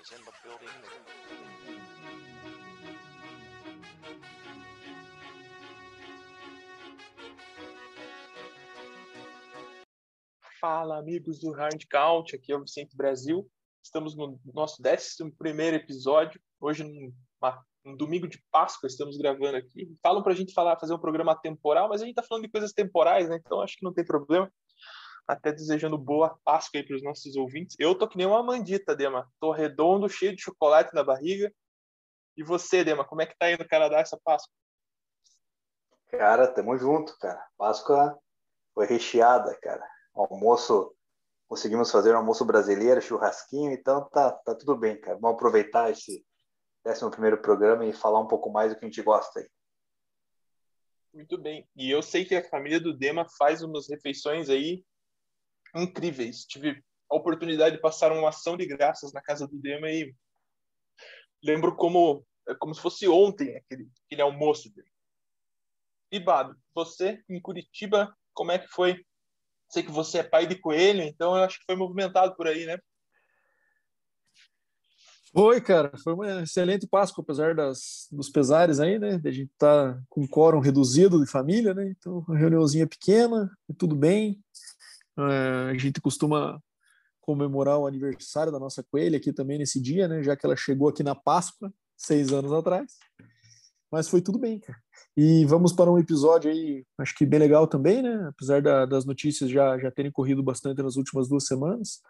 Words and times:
is 0.00 0.12
in 0.12 0.24
the 0.24 0.32
building. 0.42 0.68
Fala, 10.60 10.98
amigos 10.98 11.40
do 11.40 11.52
Hard 11.52 11.86
Count, 11.90 12.34
aqui 12.34 12.52
é 12.52 12.56
o 12.56 12.60
Vicente 12.60 12.96
Brasil. 12.96 13.46
Estamos 13.82 14.16
no 14.16 14.38
nosso 14.54 14.82
11 14.82 15.74
episódio. 15.74 16.40
Hoje, 16.60 16.84
num, 16.84 17.12
um 17.84 17.96
domingo 17.96 18.28
de 18.28 18.42
Páscoa, 18.50 18.86
estamos 18.86 19.16
gravando 19.16 19.56
aqui. 19.56 19.88
Falam 20.02 20.22
para 20.22 20.32
a 20.32 20.36
gente 20.36 20.52
falar, 20.52 20.78
fazer 20.78 20.94
um 20.94 20.98
programa 20.98 21.34
temporal, 21.34 21.88
mas 21.88 22.00
a 22.00 22.04
gente 22.04 22.12
está 22.12 22.22
falando 22.22 22.44
de 22.44 22.50
coisas 22.50 22.72
temporais, 22.72 23.28
né? 23.28 23.38
Então 23.44 23.60
acho 23.60 23.76
que 23.76 23.84
não 23.84 23.92
tem 23.92 24.04
problema. 24.04 24.50
Até 25.30 25.52
desejando 25.52 25.96
boa 25.96 26.36
Páscoa 26.44 26.80
aí 26.80 26.84
para 26.84 26.96
os 26.96 27.04
nossos 27.04 27.36
ouvintes. 27.36 27.76
Eu 27.78 27.94
tô 27.94 28.08
que 28.08 28.18
nem 28.18 28.26
uma 28.26 28.42
mandita, 28.42 28.96
Dema. 28.96 29.30
Tô 29.38 29.52
redondo, 29.52 30.08
cheio 30.08 30.34
de 30.34 30.42
chocolate 30.42 30.92
na 30.92 31.04
barriga. 31.04 31.54
E 32.36 32.42
você, 32.42 32.82
Dema, 32.82 33.04
como 33.04 33.22
é 33.22 33.26
que 33.26 33.38
tá 33.38 33.46
aí 33.46 33.56
no 33.56 33.68
Canadá 33.68 34.00
essa 34.00 34.18
Páscoa? 34.24 34.52
Cara, 36.08 36.48
tamo 36.48 36.76
junto, 36.76 37.16
cara. 37.18 37.46
Páscoa 37.56 38.18
foi 38.74 38.86
recheada, 38.86 39.56
cara. 39.62 39.88
Almoço, 40.12 40.92
conseguimos 41.46 41.92
fazer 41.92 42.12
um 42.12 42.18
almoço 42.18 42.44
brasileiro, 42.44 43.00
churrasquinho, 43.00 43.70
então 43.70 44.08
tá, 44.08 44.32
tá 44.32 44.52
tudo 44.56 44.76
bem, 44.76 45.00
cara. 45.00 45.16
Vamos 45.16 45.36
aproveitar 45.36 45.92
esse 45.92 46.26
décimo 46.84 47.08
primeiro 47.08 47.40
programa 47.40 47.86
e 47.86 47.92
falar 47.92 48.18
um 48.18 48.26
pouco 48.26 48.50
mais 48.50 48.72
do 48.72 48.80
que 48.80 48.84
a 48.84 48.88
gente 48.88 49.00
gosta 49.00 49.38
aí. 49.38 49.48
Muito 51.14 51.38
bem. 51.38 51.68
E 51.76 51.88
eu 51.88 52.02
sei 52.02 52.24
que 52.24 52.34
a 52.34 52.48
família 52.48 52.80
do 52.80 52.92
Dema 52.92 53.24
faz 53.38 53.62
umas 53.62 53.88
refeições 53.88 54.50
aí 54.50 54.84
incríveis. 55.74 56.44
Tive 56.44 56.82
a 57.10 57.16
oportunidade 57.16 57.76
de 57.76 57.82
passar 57.82 58.12
uma 58.12 58.28
ação 58.28 58.56
de 58.56 58.66
graças 58.66 59.12
na 59.12 59.20
casa 59.20 59.46
do 59.46 59.58
Dema 59.58 59.90
e 59.90 60.14
lembro 61.42 61.74
como 61.74 62.24
é 62.48 62.54
como 62.54 62.74
se 62.74 62.80
fosse 62.80 63.08
ontem 63.08 63.56
aquele, 63.56 63.88
aquele 64.06 64.22
almoço 64.22 64.72
dele. 64.74 64.88
E 66.10 66.18
Bado, 66.18 66.56
você 66.74 67.22
em 67.28 67.40
Curitiba, 67.40 68.14
como 68.34 68.50
é 68.50 68.58
que 68.58 68.68
foi? 68.68 69.04
Sei 69.68 69.82
que 69.82 69.92
você 69.92 70.18
é 70.18 70.22
pai 70.24 70.46
de 70.46 70.56
coelho, 70.56 71.02
então 71.02 71.36
eu 71.36 71.44
acho 71.44 71.58
que 71.60 71.64
foi 71.64 71.76
movimentado 71.76 72.34
por 72.34 72.48
aí, 72.48 72.66
né? 72.66 72.78
Foi, 75.32 75.60
cara, 75.60 75.92
foi 76.02 76.12
uma 76.12 76.42
excelente 76.42 76.88
Páscoa, 76.88 77.22
apesar 77.22 77.54
das, 77.54 78.08
dos 78.10 78.28
pesares 78.28 78.80
aí, 78.80 78.98
né? 78.98 79.20
A 79.24 79.30
gente 79.30 79.52
tá 79.56 79.96
com 80.08 80.22
um 80.22 80.26
quórum 80.26 80.58
reduzido 80.58 81.20
de 81.20 81.30
família, 81.30 81.72
né? 81.72 81.88
Então, 81.88 82.24
a 82.28 82.36
reuniãozinha 82.36 82.84
pequena, 82.84 83.48
tudo 83.78 83.94
bem. 83.94 84.42
É, 85.28 85.70
a 85.70 85.78
gente 85.78 86.00
costuma 86.00 86.62
comemorar 87.20 87.78
o 87.78 87.86
aniversário 87.86 88.52
da 88.52 88.58
nossa 88.58 88.82
coelha 88.82 89.16
aqui 89.16 89.32
também 89.32 89.58
nesse 89.58 89.80
dia, 89.80 90.08
né? 90.08 90.22
Já 90.22 90.36
que 90.36 90.44
ela 90.44 90.56
chegou 90.56 90.88
aqui 90.88 91.02
na 91.02 91.14
Páscoa, 91.14 91.72
seis 91.96 92.32
anos 92.32 92.52
atrás. 92.52 92.96
Mas 93.90 94.08
foi 94.08 94.20
tudo 94.20 94.38
bem, 94.38 94.58
cara. 94.58 94.78
E 95.16 95.44
vamos 95.46 95.72
para 95.72 95.90
um 95.90 95.98
episódio 95.98 96.50
aí, 96.50 96.84
acho 96.98 97.14
que 97.14 97.26
bem 97.26 97.40
legal 97.40 97.66
também, 97.66 98.02
né? 98.02 98.28
Apesar 98.28 98.62
da, 98.62 98.86
das 98.86 99.04
notícias 99.04 99.50
já, 99.50 99.78
já 99.78 99.90
terem 99.90 100.12
corrido 100.12 100.42
bastante 100.42 100.82
nas 100.82 100.96
últimas 100.96 101.28
duas 101.28 101.46
semanas. 101.46 102.00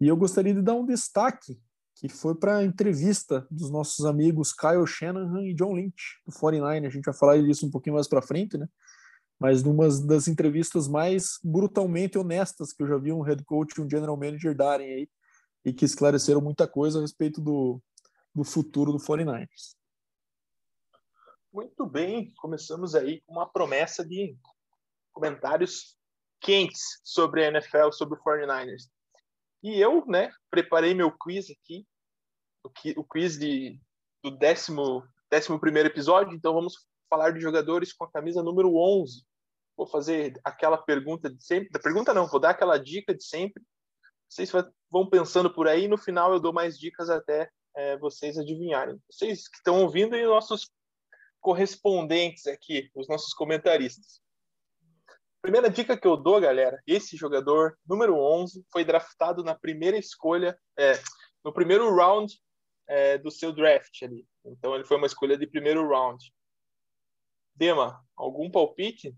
E 0.00 0.08
eu 0.08 0.16
gostaria 0.16 0.54
de 0.54 0.60
dar 0.60 0.74
um 0.74 0.84
destaque 0.84 1.58
que 1.94 2.08
foi 2.08 2.34
para 2.34 2.58
a 2.58 2.64
entrevista 2.64 3.46
dos 3.50 3.70
nossos 3.70 4.04
amigos 4.04 4.52
Kyle 4.52 4.86
Shanahan 4.86 5.42
e 5.42 5.54
John 5.54 5.74
Lynch, 5.74 6.20
do 6.26 6.32
49. 6.32 6.86
A 6.86 6.90
gente 6.90 7.04
vai 7.04 7.14
falar 7.14 7.40
disso 7.40 7.66
um 7.66 7.70
pouquinho 7.70 7.94
mais 7.94 8.08
para 8.08 8.20
frente, 8.20 8.58
né? 8.58 8.68
Mas 9.42 9.64
numa 9.64 9.88
das 10.06 10.28
entrevistas 10.28 10.86
mais 10.86 11.40
brutalmente 11.42 12.16
honestas 12.16 12.72
que 12.72 12.80
eu 12.80 12.86
já 12.86 12.96
vi 12.96 13.12
um 13.12 13.22
head 13.22 13.44
coach 13.44 13.72
e 13.76 13.80
um 13.80 13.90
general 13.90 14.16
manager 14.16 14.54
darem 14.54 14.86
aí, 14.86 15.10
e 15.64 15.72
que 15.72 15.84
esclareceram 15.84 16.40
muita 16.40 16.68
coisa 16.68 16.98
a 16.98 17.02
respeito 17.02 17.40
do, 17.40 17.82
do 18.32 18.44
futuro 18.44 18.92
do 18.92 18.98
49ers. 18.98 19.74
Muito 21.52 21.84
bem, 21.84 22.32
começamos 22.36 22.94
aí 22.94 23.20
com 23.22 23.32
uma 23.32 23.46
promessa 23.46 24.06
de 24.06 24.36
comentários 25.12 25.98
quentes 26.40 27.00
sobre 27.02 27.44
a 27.44 27.48
NFL, 27.48 27.90
sobre 27.90 28.16
o 28.16 28.22
49ers. 28.22 28.84
E 29.60 29.80
eu, 29.80 30.06
né, 30.06 30.30
preparei 30.50 30.94
meu 30.94 31.10
quiz 31.10 31.50
aqui 31.50 31.84
o 32.96 33.04
quiz 33.04 33.36
de, 33.36 33.80
do 34.22 34.30
décimo, 34.30 35.02
décimo 35.28 35.58
primeiro 35.58 35.88
episódio, 35.88 36.32
então 36.32 36.54
vamos 36.54 36.86
falar 37.08 37.32
de 37.32 37.40
jogadores 37.40 37.92
com 37.92 38.04
a 38.04 38.10
camisa 38.10 38.42
número 38.42 38.76
11. 38.76 39.24
Vou 39.76 39.86
fazer 39.86 40.38
aquela 40.44 40.76
pergunta 40.76 41.30
de 41.30 41.42
sempre, 41.44 41.80
pergunta 41.80 42.12
não, 42.12 42.26
vou 42.26 42.40
dar 42.40 42.50
aquela 42.50 42.78
dica 42.78 43.14
de 43.14 43.24
sempre. 43.24 43.62
Vocês 44.28 44.50
vão 44.90 45.08
pensando 45.08 45.52
por 45.52 45.68
aí, 45.68 45.88
no 45.88 45.98
final 45.98 46.32
eu 46.32 46.40
dou 46.40 46.52
mais 46.52 46.78
dicas 46.78 47.10
até 47.10 47.50
é, 47.74 47.96
vocês 47.98 48.38
adivinharem. 48.38 48.98
Vocês 49.10 49.48
que 49.48 49.56
estão 49.56 49.82
ouvindo 49.82 50.16
e 50.16 50.24
nossos 50.24 50.70
correspondentes 51.40 52.46
aqui, 52.46 52.90
os 52.94 53.08
nossos 53.08 53.34
comentaristas. 53.34 54.22
Primeira 55.42 55.68
dica 55.68 55.98
que 55.98 56.06
eu 56.06 56.16
dou, 56.16 56.40
galera, 56.40 56.80
esse 56.86 57.16
jogador, 57.16 57.76
número 57.84 58.16
11, 58.16 58.64
foi 58.70 58.84
draftado 58.84 59.42
na 59.42 59.56
primeira 59.56 59.98
escolha, 59.98 60.56
é, 60.78 60.92
no 61.44 61.52
primeiro 61.52 61.92
round 61.92 62.40
é, 62.86 63.18
do 63.18 63.28
seu 63.28 63.52
draft 63.52 64.02
ali. 64.02 64.24
Então 64.44 64.74
ele 64.74 64.84
foi 64.84 64.96
uma 64.96 65.06
escolha 65.06 65.36
de 65.36 65.46
primeiro 65.46 65.88
round. 65.88 66.32
Dema, 67.56 68.00
algum 68.16 68.48
palpite? 68.50 69.14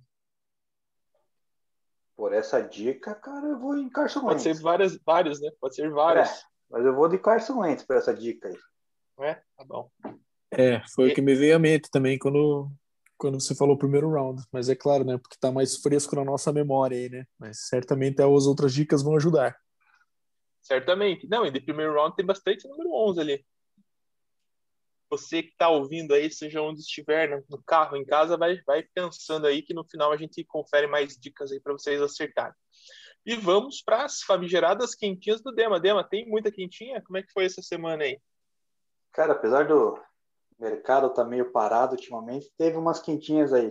Por 2.17 2.33
essa 2.33 2.61
dica, 2.61 3.15
cara, 3.15 3.47
eu 3.47 3.59
vou 3.59 3.77
em 3.77 3.89
Carson 3.89 4.21
Pode 4.21 4.43
ser 4.43 4.55
várias, 4.61 4.97
vários, 5.05 5.41
né? 5.41 5.51
Pode 5.61 5.75
ser 5.75 5.91
vários. 5.91 6.29
É, 6.29 6.43
mas 6.71 6.85
eu 6.85 6.95
vou 6.95 7.09
de 7.09 7.19
Carson 7.19 7.59
Wentz 7.59 7.83
por 7.83 7.97
essa 7.97 8.15
dica 8.15 8.49
aí. 8.49 8.59
É? 9.21 9.35
Tá 9.57 9.65
bom. 9.65 9.91
É, 10.53 10.81
foi 10.95 11.09
e... 11.09 11.13
o 11.13 11.15
que 11.15 11.21
me 11.21 11.35
veio 11.35 11.57
à 11.57 11.59
mente 11.59 11.91
também 11.91 12.19
quando, 12.19 12.71
quando 13.17 13.41
você 13.41 13.55
falou 13.55 13.75
o 13.75 13.79
primeiro 13.79 14.11
round. 14.11 14.43
Mas 14.53 14.69
é 14.69 14.77
claro, 14.77 15.05
né? 15.05 15.19
Porque 15.19 15.37
tá 15.39 15.51
mais 15.51 15.77
fresco 15.77 16.15
na 16.15 16.25
nossa 16.25 16.53
memória 16.53 16.97
aí, 16.97 17.09
né? 17.09 17.27
Mas 17.39 17.67
certamente 17.69 18.23
as 18.23 18.47
outras 18.47 18.73
dicas 18.73 19.03
vão 19.03 19.17
ajudar. 19.17 19.57
Certamente. 20.63 21.29
Não, 21.29 21.45
e 21.45 21.51
de 21.51 21.61
primeiro 21.61 21.95
round 21.95 22.15
tem 22.15 22.25
bastante 22.25 22.69
número 22.69 22.93
11 22.93 23.21
ali 23.21 23.45
você 25.09 25.43
que 25.43 25.51
está 25.51 25.69
ouvindo 25.69 26.15
aí, 26.15 26.31
seja 26.31 26.63
onde 26.63 26.81
estiver, 26.81 27.45
no 27.49 27.63
carro, 27.63 27.97
em 27.97 28.05
casa, 28.05 28.37
vai, 28.37 28.61
vai 28.67 28.83
pensando 28.83 29.47
aí 29.47 29.63
que 29.63 29.75
no 29.75 29.85
final 29.85 30.13
a 30.13 30.17
gente 30.17 30.45
confere 30.45 30.87
mais 30.87 31.17
dicas 31.17 31.53
aí 31.53 31.61
para 31.61 31.73
vocês 31.73 32.01
acertarem. 32.01 32.55
E 33.27 33.37
vamos 33.37 33.81
para 33.81 34.05
as 34.05 34.21
famigeradas 34.23 34.95
quentinhas 34.95 35.41
do 35.41 35.53
Dema. 35.53 35.81
Dema, 35.81 36.05
tem 36.05 36.29
muita 36.29 36.51
quentinha? 36.51 37.03
Como 37.03 37.17
é 37.17 37.23
que 37.23 37.33
foi 37.33 37.47
essa 37.47 37.63
semana 37.63 38.05
aí? 38.05 38.21
Cara, 39.13 39.33
apesar 39.33 39.67
do 39.67 39.99
mercado 40.59 41.07
estar 41.07 41.25
tá 41.25 41.29
meio 41.29 41.51
parado 41.51 41.95
ultimamente, 41.95 42.53
teve 42.59 42.77
umas 42.77 43.01
quentinhas 43.01 43.53
aí. 43.53 43.69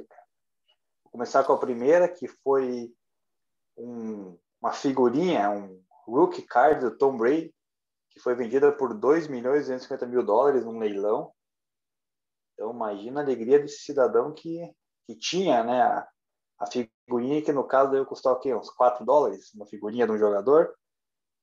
Vou 1.04 1.12
começar 1.12 1.44
com 1.44 1.54
a 1.54 1.60
primeira, 1.60 2.08
que 2.08 2.28
foi 2.28 2.92
um, 3.78 4.38
uma 4.60 4.72
figurinha, 4.72 5.50
um 5.50 5.84
rookie 6.08 6.42
card 6.42 6.82
do 6.82 6.98
Tom 6.98 7.18
Brady, 7.18 7.54
que 8.13 8.22
foi 8.22 8.35
vendida 8.35 8.72
por 8.72 8.94
2 8.94 9.28
milhões 9.28 9.68
e 9.68 9.72
250 9.72 10.06
mil 10.06 10.24
dólares 10.24 10.63
num 10.63 10.79
leilão. 10.79 11.31
Então, 12.53 12.72
imagina 12.72 13.19
a 13.19 13.24
alegria 13.24 13.59
desse 13.59 13.79
cidadão 13.79 14.34
que, 14.34 14.72
que 15.07 15.16
tinha 15.16 15.63
né, 15.63 15.81
a, 15.81 16.07
a 16.59 16.68
figurinha, 16.68 17.41
que 17.41 17.52
no 17.52 17.63
caso 17.63 17.91
deve 17.91 18.06
custar 18.06 18.34
o 18.34 18.40
quê? 18.40 18.53
uns 18.53 18.69
4 18.69 19.03
dólares, 19.06 19.53
uma 19.56 19.66
figurinha 19.66 20.06
de 20.06 20.12
um 20.12 20.18
jogador, 20.18 20.73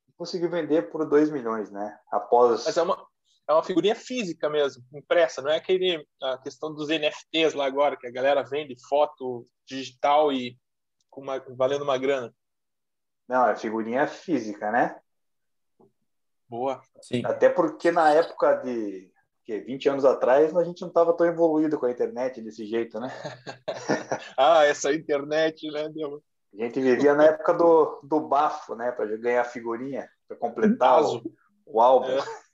e 0.08 0.12
conseguiu 0.12 0.48
vender 0.48 0.90
por 0.90 1.04
2 1.04 1.30
milhões, 1.30 1.70
né? 1.70 1.98
Após... 2.10 2.64
Mas 2.64 2.76
é 2.76 2.82
uma, 2.82 3.06
é 3.48 3.52
uma 3.52 3.64
figurinha 3.64 3.96
física 3.96 4.48
mesmo, 4.48 4.84
impressa, 4.94 5.42
não 5.42 5.50
é 5.50 5.56
aquele, 5.56 6.06
a 6.22 6.38
questão 6.38 6.72
dos 6.72 6.88
NFTs 6.88 7.54
lá 7.54 7.66
agora, 7.66 7.96
que 7.96 8.06
a 8.06 8.12
galera 8.12 8.44
vende 8.44 8.76
foto 8.88 9.44
digital 9.66 10.32
e 10.32 10.56
com 11.10 11.20
uma, 11.20 11.40
valendo 11.56 11.82
uma 11.82 11.98
grana. 11.98 12.32
Não, 13.28 13.48
é 13.48 13.56
figurinha 13.56 14.06
física, 14.06 14.70
né? 14.70 15.00
Boa. 16.50 16.82
Sim. 17.00 17.22
Até 17.24 17.48
porque 17.48 17.92
na 17.92 18.10
época 18.10 18.56
de 18.56 19.08
que, 19.44 19.60
20 19.60 19.88
anos 19.88 20.04
atrás 20.04 20.54
a 20.56 20.64
gente 20.64 20.80
não 20.80 20.88
estava 20.88 21.16
tão 21.16 21.24
evoluído 21.24 21.78
com 21.78 21.86
a 21.86 21.92
internet 21.92 22.42
desse 22.42 22.66
jeito, 22.66 22.98
né? 22.98 23.08
ah, 24.36 24.64
essa 24.64 24.92
internet, 24.92 25.70
né? 25.70 25.88
Deu... 25.90 26.20
A 26.52 26.64
gente 26.64 26.80
vivia 26.80 27.14
na 27.14 27.26
época 27.26 27.54
do, 27.54 28.00
do 28.02 28.20
bafo, 28.20 28.74
né? 28.74 28.90
Para 28.90 29.16
ganhar 29.16 29.44
figurinha, 29.44 30.10
para 30.26 30.36
completar 30.36 31.04
o, 31.04 31.22
o, 31.64 31.80
álbum. 31.80 32.10
É. 32.10 32.18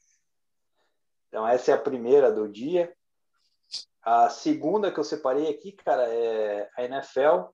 Então, 1.29 1.47
essa 1.47 1.73
é 1.73 1.75
a 1.75 1.79
primeira 1.79 2.33
do 2.33 2.49
dia. 2.49 2.91
A 4.01 4.31
segunda 4.31 4.91
que 4.91 4.99
eu 4.99 5.05
separei 5.05 5.51
aqui, 5.51 5.73
cara, 5.73 6.09
é 6.09 6.71
a 6.75 6.85
NFL, 6.85 7.51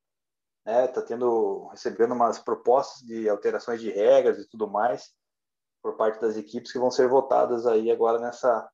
né? 0.64 0.86
Tá 0.88 1.02
tendo, 1.02 1.66
recebendo 1.68 2.14
umas 2.14 2.38
propostas 2.38 3.02
de 3.04 3.28
alterações 3.28 3.80
de 3.80 3.90
regras 3.90 4.38
e 4.38 4.48
tudo 4.48 4.68
mais 4.68 5.12
por 5.82 5.96
parte 5.96 6.20
das 6.20 6.36
equipes 6.36 6.72
que 6.72 6.78
vão 6.78 6.90
ser 6.90 7.08
votadas 7.08 7.66
aí 7.66 7.90
agora 7.90 8.18
nessa, 8.18 8.70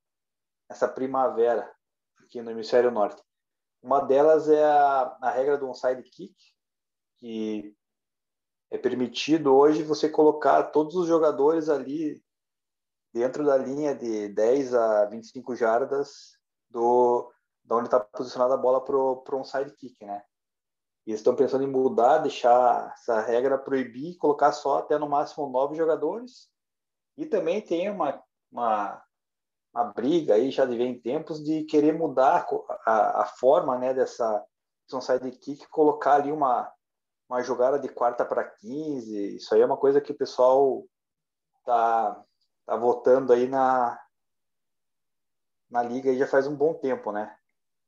nessa 0.69 0.87
primavera 0.87 1.73
aqui 2.21 2.43
no 2.43 2.51
hemisfério 2.51 2.91
norte. 2.91 3.23
Uma 3.83 4.01
delas 4.01 4.49
é 4.49 4.65
a, 4.65 5.17
a 5.23 5.31
regra 5.31 5.57
do 5.57 5.69
onside 5.69 6.03
kick, 6.03 6.35
que 7.17 7.75
é 8.71 8.77
permitido 8.77 9.55
hoje 9.55 9.83
você 9.83 10.09
colocar 10.09 10.65
todos 10.65 10.95
os 10.95 11.07
jogadores 11.07 11.69
ali 11.69 12.23
dentro 13.13 13.45
da 13.45 13.57
linha 13.57 13.95
de 13.95 14.29
10 14.29 14.75
a 14.75 15.07
25 15.07 15.57
jardas 15.57 16.37
do 16.69 17.33
da 17.65 17.77
onde 17.77 17.87
está 17.87 18.01
posicionada 18.01 18.55
a 18.55 18.59
bola 18.59 18.83
para 18.83 19.37
um 19.37 19.45
side 19.45 19.73
kick, 19.77 20.03
né? 20.03 20.23
E 21.07 21.11
eles 21.11 21.21
estão 21.21 21.37
pensando 21.37 21.65
em 21.65 21.71
mudar, 21.71 22.19
deixar 22.19 22.93
essa 22.95 23.21
regra 23.21 23.59
proibir, 23.59 24.17
colocar 24.17 24.53
só 24.53 24.79
até 24.79 24.99
no 24.99 25.09
máximo 25.09 25.49
nove 25.51 25.77
jogadores. 25.77 26.49
E 27.19 27.27
também 27.27 27.61
tem 27.61 27.91
uma, 27.91 28.23
uma, 28.51 29.03
uma 29.75 29.85
briga 29.85 30.35
aí, 30.35 30.53
já 30.53 30.65
de 30.65 30.77
vem 30.77 30.99
tempos, 30.99 31.43
de 31.43 31.65
querer 31.65 31.93
mudar 31.93 32.47
a, 32.87 33.23
a 33.23 33.27
forma 33.27 33.77
né, 33.77 33.93
dessa 33.93 34.47
um 34.91 35.01
side 35.01 35.31
kick, 35.33 35.69
colocar 35.69 36.15
ali 36.15 36.33
uma, 36.33 36.73
uma 37.29 37.43
jogada 37.43 37.79
de 37.79 37.89
quarta 37.89 38.25
para 38.25 38.43
15. 38.43 39.37
Isso 39.37 39.55
aí 39.55 39.61
é 39.61 39.67
uma 39.67 39.77
coisa 39.77 40.01
que 40.01 40.13
o 40.13 40.17
pessoal 40.17 40.85
tá, 41.65 42.25
tá 42.65 42.77
votando 42.77 43.33
aí 43.33 43.47
na, 43.47 44.01
na 45.71 45.83
liga 45.83 46.11
aí 46.11 46.19
já 46.19 46.27
faz 46.27 46.47
um 46.47 46.57
bom 46.57 46.73
tempo, 46.73 47.13
né? 47.13 47.38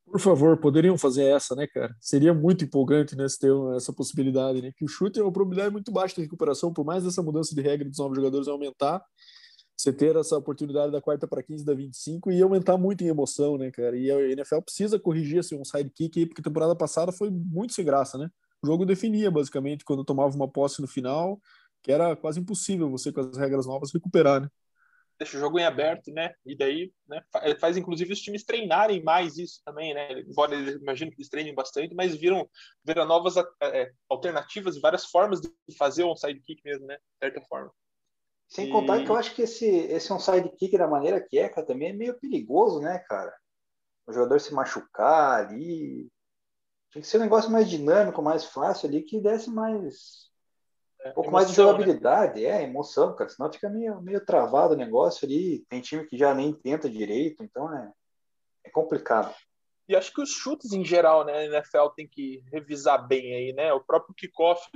Por 0.07 0.19
favor, 0.19 0.57
poderiam 0.59 0.99
fazer 0.99 1.25
essa, 1.25 1.55
né, 1.55 1.67
cara? 1.69 1.95
Seria 2.01 2.35
muito 2.35 2.65
empolgante, 2.65 3.17
né, 3.17 3.29
se 3.29 3.39
ter 3.39 3.53
essa 3.77 3.93
possibilidade, 3.93 4.61
né? 4.61 4.73
Que 4.77 4.85
o 4.85 4.89
chute 4.89 5.21
é 5.21 5.23
uma 5.23 5.33
probabilidade 5.33 5.73
muito 5.73 5.93
baixa 5.93 6.17
de 6.17 6.23
recuperação, 6.23 6.73
por 6.73 6.85
mais 6.85 7.07
essa 7.07 7.23
mudança 7.23 7.55
de 7.55 7.61
regra 7.61 7.89
dos 7.89 7.99
novos 7.99 8.17
jogadores 8.17 8.49
aumentar, 8.49 9.01
você 9.77 9.93
ter 9.93 10.17
essa 10.17 10.37
oportunidade 10.37 10.93
da 10.93 11.01
quarta 11.01 11.27
para 11.27 11.43
15, 11.43 11.65
da 11.65 11.75
25 11.75 12.31
e 12.31 12.43
aumentar 12.43 12.77
muito 12.77 13.03
em 13.03 13.07
emoção, 13.07 13.57
né, 13.57 13.71
cara? 13.71 13.97
E 13.97 14.11
a 14.11 14.21
NFL 14.33 14.61
precisa 14.63 14.99
corrigir 14.99 15.39
assim, 15.39 15.59
um 15.59 15.65
sidekick 15.65 16.19
aí, 16.19 16.27
porque 16.27 16.41
a 16.41 16.45
temporada 16.45 16.77
passada 16.77 17.13
foi 17.13 17.31
muito 17.31 17.73
sem 17.73 17.85
graça, 17.85 18.19
né? 18.19 18.29
O 18.63 18.67
jogo 18.67 18.85
definia, 18.85 19.31
basicamente, 19.31 19.85
quando 19.85 20.05
tomava 20.05 20.35
uma 20.35 20.49
posse 20.49 20.83
no 20.83 20.89
final, 20.89 21.41
que 21.83 21.91
era 21.91 22.15
quase 22.15 22.41
impossível 22.41 22.91
você, 22.91 23.11
com 23.13 23.21
as 23.21 23.37
regras 23.39 23.67
novas, 23.67 23.93
recuperar, 23.93 24.43
né? 24.43 24.49
Deixa 25.21 25.37
o 25.37 25.41
jogo 25.41 25.59
em 25.59 25.65
aberto, 25.65 26.11
né? 26.11 26.33
E 26.47 26.57
daí 26.57 26.91
né, 27.07 27.23
faz, 27.61 27.77
inclusive, 27.77 28.15
os 28.15 28.21
times 28.21 28.43
treinarem 28.43 29.03
mais 29.03 29.37
isso 29.37 29.61
também, 29.67 29.93
né? 29.93 30.21
Embora 30.21 30.55
eles 30.55 30.77
imagino 30.77 31.11
que 31.11 31.19
eles 31.19 31.29
treinem 31.29 31.55
bastante, 31.55 31.95
mas 31.95 32.17
viram, 32.17 32.49
viram 32.83 33.05
novas 33.05 33.35
é, 33.63 33.93
alternativas 34.09 34.77
e 34.77 34.81
várias 34.81 35.05
formas 35.05 35.41
de 35.43 35.51
fazer 35.77 36.05
um 36.05 36.17
sidekick 36.17 36.63
mesmo, 36.65 36.87
né? 36.87 36.97
De 36.97 37.19
certa 37.27 37.43
forma. 37.43 37.71
Sem 38.49 38.69
e... 38.69 38.73
contar 38.73 39.05
que 39.05 39.11
eu 39.11 39.17
acho 39.17 39.35
que 39.35 39.43
esse, 39.43 39.67
esse 39.67 40.11
um 40.11 40.19
sidekick 40.19 40.77
da 40.79 40.89
maneira 40.89 41.21
que 41.21 41.39
é, 41.39 41.51
cara, 41.51 41.67
também 41.67 41.91
é 41.91 41.93
meio 41.93 42.19
perigoso, 42.19 42.81
né, 42.81 42.99
cara? 43.01 43.33
O 44.07 44.13
jogador 44.13 44.41
se 44.41 44.55
machucar 44.55 45.47
ali. 45.47 46.11
Tinha 46.91 47.03
que 47.03 47.07
ser 47.07 47.19
um 47.19 47.23
negócio 47.23 47.51
mais 47.51 47.69
dinâmico, 47.69 48.23
mais 48.23 48.47
fácil 48.47 48.89
ali, 48.89 49.03
que 49.03 49.21
desse 49.21 49.51
mais 49.51 50.30
um 51.09 51.13
pouco 51.13 51.31
emoção, 51.31 51.33
mais 51.33 51.49
de 51.49 51.55
jogabilidade, 51.55 52.43
né? 52.43 52.49
é, 52.49 52.63
emoção, 52.63 53.15
cara. 53.15 53.31
Senão 53.31 53.53
fica 53.53 53.69
meio, 53.69 54.01
meio 54.03 54.25
travado 54.25 54.75
o 54.75 54.77
negócio 54.77 55.27
ali. 55.27 55.65
Tem 55.69 55.81
time 55.81 56.07
que 56.07 56.17
já 56.17 56.35
nem 56.35 56.53
tenta 56.53 56.91
direito, 56.91 57.43
então 57.43 57.75
é, 57.75 57.91
é 58.65 58.71
complicado. 58.71 59.35
E 59.89 59.97
acho 59.97 60.13
que 60.13 60.21
os 60.21 60.31
chutes 60.31 60.73
em 60.73 60.85
geral, 60.85 61.25
né, 61.25 61.33
a 61.33 61.45
NFL 61.47 61.89
tem 61.97 62.07
que 62.07 62.45
revisar 62.53 63.09
bem 63.09 63.35
aí, 63.35 63.53
né? 63.53 63.73
O 63.73 63.81
próprio 63.81 64.15
kickoff, 64.15 64.71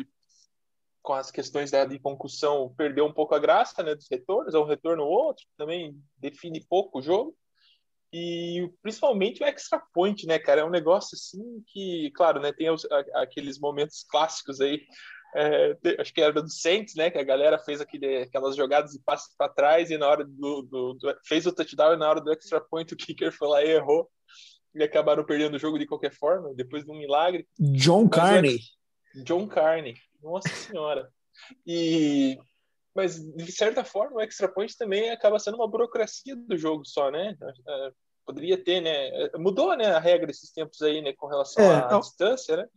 com 1.01 1.13
as 1.13 1.31
questões 1.31 1.71
da, 1.71 1.85
de 1.85 2.01
concussão, 2.01 2.75
perdeu 2.77 3.05
um 3.05 3.13
pouco 3.13 3.35
a 3.35 3.39
graça, 3.39 3.83
né, 3.83 3.95
dos 3.95 4.09
retornos, 4.11 4.55
é 4.55 4.59
um 4.59 4.67
retorno 4.67 5.05
ou 5.05 5.11
outro, 5.11 5.45
também 5.57 5.97
define 6.17 6.65
pouco 6.67 6.99
o 6.99 7.03
jogo. 7.03 7.37
E 8.13 8.69
principalmente 8.83 9.43
o 9.43 9.47
extra 9.47 9.79
point, 9.93 10.27
né, 10.27 10.39
cara? 10.39 10.63
É 10.63 10.65
um 10.65 10.71
negócio 10.71 11.15
assim 11.15 11.63
que, 11.69 12.11
claro, 12.15 12.41
né, 12.41 12.53
tem 12.53 12.71
os, 12.71 12.85
aqueles 13.15 13.59
momentos 13.59 14.05
clássicos 14.09 14.61
aí 14.61 14.81
é, 15.35 15.77
acho 15.99 16.15
que 16.15 16.21
era 16.21 16.33
do 16.33 16.49
Saints, 16.49 16.95
né? 16.95 17.11
Que 17.11 17.19
a 17.19 17.25
galera 17.25 17.59
fez 17.59 17.81
aquele, 17.81 18.19
aquelas 18.19 18.55
jogadas 18.55 18.93
de 18.93 19.01
passe 19.01 19.37
para 19.37 19.53
trás 19.53 19.91
e 19.91 19.99
na 19.99 20.09
hora 20.09 20.25
do, 20.25 20.63
do, 20.63 20.95
do, 20.95 21.17
fez 21.25 21.47
o 21.47 21.53
touchdown 21.53 21.95
e 21.95 21.97
na 21.97 22.09
hora 22.09 22.21
do 22.21 22.33
extra 22.33 22.61
point 22.61 22.93
o 22.93 22.97
kicker 22.97 23.33
foi 23.33 23.49
lá 23.49 23.63
e 23.63 23.71
errou 23.71 24.09
e 24.75 24.83
acabaram 24.83 25.25
perdendo 25.25 25.55
o 25.55 25.59
jogo 25.59 25.79
de 25.79 25.87
qualquer 25.87 26.13
forma 26.13 26.53
depois 26.55 26.85
de 26.85 26.91
um 26.91 26.99
milagre. 26.99 27.47
John 27.59 28.09
Carney. 28.09 28.59
John 29.25 29.47
Carney, 29.47 29.97
nossa 30.23 30.49
senhora. 30.49 31.09
E 31.67 32.39
mas 32.95 33.19
de 33.19 33.51
certa 33.51 33.85
forma 33.85 34.17
o 34.17 34.21
extra 34.21 34.49
point 34.49 34.77
também 34.77 35.11
acaba 35.11 35.39
sendo 35.41 35.57
uma 35.57 35.69
burocracia 35.69 36.37
do 36.37 36.57
jogo 36.57 36.85
só, 36.85 37.11
né? 37.11 37.37
É, 37.69 37.91
poderia 38.25 38.57
ter, 38.57 38.81
né? 38.81 39.11
Mudou, 39.37 39.77
né, 39.77 39.87
a 39.87 39.99
regra 39.99 40.31
esses 40.31 40.53
tempos 40.53 40.81
aí, 40.81 41.03
né, 41.03 41.13
com 41.13 41.27
relação 41.27 41.65
é, 41.65 41.93
à 41.93 41.99
distância, 41.99 42.57
né? 42.57 42.69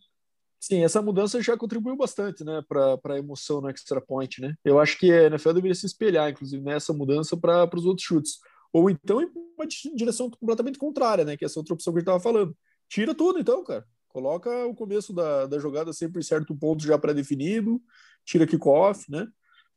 Sim, 0.59 0.83
essa 0.83 1.01
mudança 1.01 1.41
já 1.41 1.55
contribuiu 1.55 1.95
bastante, 1.95 2.43
né, 2.43 2.63
para 2.67 2.99
a 3.13 3.17
emoção 3.17 3.61
no 3.61 3.69
extra 3.69 4.01
point, 4.01 4.41
né? 4.41 4.55
Eu 4.65 4.79
acho 4.79 4.97
que 4.97 5.11
a 5.11 5.27
NFL 5.27 5.53
deveria 5.53 5.75
se 5.75 5.85
espelhar, 5.85 6.29
inclusive, 6.29 6.63
nessa 6.63 6.91
mudança 6.93 7.37
para 7.37 7.69
os 7.75 7.85
outros 7.85 8.05
chutes. 8.05 8.39
Ou 8.73 8.89
então 8.89 9.21
em 9.21 9.29
uma 9.57 9.67
direção 9.95 10.29
completamente 10.29 10.77
contrária, 10.77 11.23
né? 11.23 11.37
Que 11.37 11.45
é 11.45 11.47
essa 11.47 11.59
outra 11.59 11.73
opção 11.73 11.93
que 11.93 11.97
a 11.97 12.01
gente 12.01 12.07
estava 12.07 12.19
falando. 12.19 12.55
Tira 12.89 13.13
tudo, 13.13 13.39
então, 13.39 13.63
cara. 13.63 13.85
Coloca 14.07 14.65
o 14.65 14.73
começo 14.73 15.13
da, 15.13 15.45
da 15.45 15.59
jogada 15.59 15.93
sempre 15.93 16.19
em 16.19 16.23
certo 16.23 16.55
ponto 16.55 16.83
já 16.83 16.97
pré-definido, 16.97 17.79
tira 18.25 18.47
kickoff, 18.47 19.09
né? 19.11 19.27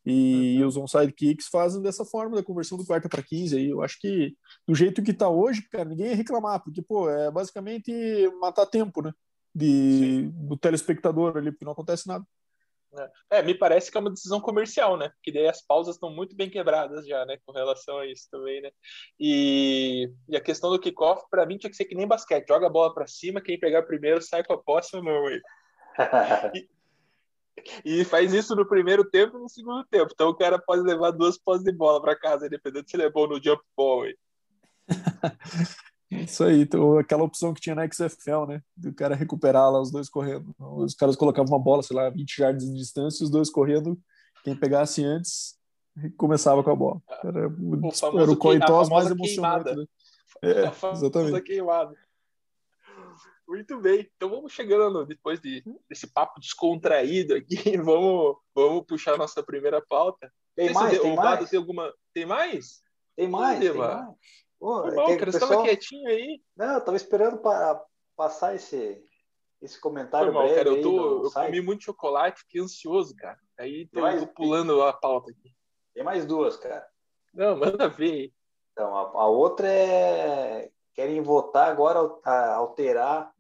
E, 0.05 0.57
uhum. 0.57 0.61
e 0.61 0.65
os 0.65 0.77
onside 0.77 1.13
kicks 1.13 1.49
fazem 1.49 1.83
dessa 1.83 2.05
forma 2.07 2.37
da 2.37 2.43
conversão 2.43 2.79
do 2.79 2.87
quarta 2.87 3.09
para 3.09 3.23
15 3.23 3.57
aí. 3.57 3.69
Eu 3.69 3.83
acho 3.83 3.99
que 4.01 4.35
do 4.67 4.75
jeito 4.75 5.03
que 5.03 5.11
está 5.11 5.29
hoje, 5.29 5.63
cara, 5.71 5.85
ninguém 5.85 6.09
ia 6.09 6.17
reclamar, 6.17 6.63
porque, 6.63 6.81
pô, 6.81 7.11
é 7.11 7.31
basicamente 7.31 7.93
matar 8.41 8.67
tempo, 8.67 9.03
né? 9.03 9.13
De, 9.55 10.31
do 10.33 10.57
telespectador 10.57 11.37
ali, 11.37 11.51
porque 11.51 11.65
não 11.65 11.73
acontece 11.73 12.07
nada. 12.07 12.25
É. 13.31 13.39
é, 13.39 13.43
me 13.43 13.55
parece 13.55 13.91
que 13.91 13.97
é 13.97 14.01
uma 14.01 14.11
decisão 14.11 14.41
comercial, 14.41 14.97
né? 14.97 15.11
Porque 15.11 15.31
daí 15.31 15.47
as 15.47 15.63
pausas 15.63 15.95
estão 15.95 16.11
muito 16.11 16.35
bem 16.35 16.51
quebradas 16.51 17.07
já, 17.07 17.25
né? 17.25 17.39
Com 17.47 17.53
relação 17.53 17.99
a 17.99 18.07
isso 18.07 18.29
também, 18.31 18.61
né? 18.61 18.71
E, 19.19 20.11
e 20.29 20.37
a 20.37 20.41
questão 20.41 20.71
do 20.71 20.79
kickoff, 20.79 21.23
para 21.31 21.47
mim, 21.47 21.57
tinha 21.57 21.71
que 21.71 21.77
ser 21.77 21.85
que 21.85 21.95
nem 21.95 22.07
basquete: 22.07 22.49
joga 22.49 22.67
a 22.67 22.71
bola 22.71 22.93
para 22.93 23.07
cima, 23.07 23.41
quem 23.41 23.59
pegar 23.59 23.85
primeiro 23.85 24.21
sai 24.21 24.43
com 24.43 24.55
a 24.55 24.59
posse 24.59 25.01
não, 25.01 25.27
aí. 25.27 25.41
e, 27.85 28.01
e 28.01 28.05
faz 28.05 28.35
isso 28.35 28.57
no 28.57 28.67
primeiro 28.67 29.09
tempo 29.09 29.37
e 29.37 29.41
no 29.41 29.49
segundo 29.49 29.85
tempo. 29.85 30.11
Então 30.13 30.29
o 30.29 30.37
cara 30.37 30.59
pode 30.59 30.83
levar 30.83 31.13
duas 31.13 31.39
posses 31.39 31.65
de 31.65 31.73
bola 31.73 32.01
para 32.03 32.19
casa, 32.19 32.47
independente 32.47 32.91
se 32.91 32.97
ele 32.97 33.05
é 33.05 33.11
bom 33.11 33.29
no 33.29 33.43
jump 33.43 33.63
ball. 33.77 34.05
Isso 36.11 36.43
aí, 36.43 36.63
então, 36.63 36.99
aquela 36.99 37.23
opção 37.23 37.55
que 37.55 37.61
tinha 37.61 37.75
na 37.75 37.89
XFL, 37.89 38.47
né? 38.49 38.63
Do 38.77 38.93
cara 38.93 39.15
recuperar 39.15 39.71
lá 39.71 39.81
os 39.81 39.93
dois 39.93 40.09
correndo. 40.09 40.53
Os 40.59 40.95
caras 40.95 41.15
colocavam 41.15 41.53
uma 41.53 41.63
bola, 41.63 41.83
sei 41.85 41.97
lá, 41.97 42.11
20 42.11 42.39
yards 42.39 42.67
de 42.67 42.77
distância, 42.77 43.23
os 43.23 43.31
dois 43.31 43.49
correndo. 43.49 43.99
Quem 44.43 44.57
pegasse 44.57 45.05
antes 45.05 45.57
começava 46.17 46.65
com 46.65 46.71
a 46.71 46.75
bola. 46.75 47.03
Era, 47.23 47.49
o 47.49 48.19
era 48.19 48.31
o 48.31 48.37
coitós 48.37 48.89
mais 48.89 49.11
emocionante. 49.11 49.75
Né? 49.75 49.85
É, 50.43 50.91
exatamente. 50.93 51.43
Queimada. 51.43 51.95
Muito 53.47 53.81
bem. 53.81 54.09
Então 54.17 54.31
vamos 54.31 54.53
chegando 54.53 55.05
depois 55.05 55.41
de, 55.41 55.63
desse 55.89 56.07
papo 56.07 56.41
descontraído 56.41 57.35
aqui, 57.35 57.77
vamos, 57.79 58.37
vamos 58.55 58.85
puxar 58.87 59.19
nossa 59.19 59.43
primeira 59.43 59.81
pauta. 59.83 60.33
Tem 60.55 60.73
mais? 60.73 61.01
Tem 61.01 61.17
mais? 61.17 61.51
Tem, 61.51 61.59
alguma... 61.59 61.93
tem 62.15 62.27
mais? 62.27 62.83
Tem 63.17 63.29
mais? 63.29 63.59
Tem 63.59 63.75
mais. 63.75 64.09
Pô, 64.61 64.83
Foi 64.83 64.95
bom, 64.95 65.07
cara, 65.07 65.25
pessoal... 65.25 65.33
você 65.33 65.39
estava 65.39 65.63
quietinho 65.63 66.09
aí. 66.09 66.43
Não, 66.55 66.75
eu 66.75 66.85
tava 66.85 66.97
esperando 66.97 67.39
para 67.39 67.83
passar 68.15 68.55
esse, 68.55 69.03
esse 69.63 69.81
comentário 69.81 70.31
Foi 70.31 70.35
mal, 70.35 70.55
cara, 70.55 70.69
eu, 70.69 70.83
tô, 70.83 71.25
eu 71.25 71.31
comi 71.31 71.61
muito 71.63 71.85
chocolate, 71.85 72.41
fiquei 72.41 72.61
ansioso, 72.61 73.17
cara. 73.17 73.39
Aí 73.59 73.89
tô, 73.89 74.03
mais... 74.03 74.21
tô 74.21 74.27
pulando 74.27 74.83
a 74.83 74.93
pauta 74.93 75.31
aqui. 75.31 75.51
Tem 75.95 76.05
mais 76.05 76.27
duas, 76.27 76.59
cara. 76.59 76.87
Não, 77.33 77.57
manda 77.57 77.89
ver. 77.89 78.33
Então, 78.73 78.95
a, 78.95 79.23
a 79.23 79.27
outra 79.27 79.67
é 79.67 80.71
querem 80.95 81.23
votar 81.23 81.71
agora 81.71 81.99
a 82.25 82.55
alterar 82.57 83.33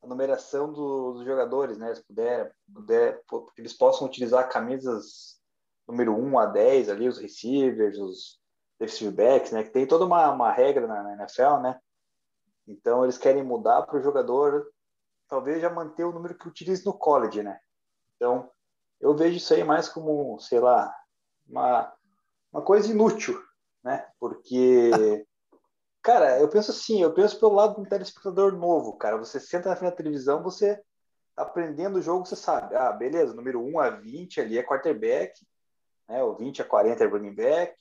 a 0.00 0.06
numeração 0.06 0.72
do, 0.72 1.14
dos 1.14 1.24
jogadores, 1.24 1.76
né? 1.76 1.92
Se 1.92 2.04
puder, 2.04 2.54
puder, 2.72 3.20
eles 3.56 3.72
possam 3.72 4.06
utilizar 4.06 4.48
camisas 4.48 5.40
número 5.88 6.14
1 6.14 6.38
a 6.38 6.46
10 6.46 6.88
ali, 6.90 7.08
os 7.08 7.18
receivers, 7.18 7.98
os 7.98 8.38
defensive 8.78 9.10
backs, 9.10 9.52
né? 9.52 9.62
Que 9.64 9.70
tem 9.70 9.86
toda 9.86 10.04
uma, 10.04 10.30
uma 10.30 10.52
regra 10.52 10.86
na, 10.86 11.02
na 11.02 11.12
NFL, 11.14 11.58
né? 11.60 11.80
Então 12.66 13.04
eles 13.04 13.18
querem 13.18 13.42
mudar 13.42 13.82
para 13.82 13.98
o 13.98 14.02
jogador, 14.02 14.70
talvez 15.26 15.60
já 15.60 15.70
manter 15.70 16.04
o 16.04 16.12
número 16.12 16.36
que 16.36 16.46
utiliza 16.46 16.82
no 16.84 16.92
college, 16.92 17.42
né? 17.42 17.58
Então 18.16 18.50
eu 19.00 19.16
vejo 19.16 19.36
isso 19.36 19.54
aí 19.54 19.64
mais 19.64 19.88
como, 19.88 20.38
sei 20.38 20.60
lá, 20.60 20.94
uma, 21.48 21.92
uma 22.52 22.62
coisa 22.62 22.90
inútil, 22.90 23.40
né? 23.82 24.06
Porque, 24.20 24.90
cara, 26.02 26.38
eu 26.38 26.48
penso 26.48 26.70
assim, 26.70 27.02
eu 27.02 27.12
penso 27.14 27.38
pelo 27.38 27.54
lado 27.54 27.80
do 27.80 27.88
telespectador 27.88 28.56
novo, 28.56 28.96
cara. 28.96 29.16
Você 29.16 29.40
senta 29.40 29.70
na 29.70 29.76
frente 29.76 29.90
da 29.92 29.96
televisão, 29.96 30.42
você 30.42 30.76
tá 31.34 31.42
aprendendo 31.42 31.98
o 31.98 32.02
jogo, 32.02 32.26
você 32.26 32.36
sabe, 32.36 32.74
ah, 32.74 32.92
beleza, 32.92 33.34
número 33.34 33.62
1 33.62 33.80
a 33.80 33.90
20 33.90 34.40
ali 34.40 34.58
é 34.58 34.62
quarterback, 34.62 35.40
né? 36.08 36.22
O 36.22 36.34
20 36.34 36.62
a 36.62 36.64
40 36.64 37.04
é 37.04 37.06
running 37.06 37.34
back, 37.34 37.74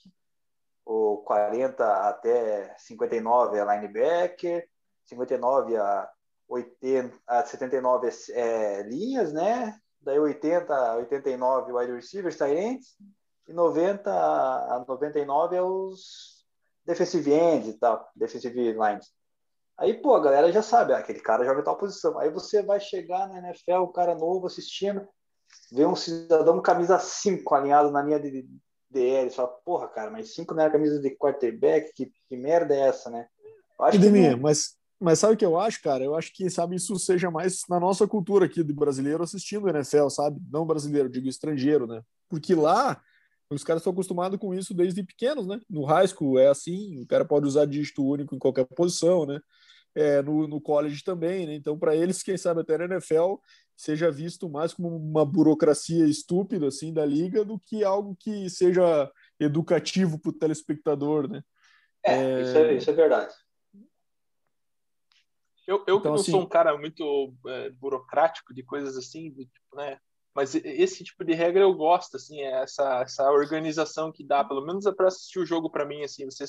o 0.87 1.17
40 1.17 1.85
até 2.07 2.73
59 2.77 3.57
é 3.57 3.65
linebacker, 3.65 4.65
59 5.05 5.75
a 5.75 6.09
80 6.47 7.13
a 7.27 7.43
79 7.43 8.07
é, 8.07 8.79
é 8.79 8.83
linhas, 8.83 9.33
né? 9.33 9.77
Daí 9.99 10.17
80 10.17 10.73
a 10.73 10.95
89 10.95 11.73
wide 11.73 11.91
receivers, 11.91 12.37
tight 12.37 12.81
e 13.49 13.53
90 13.53 14.09
a 14.09 14.85
99 14.87 15.55
é 15.57 15.61
os 15.61 16.45
defensive 16.85 17.33
ends 17.33 17.67
e 17.67 17.73
tal, 17.73 18.09
defensive 18.15 18.71
lines. 18.71 19.11
Aí, 19.77 19.93
pô, 19.93 20.15
a 20.15 20.21
galera 20.21 20.51
já 20.53 20.61
sabe, 20.61 20.93
ah, 20.93 20.99
aquele 20.99 21.19
cara 21.19 21.43
joga 21.43 21.59
em 21.59 21.63
tal 21.63 21.77
posição. 21.77 22.17
Aí 22.17 22.31
você 22.31 22.63
vai 22.63 22.79
chegar 22.79 23.27
na 23.27 23.39
NFL, 23.39 23.83
o 23.83 23.91
cara 23.91 24.15
novo 24.15 24.47
assistindo, 24.47 25.05
vê 25.71 25.85
um 25.85 25.95
cidadão 25.97 26.61
camisa 26.61 26.97
5 26.97 27.53
alinhado 27.53 27.91
na 27.91 28.01
linha 28.01 28.19
de 28.19 28.47
DL, 28.89 29.29
fala, 29.29 29.47
porra, 29.47 29.87
cara, 29.87 30.09
mas 30.09 30.33
5 30.33 30.53
não 30.53 30.63
é 30.63 30.67
a 30.67 30.71
camisa 30.71 30.99
de 30.99 31.15
quarterback, 31.15 31.91
que, 31.93 32.11
que 32.27 32.37
merda 32.37 32.75
é 32.75 32.79
essa, 32.81 33.09
né? 33.09 33.27
acho 33.79 33.99
que 33.99 34.09
não... 34.09 34.37
mas, 34.39 34.75
mas 34.99 35.19
sabe 35.19 35.33
o 35.33 35.37
que 35.37 35.45
eu 35.45 35.59
acho, 35.59 35.81
cara? 35.81 36.03
Eu 36.03 36.15
acho 36.15 36.33
que, 36.33 36.49
sabe, 36.49 36.75
isso 36.75 36.97
seja 36.97 37.29
mais 37.29 37.61
na 37.69 37.79
nossa 37.79 38.07
cultura 38.07 38.45
aqui 38.45 38.63
de 38.63 38.73
brasileiro 38.73 39.23
assistindo 39.23 39.65
o 39.65 39.69
NFL, 39.69 40.09
sabe? 40.09 40.39
Não 40.51 40.65
brasileiro, 40.65 41.09
digo 41.09 41.27
estrangeiro, 41.27 41.85
né? 41.85 42.01
Porque 42.29 42.55
lá 42.55 42.99
os 43.49 43.63
caras 43.63 43.81
estão 43.81 43.93
acostumados 43.93 44.39
com 44.39 44.53
isso 44.53 44.73
desde 44.73 45.03
pequenos, 45.03 45.47
né? 45.47 45.59
No 45.69 45.85
high 45.85 46.07
school 46.07 46.39
é 46.39 46.47
assim, 46.47 47.01
o 47.01 47.07
cara 47.07 47.23
pode 47.23 47.45
usar 47.45 47.65
dígito 47.65 48.03
único 48.03 48.35
em 48.35 48.39
qualquer 48.39 48.65
posição, 48.65 49.25
né? 49.25 49.39
É, 49.95 50.21
no, 50.21 50.47
no 50.47 50.61
college 50.61 51.03
também, 51.03 51.47
né? 51.47 51.55
Então, 51.55 51.77
para 51.77 51.95
eles, 51.95 52.21
quem 52.21 52.37
sabe 52.37 52.61
até 52.61 52.77
na 52.77 52.85
NFL 52.85 53.35
seja 53.77 54.09
visto 54.09 54.49
mais 54.49 54.73
como 54.73 54.95
uma 54.95 55.23
burocracia 55.23 56.05
estúpida 56.05 56.67
assim 56.67 56.91
da 56.91 57.05
liga 57.05 57.45
do 57.45 57.59
que 57.59 57.83
algo 57.83 58.15
que 58.19 58.49
seja 58.49 59.09
educativo 59.39 60.19
para 60.19 60.29
o 60.31 60.33
telespectador, 60.33 61.29
né? 61.29 61.43
É, 62.03 62.13
é... 62.13 62.41
Isso, 62.41 62.57
é 62.57 62.73
isso 62.73 62.89
é 62.89 62.93
verdade. 62.93 63.33
Eu, 65.67 65.83
eu 65.85 65.97
então, 65.97 66.13
não 66.13 66.19
assim... 66.19 66.31
sou 66.31 66.41
um 66.41 66.47
cara 66.47 66.77
muito 66.77 67.35
é, 67.45 67.69
burocrático 67.71 68.53
de 68.53 68.63
coisas 68.63 68.97
assim, 68.97 69.29
de, 69.31 69.45
tipo, 69.45 69.75
né? 69.75 69.99
Mas 70.33 70.53
esse 70.53 71.03
tipo 71.03 71.25
de 71.25 71.33
regra 71.33 71.63
eu 71.63 71.73
gosto, 71.73 72.15
assim, 72.15 72.39
é 72.41 72.61
essa, 72.61 73.01
essa 73.01 73.29
organização 73.31 74.11
que 74.11 74.23
dá, 74.23 74.43
pelo 74.43 74.65
menos 74.65 74.85
é 74.85 74.91
para 74.91 75.07
assistir 75.07 75.39
o 75.39 75.45
jogo 75.45 75.69
para 75.69 75.85
mim, 75.85 76.03
assim, 76.03 76.25
você 76.25 76.45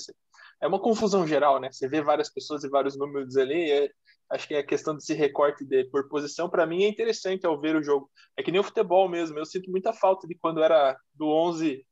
é 0.60 0.66
uma 0.66 0.78
confusão 0.78 1.26
geral, 1.26 1.58
né? 1.58 1.72
Você 1.72 1.88
vê 1.88 2.02
várias 2.02 2.28
pessoas 2.28 2.62
e 2.64 2.68
vários 2.68 2.96
números 2.98 3.36
ali, 3.36 3.70
é, 3.70 3.90
acho 4.30 4.46
que 4.46 4.54
a 4.54 4.66
questão 4.66 4.94
desse 4.94 5.14
recorte 5.14 5.64
de, 5.64 5.84
por 5.84 6.08
posição 6.08 6.48
para 6.48 6.66
mim 6.66 6.84
é 6.84 6.88
interessante 6.88 7.46
ao 7.46 7.60
ver 7.60 7.76
o 7.76 7.82
jogo. 7.82 8.10
É 8.36 8.42
que 8.42 8.50
nem 8.50 8.60
o 8.60 8.64
futebol 8.64 9.08
mesmo, 9.08 9.38
eu 9.38 9.46
sinto 9.46 9.70
muita 9.70 9.92
falta 9.92 10.26
de 10.26 10.34
quando 10.34 10.62
era 10.62 10.96
do 11.14 11.28
11 11.28 11.84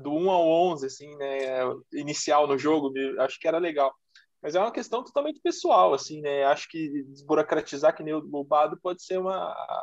do 0.00 0.10
1 0.10 0.30
ao 0.30 0.48
11 0.48 0.86
assim, 0.86 1.16
né, 1.16 1.60
inicial 1.92 2.46
no 2.46 2.58
jogo, 2.58 2.92
acho 3.20 3.38
que 3.38 3.46
era 3.46 3.58
legal. 3.58 3.94
Mas 4.46 4.54
é 4.54 4.60
uma 4.60 4.70
questão 4.70 5.02
totalmente 5.02 5.40
pessoal, 5.40 5.92
assim, 5.92 6.20
né? 6.20 6.44
Acho 6.44 6.68
que 6.68 7.02
desburocratizar 7.08 7.92
que 7.96 8.04
nem 8.04 8.14
o 8.14 8.20
Lobado 8.20 8.78
pode 8.80 9.02
ser 9.02 9.18
uma, 9.18 9.34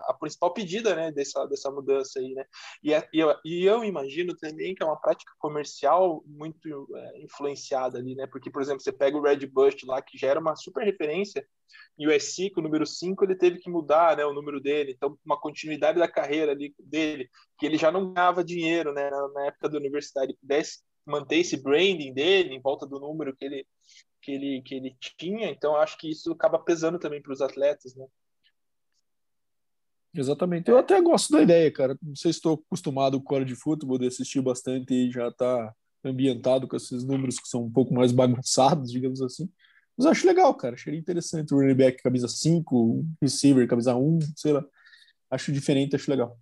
a 0.08 0.15
principal 0.17 0.53
pedida, 0.53 0.96
né, 0.96 1.12
dessa, 1.12 1.46
dessa 1.48 1.70
mudança 1.70 2.17
aí, 2.17 2.34
né? 2.34 2.46
E, 2.82 2.93
é, 2.93 3.05
e, 3.13 3.20
eu, 3.20 3.36
e 3.43 3.65
eu 3.65 3.84
imagino 3.84 4.34
também 4.38 4.74
que 4.74 4.82
é 4.82 4.86
uma 4.86 4.96
prática 4.96 5.34
comercial 5.38 6.24
muito 6.25 6.88
é, 6.96 7.22
influenciada 7.22 7.98
ali, 7.98 8.15
né? 8.15 8.25
Porque, 8.25 8.50
por 8.50 8.62
exemplo, 8.62 8.82
você 8.82 8.93
pega 8.93 9.17
o 9.17 9.22
Red 9.22 9.46
Bush 9.48 9.84
lá, 9.84 10.01
que 10.01 10.17
já 10.17 10.29
era 10.29 10.39
uma 10.39 10.55
super 10.55 10.86
referência, 10.86 11.46
e 12.00 12.08
o 12.08 12.12
S5, 12.12 12.51
o 12.55 12.62
número 12.62 12.86
5, 12.86 13.22
ele 13.25 13.36
teve 13.36 13.60
que 13.60 13.70
mudar, 13.70 14.15
né, 14.15 14.25
o 14.25 14.34
número 14.34 14.62
dele, 14.62 14.93
então 14.96 15.20
uma 15.25 15.38
continuidade 15.38 16.00
da 16.00 16.08
carreira 16.08 16.53
ali 16.53 16.74
dele, 16.79 17.29
que 17.60 17.65
ele 17.65 17.77
já 17.77 17.91
não 17.91 18.13
ganhava 18.13 18.41
dinheiro, 18.46 18.93
né, 18.93 19.10
na, 19.10 19.27
na 19.27 19.46
época 19.48 19.67
da 19.67 19.77
universidade, 19.77 20.38
pudesse 20.39 20.82
manter 21.05 21.39
esse 21.39 21.62
branding 21.62 22.13
dele 22.13 22.55
em 22.55 22.62
volta 22.62 22.88
do 22.88 22.98
número 22.98 23.36
que 23.36 23.43
ele 23.43 23.67
que 24.24 24.32
ele, 24.32 24.62
que 24.62 24.74
ele 24.75 24.96
tinha, 25.18 25.50
então 25.50 25.75
acho 25.75 25.98
que 25.98 26.10
isso 26.10 26.32
acaba 26.32 26.58
pesando 26.58 26.98
também 26.98 27.22
para 27.22 27.34
os 27.34 27.42
atletas, 27.42 27.94
né? 27.96 28.06
Exatamente. 30.15 30.70
Eu 30.70 30.77
até 30.77 31.01
gosto 31.01 31.34
da 31.34 31.42
ideia, 31.42 31.72
cara. 31.72 31.98
Não 32.01 32.15
sei 32.15 32.32
se 32.32 32.38
estou 32.38 32.63
acostumado 32.68 33.22
com 33.22 33.36
o 33.36 33.44
de 33.44 33.56
futebol, 33.56 33.98
de 33.98 34.08
assistir 34.08 34.42
bastante 34.42 34.94
e 34.94 35.12
já 35.12 35.27
está 35.27 35.74
ambientado 36.06 36.68
com 36.68 36.75
esses 36.75 37.03
números 37.03 37.39
que 37.39 37.48
são 37.48 37.63
um 37.63 37.72
pouco 37.72 37.94
mais 37.94 38.12
bagunçados, 38.12 38.92
digamos 38.92 39.22
assim. 39.22 39.50
Mas 39.98 40.06
acho 40.06 40.27
legal, 40.27 40.53
cara. 40.53 40.75
Achei 40.75 40.96
interessante. 40.96 41.53
O 41.53 41.58
running 41.58 41.75
back 41.75 42.01
camisa 42.01 42.27
5, 42.27 43.03
receiver 43.22 43.68
camisa 43.68 43.96
1, 43.96 44.20
sei 44.36 44.53
lá. 44.53 44.63
Acho 45.32 45.51
diferente, 45.51 45.96
acho 45.96 46.12
legal. 46.12 46.38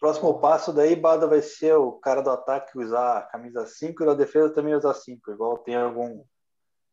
Próximo 0.00 0.40
passo 0.40 0.72
daí, 0.72 0.96
Bada 0.96 1.26
vai 1.26 1.40
ser 1.40 1.74
o 1.74 1.92
cara 1.92 2.20
do 2.20 2.30
ataque 2.30 2.76
usar 2.76 3.18
a 3.18 3.22
camisa 3.22 3.64
5 3.64 4.02
e 4.02 4.06
da 4.06 4.14
defesa 4.14 4.52
também 4.52 4.74
usar 4.74 4.94
5, 4.94 5.30
igual 5.30 5.58
tem 5.58 5.76
algum 5.76 6.22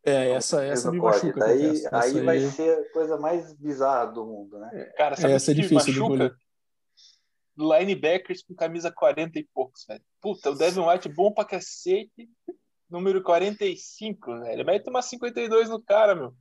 é, 0.04 0.30
essa, 0.30 0.64
essa 0.64 0.90
me 0.90 0.98
machuca. 0.98 1.40
Daí, 1.40 1.82
aí, 1.90 2.20
vai 2.20 2.40
ser 2.40 2.78
a 2.78 2.92
coisa 2.92 3.16
mais 3.16 3.52
bizarra 3.54 4.06
do 4.06 4.26
mundo, 4.26 4.58
né? 4.58 4.70
É, 4.72 4.84
cara, 4.96 5.16
sabe 5.16 5.32
essa 5.32 5.50
é 5.50 5.54
difícil 5.54 6.08
machuca? 6.08 6.36
Linebackers 7.56 8.42
com 8.42 8.54
camisa 8.54 8.90
40 8.90 9.38
e 9.38 9.48
poucos, 9.54 9.84
velho. 9.86 10.02
Puta, 10.20 10.50
o 10.50 10.54
Devin 10.54 10.80
White 10.80 11.08
bom 11.08 11.32
pra 11.32 11.44
cacete, 11.44 12.28
número 12.90 13.22
45, 13.22 14.40
velho. 14.40 14.66
Mete 14.66 14.90
uma 14.90 15.00
52 15.00 15.70
no 15.70 15.80
cara, 15.80 16.14
meu. 16.14 16.34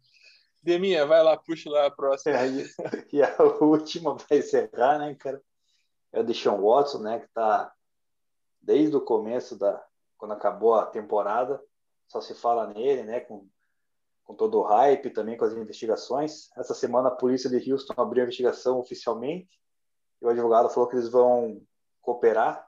Deminha, 0.62 1.06
vai 1.06 1.22
lá, 1.22 1.38
puxa 1.38 1.70
lá 1.70 1.86
a 1.86 1.92
próxima. 1.92 2.36
É, 2.36 2.48
e 3.14 3.22
a 3.22 3.36
última 3.62 4.16
para 4.16 4.38
encerrar, 4.38 4.98
né, 4.98 5.16
cara? 5.16 5.42
É 6.12 6.20
o 6.20 6.24
Deshaun 6.24 6.62
Watson, 6.62 7.00
né, 7.00 7.20
que 7.20 7.28
tá 7.34 7.72
desde 8.62 8.96
o 8.96 9.02
começo 9.02 9.58
da 9.58 9.84
quando 10.18 10.32
acabou 10.32 10.76
a 10.76 10.86
temporada, 10.86 11.62
só 12.14 12.22
se 12.22 12.34
fala 12.34 12.68
nele, 12.68 13.04
né, 13.04 13.20
com 13.20 13.48
com 14.24 14.34
todo 14.34 14.60
o 14.60 14.64
hype, 14.64 15.10
também 15.10 15.38
com 15.38 15.44
as 15.44 15.54
investigações. 15.54 16.50
Essa 16.58 16.74
semana 16.74 17.10
a 17.10 17.16
polícia 17.16 17.50
de 17.50 17.72
Houston 17.72 17.94
abriu 17.98 18.22
a 18.22 18.24
investigação 18.24 18.80
oficialmente 18.80 19.60
e 20.22 20.26
o 20.26 20.30
advogado 20.30 20.70
falou 20.70 20.88
que 20.88 20.96
eles 20.96 21.10
vão 21.10 21.62
cooperar 22.02 22.66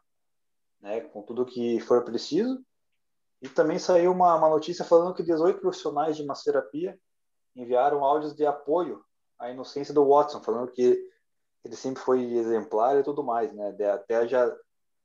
né, 0.81 1.01
com 1.01 1.21
tudo 1.21 1.45
que 1.45 1.79
for 1.79 2.03
preciso. 2.03 2.61
E 3.41 3.47
também 3.47 3.79
saiu 3.79 4.11
uma, 4.11 4.35
uma 4.35 4.49
notícia 4.49 4.83
falando 4.83 5.13
que 5.13 5.23
18 5.23 5.61
profissionais 5.61 6.17
de 6.17 6.25
massoterapia 6.25 6.99
enviaram 7.55 8.03
áudios 8.03 8.35
de 8.35 8.45
apoio 8.45 9.01
à 9.39 9.49
inocência 9.49 9.93
do 9.93 10.05
Watson, 10.05 10.41
falando 10.41 10.71
que 10.71 10.99
ele 11.63 11.75
sempre 11.75 12.03
foi 12.03 12.33
exemplar 12.33 12.97
e 12.97 13.03
tudo 13.03 13.23
mais, 13.23 13.53
né? 13.53 13.75
Até 13.91 14.27
já 14.27 14.53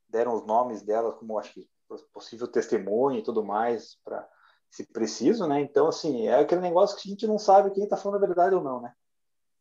deram 0.09 0.35
os 0.35 0.45
nomes 0.45 0.83
dela 0.83 1.13
como 1.13 1.39
acho 1.39 1.55
que 1.55 1.69
possível 2.13 2.47
testemunho 2.47 3.19
e 3.19 3.23
tudo 3.23 3.45
mais 3.45 3.97
para 4.05 4.29
se 4.71 4.87
preciso, 4.87 5.47
né? 5.47 5.61
Então, 5.61 5.89
assim, 5.89 6.29
é 6.29 6.39
aquele 6.39 6.61
negócio 6.61 6.97
que 6.97 7.09
a 7.09 7.11
gente 7.11 7.27
não 7.27 7.39
sabe 7.39 7.73
quem 7.73 7.85
está 7.85 7.97
falando 7.97 8.23
a 8.23 8.27
verdade 8.27 8.55
ou 8.55 8.63
não, 8.63 8.81
né? 8.81 8.95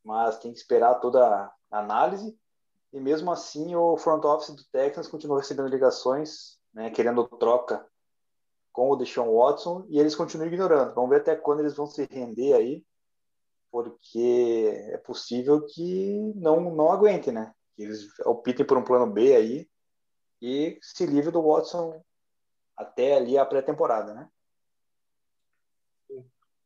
Mas 0.03 0.37
tem 0.37 0.51
que 0.51 0.59
esperar 0.59 0.99
toda 0.99 1.51
a 1.71 1.79
análise. 1.79 2.37
E 2.93 2.99
mesmo 2.99 3.31
assim, 3.31 3.75
o 3.75 3.97
front 3.97 4.23
office 4.23 4.55
do 4.55 4.63
Texans 4.71 5.07
continua 5.07 5.39
recebendo 5.39 5.67
ligações, 5.67 6.59
né, 6.73 6.89
querendo 6.89 7.27
troca 7.27 7.85
com 8.71 8.89
o 8.91 8.95
Deshaun 8.95 9.35
Watson, 9.35 9.85
e 9.89 9.99
eles 9.99 10.15
continuam 10.15 10.47
ignorando. 10.47 10.93
Vamos 10.93 11.09
ver 11.09 11.17
até 11.17 11.35
quando 11.35 11.59
eles 11.59 11.75
vão 11.75 11.85
se 11.87 12.07
render 12.09 12.53
aí, 12.53 12.83
porque 13.71 14.71
é 14.91 14.97
possível 14.97 15.65
que 15.65 16.33
não, 16.35 16.73
não 16.73 16.91
aguentem, 16.91 17.33
né? 17.33 17.53
Eles 17.77 18.07
optem 18.25 18.65
por 18.65 18.77
um 18.77 18.83
plano 18.83 19.11
B 19.11 19.35
aí 19.35 19.69
e 20.41 20.77
se 20.81 21.05
livre 21.05 21.31
do 21.31 21.41
Watson 21.41 22.01
até 22.79 23.17
ali 23.17 23.37
a 23.37 23.45
pré-temporada, 23.45 24.13
né? 24.13 24.29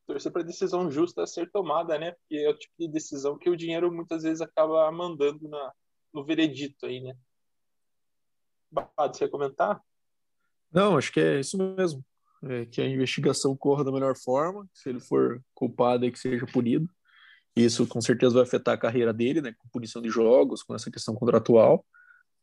torcer 0.06 0.32
para 0.32 0.44
decisão 0.44 0.92
justa 0.92 1.26
ser 1.26 1.50
tomada, 1.50 1.98
né? 1.98 2.12
Porque 2.12 2.36
é 2.36 2.50
o 2.50 2.58
tipo 2.58 2.74
de 2.78 2.88
decisão 2.88 3.38
que 3.38 3.50
o 3.50 3.56
dinheiro 3.56 3.92
muitas 3.92 4.24
vezes 4.24 4.42
acaba 4.42 4.92
mandando 4.92 5.48
na, 5.48 5.72
no 6.14 6.24
veredito 6.24 6.86
aí, 6.86 7.02
né? 7.02 7.16
Bado, 8.72 9.16
você 9.16 9.24
ia 9.24 9.30
comentar? 9.30 9.82
Não, 10.72 10.98
acho 10.98 11.12
que 11.12 11.20
é 11.20 11.40
isso 11.40 11.58
mesmo. 11.58 12.04
É 12.44 12.66
que 12.66 12.82
a 12.82 12.88
investigação 12.88 13.56
corra 13.56 13.84
da 13.84 13.92
melhor 13.92 14.18
forma, 14.18 14.68
se 14.74 14.90
ele 14.90 15.00
for 15.00 15.42
culpado, 15.54 16.06
é 16.06 16.12
que 16.12 16.20
seja 16.20 16.46
punido. 16.46 16.90
Isso 17.56 17.88
com 17.88 18.02
certeza 18.02 18.34
vai 18.34 18.44
afetar 18.44 18.74
a 18.74 18.80
carreira 18.80 19.14
dele, 19.14 19.42
né? 19.42 19.54
Com 19.58 19.70
punição 19.70 20.02
de 20.02 20.10
jogos, 20.10 20.64
com 20.64 20.76
essa 20.76 20.92
questão 20.92 21.16
contratual, 21.16 21.86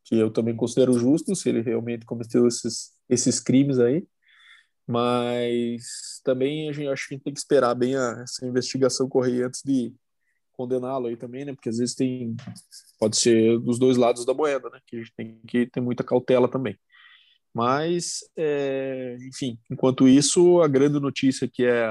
que 0.05 0.17
eu 0.17 0.31
também 0.31 0.57
considero 0.57 0.93
justo, 0.95 1.35
se 1.35 1.49
ele 1.49 1.61
realmente 1.61 2.07
cometeu 2.07 2.47
esses, 2.47 2.93
esses 3.11 3.41
crimes 3.41 3.79
aí 3.79 4.07
mas 4.91 6.21
também 6.25 6.69
a 6.69 6.73
gente 6.73 6.89
acho 6.89 7.07
que 7.07 7.15
a 7.15 7.17
gente 7.17 7.25
tem 7.25 7.33
que 7.33 7.39
esperar 7.39 7.75
bem 7.77 7.95
a, 7.97 8.23
essa 8.25 8.45
investigação 8.45 9.09
correr 9.09 9.45
antes 9.45 9.63
de 9.65 9.95
condená-lo 10.53 11.07
aí 11.07 11.17
também, 11.17 11.45
né? 11.45 11.55
Porque 11.55 11.69
às 11.69 11.79
vezes 11.79 11.95
tem 11.95 12.35
pode 12.99 13.17
ser 13.17 13.59
dos 13.61 13.79
dois 13.79 13.97
lados 13.97 14.27
da 14.27 14.35
moeda, 14.35 14.69
né? 14.69 14.81
Que 14.85 14.97
a 14.97 14.99
gente 14.99 15.13
tem 15.17 15.41
que 15.47 15.67
ter 15.67 15.81
muita 15.81 16.03
cautela 16.03 16.49
também. 16.49 16.77
Mas, 17.55 18.19
é, 18.37 19.17
enfim, 19.23 19.59
enquanto 19.71 20.09
isso, 20.09 20.61
a 20.61 20.67
grande 20.67 20.99
notícia 20.99 21.49
que 21.49 21.65
é 21.65 21.85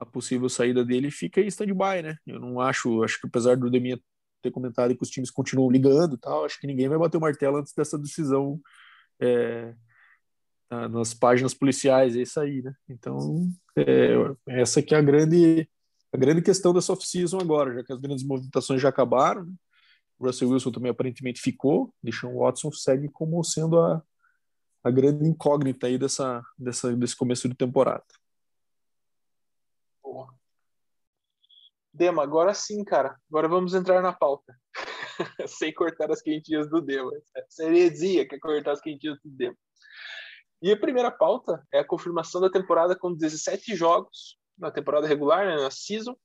a, 0.00 0.06
possível 0.06 0.48
saída 0.48 0.84
dele 0.84 1.10
fica 1.12 1.40
em 1.40 1.46
stand-by, 1.46 2.02
né? 2.02 2.16
Eu 2.26 2.40
não 2.40 2.60
acho, 2.60 3.04
acho 3.04 3.20
que 3.20 3.28
apesar 3.28 3.56
do 3.56 3.70
Deminha 3.70 3.98
ter 4.42 4.50
comentado 4.50 4.94
que 4.94 5.02
os 5.02 5.08
times 5.08 5.30
continuam 5.30 5.70
ligando 5.70 6.16
e 6.16 6.18
tal, 6.18 6.44
acho 6.44 6.60
que 6.60 6.66
ninguém 6.66 6.88
vai 6.88 6.98
bater 6.98 7.16
o 7.16 7.20
martelo 7.20 7.58
antes 7.58 7.72
dessa 7.72 7.96
decisão 7.96 8.60
é, 9.20 9.72
nas 10.88 11.14
páginas 11.14 11.54
policiais, 11.54 12.16
é 12.16 12.22
isso 12.22 12.38
aí, 12.40 12.62
né? 12.62 12.74
Então, 12.88 13.48
é, 13.76 14.14
essa 14.46 14.82
que 14.82 14.94
é 14.94 14.98
a 14.98 15.02
grande, 15.02 15.68
a 16.12 16.16
grande 16.16 16.42
questão 16.42 16.72
dessa 16.72 16.92
off-season 16.92 17.38
agora, 17.40 17.74
já 17.74 17.84
que 17.84 17.92
as 17.92 18.00
grandes 18.00 18.24
movimentações 18.24 18.80
já 18.80 18.88
acabaram, 18.88 19.44
né? 19.44 19.52
Russell 20.20 20.48
Wilson 20.48 20.70
também 20.70 20.90
aparentemente 20.90 21.40
ficou, 21.40 21.92
Deshaun 22.02 22.38
Watson 22.38 22.70
segue 22.70 23.08
como 23.08 23.42
sendo 23.42 23.80
a, 23.80 24.02
a 24.82 24.90
grande 24.90 25.26
incógnita 25.26 25.86
aí 25.86 25.98
dessa, 25.98 26.42
dessa, 26.56 26.94
desse 26.96 27.16
começo 27.16 27.48
de 27.48 27.54
temporada. 27.54 28.04
Dema, 31.94 32.24
agora 32.24 32.52
sim, 32.52 32.82
cara. 32.84 33.16
Agora 33.28 33.48
vamos 33.48 33.72
entrar 33.72 34.02
na 34.02 34.12
pauta. 34.12 34.52
Sem 35.46 35.72
cortar 35.72 36.10
as 36.10 36.20
quentinhas 36.20 36.68
do 36.68 36.80
Dema. 36.80 37.12
Seria 37.48 37.88
dizia 37.88 38.26
que 38.26 38.36
cortar 38.38 38.72
as 38.72 38.80
quentinhas 38.80 39.16
do 39.22 39.30
Dema. 39.30 39.56
E 40.62 40.72
a 40.72 40.76
primeira 40.76 41.10
pauta 41.10 41.62
é 41.72 41.80
a 41.80 41.86
confirmação 41.86 42.40
da 42.40 42.50
temporada 42.50 42.96
com 42.96 43.14
17 43.14 43.74
jogos 43.74 44.38
na 44.58 44.70
temporada 44.70 45.06
regular, 45.06 45.46
né, 45.46 45.56
na 45.56 45.70
season, 45.70 46.16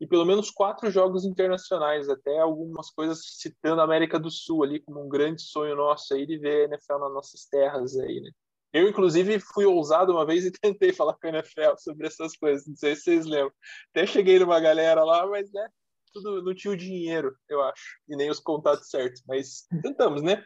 e 0.00 0.06
pelo 0.06 0.24
menos 0.24 0.50
quatro 0.50 0.90
jogos 0.90 1.24
internacionais, 1.24 2.08
até 2.08 2.38
algumas 2.38 2.90
coisas 2.90 3.20
citando 3.38 3.80
a 3.80 3.84
América 3.84 4.18
do 4.18 4.30
Sul 4.30 4.62
ali 4.62 4.80
como 4.80 5.04
um 5.04 5.08
grande 5.08 5.42
sonho 5.42 5.74
nosso 5.74 6.14
aí 6.14 6.26
de 6.26 6.38
ver 6.38 6.62
a 6.62 6.64
NFL 6.66 6.98
nas 6.98 7.12
nossas 7.12 7.46
terras 7.46 7.96
aí, 7.98 8.20
né? 8.20 8.30
Eu, 8.72 8.86
inclusive, 8.86 9.40
fui 9.40 9.64
ousado 9.64 10.12
uma 10.12 10.26
vez 10.26 10.44
e 10.44 10.52
tentei 10.60 10.92
falar 10.92 11.14
com 11.14 11.26
a 11.26 11.30
NFL 11.30 11.76
sobre 11.78 12.06
essas 12.06 12.36
coisas, 12.36 12.66
não 12.66 12.76
sei 12.76 12.94
se 12.94 13.02
vocês 13.02 13.26
lembram. 13.26 13.52
Até 13.90 14.06
cheguei 14.06 14.38
numa 14.38 14.60
galera 14.60 15.02
lá, 15.02 15.26
mas 15.26 15.50
né, 15.52 15.68
tudo 16.12 16.42
não 16.42 16.54
tinha 16.54 16.72
o 16.72 16.76
dinheiro, 16.76 17.36
eu 17.48 17.62
acho, 17.62 18.00
e 18.08 18.16
nem 18.16 18.30
os 18.30 18.40
contatos 18.40 18.88
certos, 18.88 19.22
mas 19.26 19.66
tentamos, 19.82 20.22
né? 20.22 20.44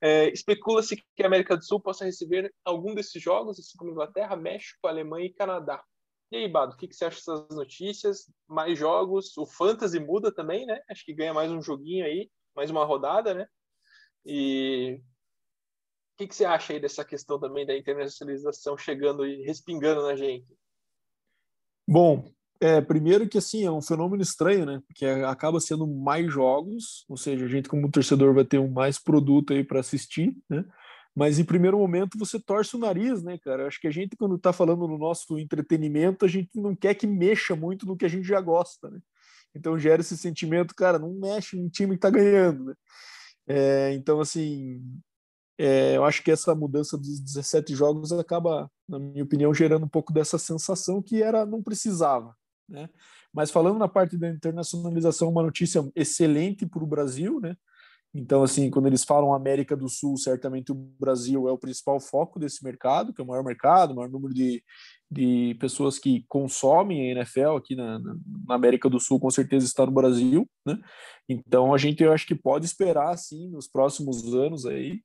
É, 0.00 0.28
Especula-se 0.30 0.96
que 0.96 1.22
a 1.22 1.26
América 1.26 1.56
do 1.56 1.64
Sul 1.64 1.80
possa 1.80 2.04
receber 2.04 2.52
algum 2.64 2.94
desses 2.94 3.22
jogos, 3.22 3.58
assim 3.58 3.76
como 3.76 3.90
Inglaterra, 3.90 4.36
México, 4.36 4.86
Alemanha 4.86 5.26
e 5.26 5.34
Canadá. 5.34 5.82
E 6.32 6.36
aí, 6.36 6.48
Bado, 6.48 6.74
o 6.74 6.76
que, 6.76 6.86
que 6.86 6.94
você 6.94 7.04
acha 7.04 7.16
dessas 7.16 7.56
notícias? 7.56 8.32
Mais 8.46 8.78
jogos? 8.78 9.36
O 9.36 9.44
Fantasy 9.44 9.98
muda 9.98 10.32
também, 10.32 10.64
né? 10.64 10.80
Acho 10.88 11.04
que 11.04 11.12
ganha 11.12 11.34
mais 11.34 11.50
um 11.50 11.60
joguinho 11.60 12.04
aí, 12.04 12.30
mais 12.54 12.70
uma 12.70 12.84
rodada, 12.84 13.34
né? 13.34 13.46
E 14.24 15.00
o 16.14 16.18
que, 16.18 16.28
que 16.28 16.34
você 16.34 16.44
acha 16.44 16.72
aí 16.72 16.80
dessa 16.80 17.04
questão 17.04 17.40
também 17.40 17.66
da 17.66 17.76
internacionalização 17.76 18.78
chegando 18.78 19.26
e 19.26 19.42
respingando 19.42 20.02
na 20.02 20.14
gente? 20.14 20.46
Bom, 21.88 22.32
é, 22.60 22.80
primeiro 22.80 23.28
que 23.28 23.38
assim 23.38 23.64
é 23.64 23.70
um 23.70 23.82
fenômeno 23.82 24.22
estranho, 24.22 24.66
né? 24.66 24.82
Porque 24.86 25.06
acaba 25.06 25.60
sendo 25.60 25.86
mais 25.86 26.30
jogos, 26.32 27.04
ou 27.08 27.16
seja, 27.16 27.44
a 27.44 27.48
gente 27.48 27.68
como 27.68 27.90
torcedor 27.90 28.34
vai 28.34 28.44
ter 28.44 28.58
um 28.58 28.70
mais 28.70 28.98
produto 28.98 29.52
aí 29.52 29.64
para 29.64 29.80
assistir, 29.80 30.36
né? 30.48 30.64
mas 31.14 31.38
em 31.38 31.44
primeiro 31.44 31.78
momento 31.78 32.18
você 32.18 32.38
torce 32.38 32.76
o 32.76 32.78
nariz, 32.78 33.22
né, 33.22 33.36
cara? 33.38 33.66
Acho 33.66 33.80
que 33.80 33.88
a 33.88 33.90
gente, 33.90 34.16
quando 34.16 34.36
está 34.36 34.52
falando 34.52 34.86
no 34.86 34.96
nosso 34.96 35.38
entretenimento, 35.38 36.24
a 36.24 36.28
gente 36.28 36.48
não 36.54 36.74
quer 36.74 36.94
que 36.94 37.06
mexa 37.06 37.56
muito 37.56 37.84
no 37.86 37.96
que 37.96 38.04
a 38.04 38.08
gente 38.08 38.26
já 38.26 38.40
gosta, 38.40 38.88
né? 38.90 39.00
Então 39.54 39.78
gera 39.78 40.00
esse 40.00 40.16
sentimento, 40.16 40.74
cara, 40.74 40.98
não 40.98 41.12
mexe 41.12 41.56
no 41.56 41.68
time 41.68 41.92
que 41.92 41.98
está 41.98 42.10
ganhando, 42.10 42.64
né? 42.64 42.74
É, 43.48 43.92
então, 43.94 44.20
assim, 44.20 44.80
é, 45.58 45.96
eu 45.96 46.04
acho 46.04 46.22
que 46.22 46.30
essa 46.30 46.54
mudança 46.54 46.96
dos 46.96 47.20
17 47.20 47.74
jogos 47.74 48.12
acaba, 48.12 48.70
na 48.88 48.98
minha 48.98 49.24
opinião, 49.24 49.52
gerando 49.52 49.84
um 49.84 49.88
pouco 49.88 50.12
dessa 50.12 50.38
sensação 50.38 51.02
que 51.02 51.22
era 51.22 51.44
não 51.44 51.62
precisava, 51.62 52.34
né? 52.70 52.88
Mas 53.32 53.50
falando 53.50 53.78
na 53.78 53.88
parte 53.88 54.16
da 54.16 54.28
internacionalização, 54.28 55.28
uma 55.28 55.42
notícia 55.42 55.86
excelente 55.94 56.66
para 56.66 56.82
o 56.82 56.86
Brasil, 56.86 57.40
né? 57.40 57.56
Então, 58.12 58.42
assim, 58.42 58.70
quando 58.70 58.86
eles 58.86 59.04
falam 59.04 59.32
América 59.32 59.76
do 59.76 59.88
Sul, 59.88 60.16
certamente 60.16 60.72
o 60.72 60.74
Brasil 60.74 61.48
é 61.48 61.52
o 61.52 61.58
principal 61.58 62.00
foco 62.00 62.40
desse 62.40 62.64
mercado, 62.64 63.12
que 63.12 63.20
é 63.20 63.24
o 63.24 63.26
maior 63.26 63.44
mercado, 63.44 63.92
o 63.92 63.96
maior 63.96 64.10
número 64.10 64.34
de, 64.34 64.64
de 65.08 65.56
pessoas 65.60 65.96
que 65.96 66.24
consomem 66.28 67.02
a 67.02 67.12
NFL 67.12 67.56
aqui 67.56 67.76
na, 67.76 68.00
na 68.00 68.54
América 68.54 68.90
do 68.90 68.98
Sul, 68.98 69.20
com 69.20 69.30
certeza 69.30 69.64
está 69.64 69.86
no 69.86 69.92
Brasil, 69.92 70.48
né? 70.66 70.76
Então, 71.28 71.72
a 71.72 71.78
gente, 71.78 72.02
eu 72.02 72.12
acho 72.12 72.26
que 72.26 72.34
pode 72.34 72.66
esperar, 72.66 73.10
assim, 73.10 73.48
nos 73.48 73.68
próximos 73.68 74.34
anos 74.34 74.66
aí, 74.66 75.00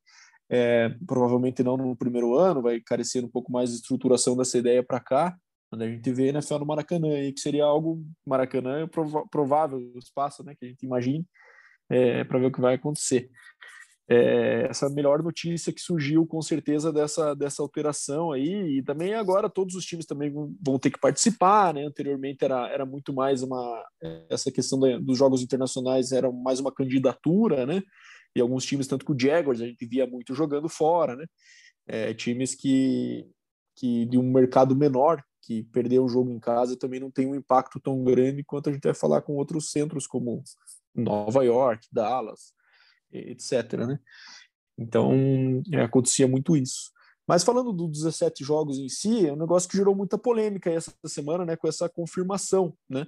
é, 0.50 0.89
provavelmente 1.05 1.62
não 1.63 1.77
no 1.77 1.95
primeiro 1.95 2.36
ano, 2.36 2.63
vai 2.63 2.79
carecer 2.79 3.24
um 3.24 3.29
pouco 3.29 3.51
mais 3.51 3.69
de 3.69 3.75
estruturação 3.75 4.36
dessa 4.36 4.57
ideia 4.57 4.84
para 4.84 5.00
cá, 5.00 5.38
quando 5.69 5.84
a 5.84 5.88
gente 5.88 6.12
vê 6.12 6.25
a 6.25 6.29
NFL 6.29 6.60
no 6.60 6.65
Maracanã, 6.65 7.15
aí, 7.15 7.34
que 7.34 7.39
seria 7.39 7.65
algo, 7.65 8.03
Maracanã 8.25 8.84
é 8.84 8.88
provável, 9.29 9.79
espaço, 9.97 10.43
né, 10.43 10.56
que 10.56 10.65
a 10.65 10.69
gente 10.69 10.86
imagine, 10.86 11.25
é, 11.89 12.23
para 12.23 12.39
ver 12.39 12.47
o 12.47 12.51
que 12.51 12.62
vai 12.62 12.75
acontecer. 12.75 13.30
É, 14.08 14.67
essa 14.69 14.88
melhor 14.88 15.23
notícia 15.23 15.73
que 15.73 15.82
surgiu 15.82 16.28
com 16.28 16.39
certeza 16.39 16.93
dessa, 16.93 17.34
dessa 17.34 17.63
alteração 17.63 18.32
aí, 18.32 18.78
e 18.78 18.84
também 18.84 19.15
agora 19.15 19.49
todos 19.49 19.73
os 19.73 19.84
times 19.84 20.06
também 20.06 20.32
vão 20.63 20.78
ter 20.78 20.91
que 20.91 20.99
participar, 20.99 21.73
né? 21.73 21.84
Anteriormente 21.84 22.45
era, 22.45 22.69
era 22.69 22.86
muito 22.86 23.12
mais 23.12 23.41
uma 23.41 23.84
essa 24.30 24.51
questão 24.51 24.80
da, 24.80 24.99
dos 24.99 25.17
jogos 25.17 25.41
internacionais 25.41 26.12
era 26.12 26.32
mais 26.32 26.60
uma 26.60 26.71
candidatura, 26.71 27.65
né? 27.65 27.82
E 28.36 28.41
alguns 28.41 28.63
times, 28.63 28.86
tanto 28.86 29.06
que 29.06 29.12
o 29.12 29.19
Jaguars 29.19 29.62
a 29.62 29.65
gente 29.65 29.88
via 29.88 30.06
muito 30.06 30.36
jogando 30.36 30.69
fora, 30.69 31.15
né? 31.15 31.25
É, 31.88 32.13
times 32.13 32.54
que, 32.54 33.25
que 33.75 34.06
de 34.06 34.19
um 34.19 34.32
mercado 34.32 34.75
menor, 34.75 35.23
que 35.45 35.63
perder 35.63 35.99
o 35.99 36.08
jogo 36.08 36.31
em 36.31 36.39
casa 36.39 36.75
também 36.75 36.99
não 36.99 37.12
tem 37.12 37.27
um 37.27 37.36
impacto 37.36 37.79
tão 37.79 38.03
grande 38.03 38.43
quanto 38.43 38.69
a 38.69 38.73
gente 38.73 38.84
vai 38.84 38.93
falar 38.95 39.21
com 39.21 39.36
outros 39.36 39.69
centros 39.69 40.08
como 40.08 40.43
Nova 40.93 41.43
York, 41.43 41.88
Dallas, 41.91 42.53
etc. 43.12 43.73
Né? 43.88 43.99
Então, 44.77 45.13
é, 45.71 45.81
acontecia 45.81 46.27
muito 46.27 46.58
isso. 46.58 46.91
Mas 47.27 47.43
falando 47.43 47.71
dos 47.71 47.91
17 47.91 48.43
jogos 48.43 48.77
em 48.79 48.89
si, 48.89 49.27
é 49.27 49.34
um 49.34 49.38
negócio 49.38 49.69
que 49.69 49.77
gerou 49.77 49.95
muita 49.95 50.17
polêmica 50.17 50.69
essa 50.69 50.93
semana, 51.05 51.45
né, 51.45 51.55
com 51.55 51.67
essa 51.67 51.89
confirmação, 51.89 52.75
né? 52.89 53.08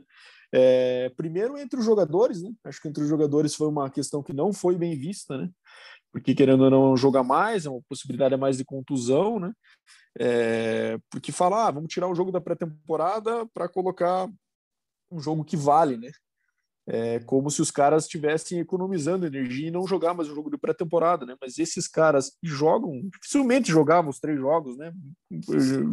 É, 0.52 1.10
primeiro 1.17 1.58
entre 1.58 1.80
os 1.80 1.86
jogadores, 1.86 2.41
né? 2.41 2.52
Acho 2.63 2.82
que 2.82 2.88
entre 2.88 3.04
os 3.04 3.10
jogadores 3.10 3.54
foi 3.54 3.67
uma 3.67 3.89
questão 3.89 4.23
que 4.23 4.34
não 4.34 4.54
foi 4.54 4.76
bem 4.78 4.97
vista, 4.97 5.38
né? 5.38 5.50
Porque 6.12 6.34
querendo 6.34 6.63
ou 6.63 6.70
não 6.70 6.98
jogar 6.98 7.24
mais, 7.24 7.65
é 7.65 7.70
uma 7.70 7.82
possibilidade 7.88 8.36
mais 8.38 8.58
de 8.58 8.65
contusão, 8.65 9.39
né? 9.39 9.54
É, 10.20 10.98
porque 11.12 11.32
falar, 11.32 11.67
ah, 11.67 11.72
vamos 11.72 11.93
tirar 11.93 12.08
o 12.08 12.15
jogo 12.15 12.32
da 12.32 12.41
pré-temporada 12.41 13.46
para 13.54 13.70
colocar 13.70 14.28
um 15.12 15.20
jogo 15.20 15.43
que 15.43 15.56
vale, 15.56 15.98
né? 15.98 16.12
é 16.88 17.20
como 17.20 17.52
se 17.52 17.62
os 17.62 17.70
caras 17.70 18.06
estivessem 18.06 18.60
economizando 18.60 19.28
energia 19.28 19.67
e 19.67 19.72
não 19.72 19.86
jogar 19.86 20.13
mais 20.13 20.30
o 20.30 20.34
jogo 20.34 20.50
de 20.50 20.58
pré-temporada, 20.58 21.26
né? 21.26 21.36
Mas 21.39 21.60
esses 21.60 21.86
caras 21.86 22.32
jogam, 22.41 23.02
dificilmente 23.13 23.70
jogavam 23.70 24.10
os 24.10 24.20
três 24.20 24.39
jogos, 24.39 24.78
né? 24.78 24.93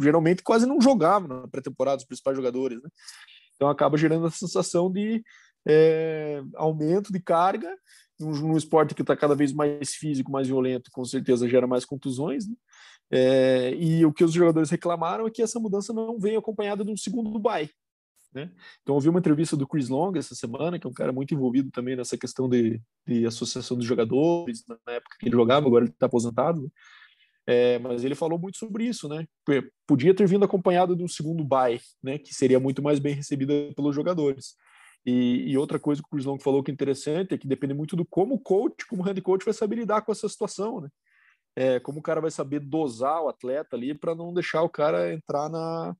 Geralmente 0.01 0.45
quase 0.45 0.67
não 0.67 0.81
jogavam 0.81 1.27
na 1.27 1.49
pré-temporada 1.49 1.99
os 1.99 2.05
principais 2.05 2.37
jogadores, 2.37 2.81
né? 2.81 2.89
Então 3.57 3.69
acaba 3.69 3.99
gerando 3.99 4.27
a 4.27 4.31
sensação 4.31 4.91
de 4.91 5.21
é, 5.67 6.41
aumento 6.55 7.13
de 7.13 7.21
carga 7.21 7.77
num, 8.19 8.57
esporte 8.57 8.95
que 8.95 9.03
está 9.03 9.17
cada 9.17 9.35
vez 9.35 9.53
mais 9.53 9.95
físico, 9.95 10.31
mais 10.31 10.47
violento, 10.47 10.91
com 10.93 11.05
certeza 11.05 11.49
gera 11.49 11.67
mais 11.67 11.85
contusões, 11.85 12.47
né? 12.47 12.55
É, 13.11 13.75
e 13.75 14.05
o 14.05 14.13
que 14.13 14.25
os 14.25 14.33
jogadores 14.33 14.71
reclamaram 14.71 15.27
é 15.27 15.31
que 15.31 15.43
essa 15.43 15.61
mudança 15.61 15.93
não 15.93 16.19
vem 16.19 16.37
acompanhada 16.37 16.85
de 16.85 16.91
um 16.91 16.97
segundo 16.97 17.39
bye, 17.39 17.71
né? 18.35 18.51
Então, 18.83 18.97
eu 18.97 19.01
vi 19.01 19.09
uma 19.09 19.21
entrevista 19.21 19.57
do 19.57 19.67
Chris 19.67 19.89
Long 19.89 20.13
essa 20.17 20.35
semana, 20.35 20.79
que 20.79 20.87
é 20.87 20.91
um 20.91 20.95
cara 20.95 21.13
muito 21.13 21.33
envolvido 21.33 21.71
também 21.71 21.95
nessa 21.95 22.19
questão 22.19 22.49
de, 22.49 22.81
de 23.07 23.25
associação 23.25 23.77
dos 23.77 23.87
jogadores, 23.87 24.65
na 24.67 24.95
época 24.95 25.17
que 25.21 25.29
ele 25.29 25.37
jogava, 25.37 25.67
agora 25.67 25.85
ele 25.85 25.93
está 25.93 26.07
aposentado. 26.07 26.63
Né? 26.63 26.69
É, 27.47 27.79
mas 27.79 28.05
ele 28.05 28.15
falou 28.15 28.39
muito 28.39 28.59
sobre 28.59 28.85
isso, 28.85 29.09
né? 29.09 29.27
Podia 29.87 30.15
ter 30.15 30.27
vindo 30.27 30.45
acompanhado 30.45 30.97
de 30.97 31.05
um 31.05 31.09
segundo 31.09 31.45
bye, 31.45 31.81
né? 32.03 32.19
Que 32.19 32.35
seria 32.35 32.59
muito 32.59 32.83
mais 32.83 32.99
bem 32.99 33.15
recebida 33.15 33.53
pelos 33.77 33.95
jogadores. 33.95 34.57
E, 35.07 35.51
e, 35.51 35.59
outra 35.59 35.79
coisa 35.79 36.01
que 36.01 36.07
o 36.07 36.11
Chris 36.11 36.25
Long 36.25 36.39
falou 36.39 36.63
que 36.63 36.71
é 36.71 36.75
interessante 36.75 37.35
é 37.35 37.39
que 37.39 37.47
depende 37.47 37.75
muito 37.75 37.95
do 37.95 38.07
como 38.07 38.37
o 38.37 38.41
coach, 38.41 38.87
como 38.87 39.03
o 39.03 39.05
head 39.05 39.21
coach 39.21 39.45
vai 39.45 39.53
saber 39.53 39.77
lidar 39.77 40.01
com 40.01 40.11
essa 40.11 40.29
situação, 40.29 40.81
né? 40.81 40.89
É, 41.57 41.79
como 41.79 42.01
o 42.01 42.03
cara 42.03 42.21
vai 42.21 42.31
saber 42.31 42.59
dosar 42.61 43.23
o 43.23 43.29
atleta 43.29 43.77
ali 43.77 43.95
para 43.95 44.15
não 44.15 44.33
deixar 44.33 44.63
o 44.63 44.69
cara 44.69 45.13
entrar 45.13 45.49
na, 45.49 45.95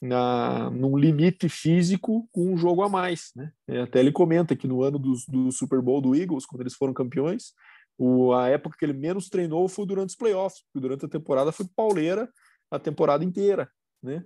na, 0.00 0.70
num 0.70 0.96
limite 0.96 1.48
físico 1.48 2.28
com 2.30 2.52
um 2.52 2.56
jogo 2.56 2.82
a 2.82 2.88
mais. 2.88 3.32
Né? 3.34 3.50
É, 3.66 3.80
até 3.80 4.00
ele 4.00 4.12
comenta 4.12 4.54
que 4.54 4.68
no 4.68 4.82
ano 4.82 4.98
do, 4.98 5.14
do, 5.28 5.50
Super 5.50 5.80
Bowl 5.80 6.00
do 6.00 6.14
Eagles, 6.14 6.46
quando 6.46 6.60
eles 6.60 6.74
foram 6.74 6.92
campeões, 6.92 7.52
o, 7.98 8.32
a 8.34 8.48
época 8.48 8.76
que 8.78 8.84
ele 8.84 8.92
menos 8.92 9.28
treinou 9.28 9.68
foi 9.68 9.86
durante 9.86 10.10
os 10.10 10.16
playoffs, 10.16 10.62
porque 10.62 10.80
durante 10.80 11.06
a 11.06 11.08
temporada 11.08 11.50
foi 11.50 11.66
pauleira 11.74 12.28
a 12.70 12.78
temporada 12.78 13.24
inteira. 13.24 13.68
Né? 14.02 14.22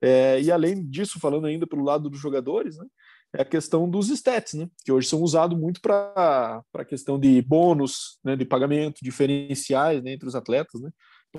É, 0.00 0.40
e 0.40 0.52
além 0.52 0.86
disso, 0.86 1.18
falando 1.18 1.46
ainda 1.46 1.66
pelo 1.66 1.82
lado 1.82 2.10
dos 2.10 2.20
jogadores, 2.20 2.76
né, 2.76 2.86
é 3.34 3.42
a 3.42 3.44
questão 3.44 3.88
dos 3.88 4.08
stats, 4.10 4.54
né, 4.54 4.68
que 4.84 4.92
hoje 4.92 5.08
são 5.08 5.20
usados 5.20 5.58
muito 5.58 5.80
para 5.80 6.62
a 6.74 6.84
questão 6.84 7.18
de 7.18 7.42
bônus, 7.42 8.18
né, 8.24 8.36
de 8.36 8.44
pagamento, 8.44 9.00
diferenciais 9.02 10.02
né, 10.02 10.12
entre 10.12 10.28
os 10.28 10.34
atletas. 10.34 10.80
Né? 10.80 10.90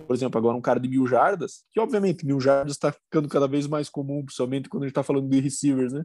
por 0.01 0.15
exemplo, 0.15 0.37
agora 0.37 0.57
um 0.57 0.61
cara 0.61 0.79
de 0.79 0.89
mil 0.89 1.07
jardas, 1.07 1.63
que 1.71 1.79
obviamente 1.79 2.25
mil 2.25 2.39
jardas 2.39 2.73
está 2.73 2.91
ficando 2.91 3.29
cada 3.29 3.47
vez 3.47 3.67
mais 3.67 3.89
comum, 3.89 4.23
principalmente 4.23 4.69
quando 4.69 4.83
a 4.83 4.85
gente 4.87 4.91
está 4.91 5.03
falando 5.03 5.29
de 5.29 5.39
receivers, 5.39 5.93
né? 5.93 6.03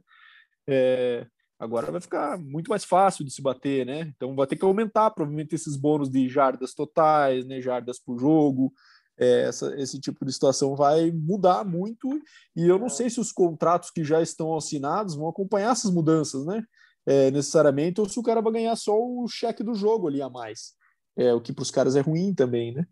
É, 0.68 1.26
agora 1.58 1.90
vai 1.90 2.00
ficar 2.00 2.38
muito 2.38 2.68
mais 2.68 2.84
fácil 2.84 3.24
de 3.24 3.32
se 3.32 3.42
bater, 3.42 3.84
né? 3.84 4.12
Então 4.14 4.36
vai 4.36 4.46
ter 4.46 4.56
que 4.56 4.64
aumentar 4.64 5.10
provavelmente 5.10 5.54
esses 5.54 5.76
bônus 5.76 6.08
de 6.08 6.28
jardas 6.28 6.72
totais, 6.72 7.44
né? 7.44 7.60
Jardas 7.60 7.98
por 7.98 8.18
jogo. 8.18 8.72
É, 9.20 9.42
essa, 9.42 9.78
esse 9.78 10.00
tipo 10.00 10.24
de 10.24 10.32
situação 10.32 10.74
vai 10.74 11.10
mudar 11.10 11.62
muito 11.62 12.08
e 12.56 12.66
eu 12.66 12.78
não 12.78 12.88
sei 12.88 13.10
se 13.10 13.20
os 13.20 13.30
contratos 13.30 13.90
que 13.90 14.02
já 14.02 14.22
estão 14.22 14.56
assinados 14.56 15.14
vão 15.14 15.28
acompanhar 15.28 15.72
essas 15.72 15.90
mudanças, 15.90 16.46
né? 16.46 16.64
É, 17.04 17.30
necessariamente, 17.30 18.00
ou 18.00 18.08
se 18.08 18.18
o 18.18 18.22
cara 18.22 18.40
vai 18.40 18.52
ganhar 18.52 18.76
só 18.76 18.94
o 18.94 19.26
cheque 19.28 19.62
do 19.62 19.74
jogo 19.74 20.08
ali 20.08 20.22
a 20.22 20.30
mais. 20.30 20.72
É, 21.16 21.34
o 21.34 21.40
que 21.40 21.52
para 21.52 21.62
os 21.62 21.70
caras 21.70 21.96
é 21.96 22.00
ruim 22.00 22.34
também, 22.34 22.72
né? 22.72 22.86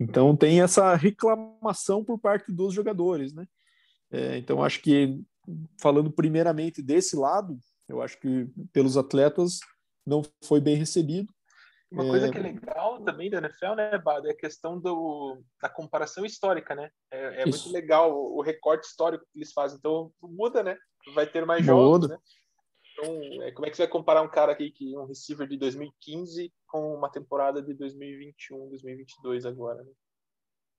Então 0.00 0.34
tem 0.34 0.60
essa 0.60 0.94
reclamação 0.96 2.04
por 2.04 2.18
parte 2.18 2.50
dos 2.50 2.74
jogadores, 2.74 3.32
né? 3.32 3.46
É, 4.10 4.38
então 4.38 4.64
acho 4.64 4.82
que 4.82 5.20
falando 5.80 6.10
primeiramente 6.10 6.82
desse 6.82 7.14
lado, 7.14 7.58
eu 7.88 8.00
acho 8.00 8.18
que 8.18 8.48
pelos 8.72 8.96
atletas 8.96 9.60
não 10.06 10.22
foi 10.42 10.60
bem 10.60 10.76
recebido. 10.76 11.32
Uma 11.90 12.04
coisa 12.06 12.28
é... 12.28 12.30
que 12.30 12.38
é 12.38 12.42
legal 12.42 13.02
também 13.02 13.28
da 13.28 13.38
NFL, 13.38 13.74
né, 13.74 13.98
Bado, 13.98 14.28
é 14.28 14.30
a 14.30 14.36
questão 14.36 14.78
do, 14.78 15.42
da 15.60 15.68
comparação 15.68 16.24
histórica, 16.24 16.74
né? 16.74 16.90
É, 17.10 17.42
é 17.42 17.44
muito 17.44 17.72
legal 17.72 18.12
o, 18.12 18.38
o, 18.38 18.42
recorte 18.42 18.86
histórico 18.86 19.24
que 19.32 19.38
eles 19.38 19.52
fazem. 19.52 19.78
Então 19.78 20.12
muda, 20.22 20.62
né? 20.62 20.78
Vai 21.14 21.26
ter 21.26 21.44
mais 21.44 21.64
jogos, 21.64 22.08
né? 22.08 22.18
Então, 22.92 23.42
é, 23.42 23.50
como 23.52 23.66
é 23.66 23.70
que 23.70 23.76
você 23.76 23.82
vai 23.82 23.90
comparar 23.90 24.22
um 24.22 24.30
cara 24.30 24.52
aqui 24.52 24.70
que 24.70 24.96
um 24.96 25.04
receiver 25.04 25.48
de 25.48 25.56
2015 25.56 26.52
com 26.66 26.94
uma 26.94 27.10
temporada 27.10 27.60
de 27.60 27.74
2021, 27.74 28.68
2022 28.68 29.44
agora, 29.44 29.82
né? 29.82 29.90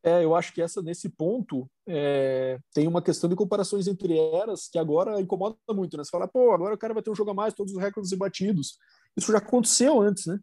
É, 0.04 0.24
eu 0.24 0.34
acho 0.34 0.52
que 0.52 0.62
essa 0.62 0.82
nesse 0.82 1.10
ponto 1.10 1.70
é, 1.88 2.58
tem 2.74 2.88
uma 2.88 3.04
questão 3.04 3.30
de 3.30 3.36
comparações 3.36 3.88
entre 3.88 4.18
eras 4.18 4.68
que 4.68 4.80
agora 4.80 5.22
incomoda 5.22 5.58
muito, 5.70 5.96
né? 5.96 6.04
Você 6.04 6.10
fala, 6.10 6.28
pô, 6.28 6.52
agora 6.54 6.74
o 6.74 6.78
cara 6.78 6.94
vai 6.94 7.04
ter 7.04 7.12
um 7.12 7.16
jogo 7.16 7.32
a 7.32 7.34
mais, 7.34 7.54
todos 7.54 7.74
os 7.74 7.80
recordes 7.80 8.12
batidos. 8.14 8.78
Isso 9.16 9.32
já 9.32 9.38
aconteceu 9.38 10.02
antes, 10.02 10.26
né? 10.26 10.40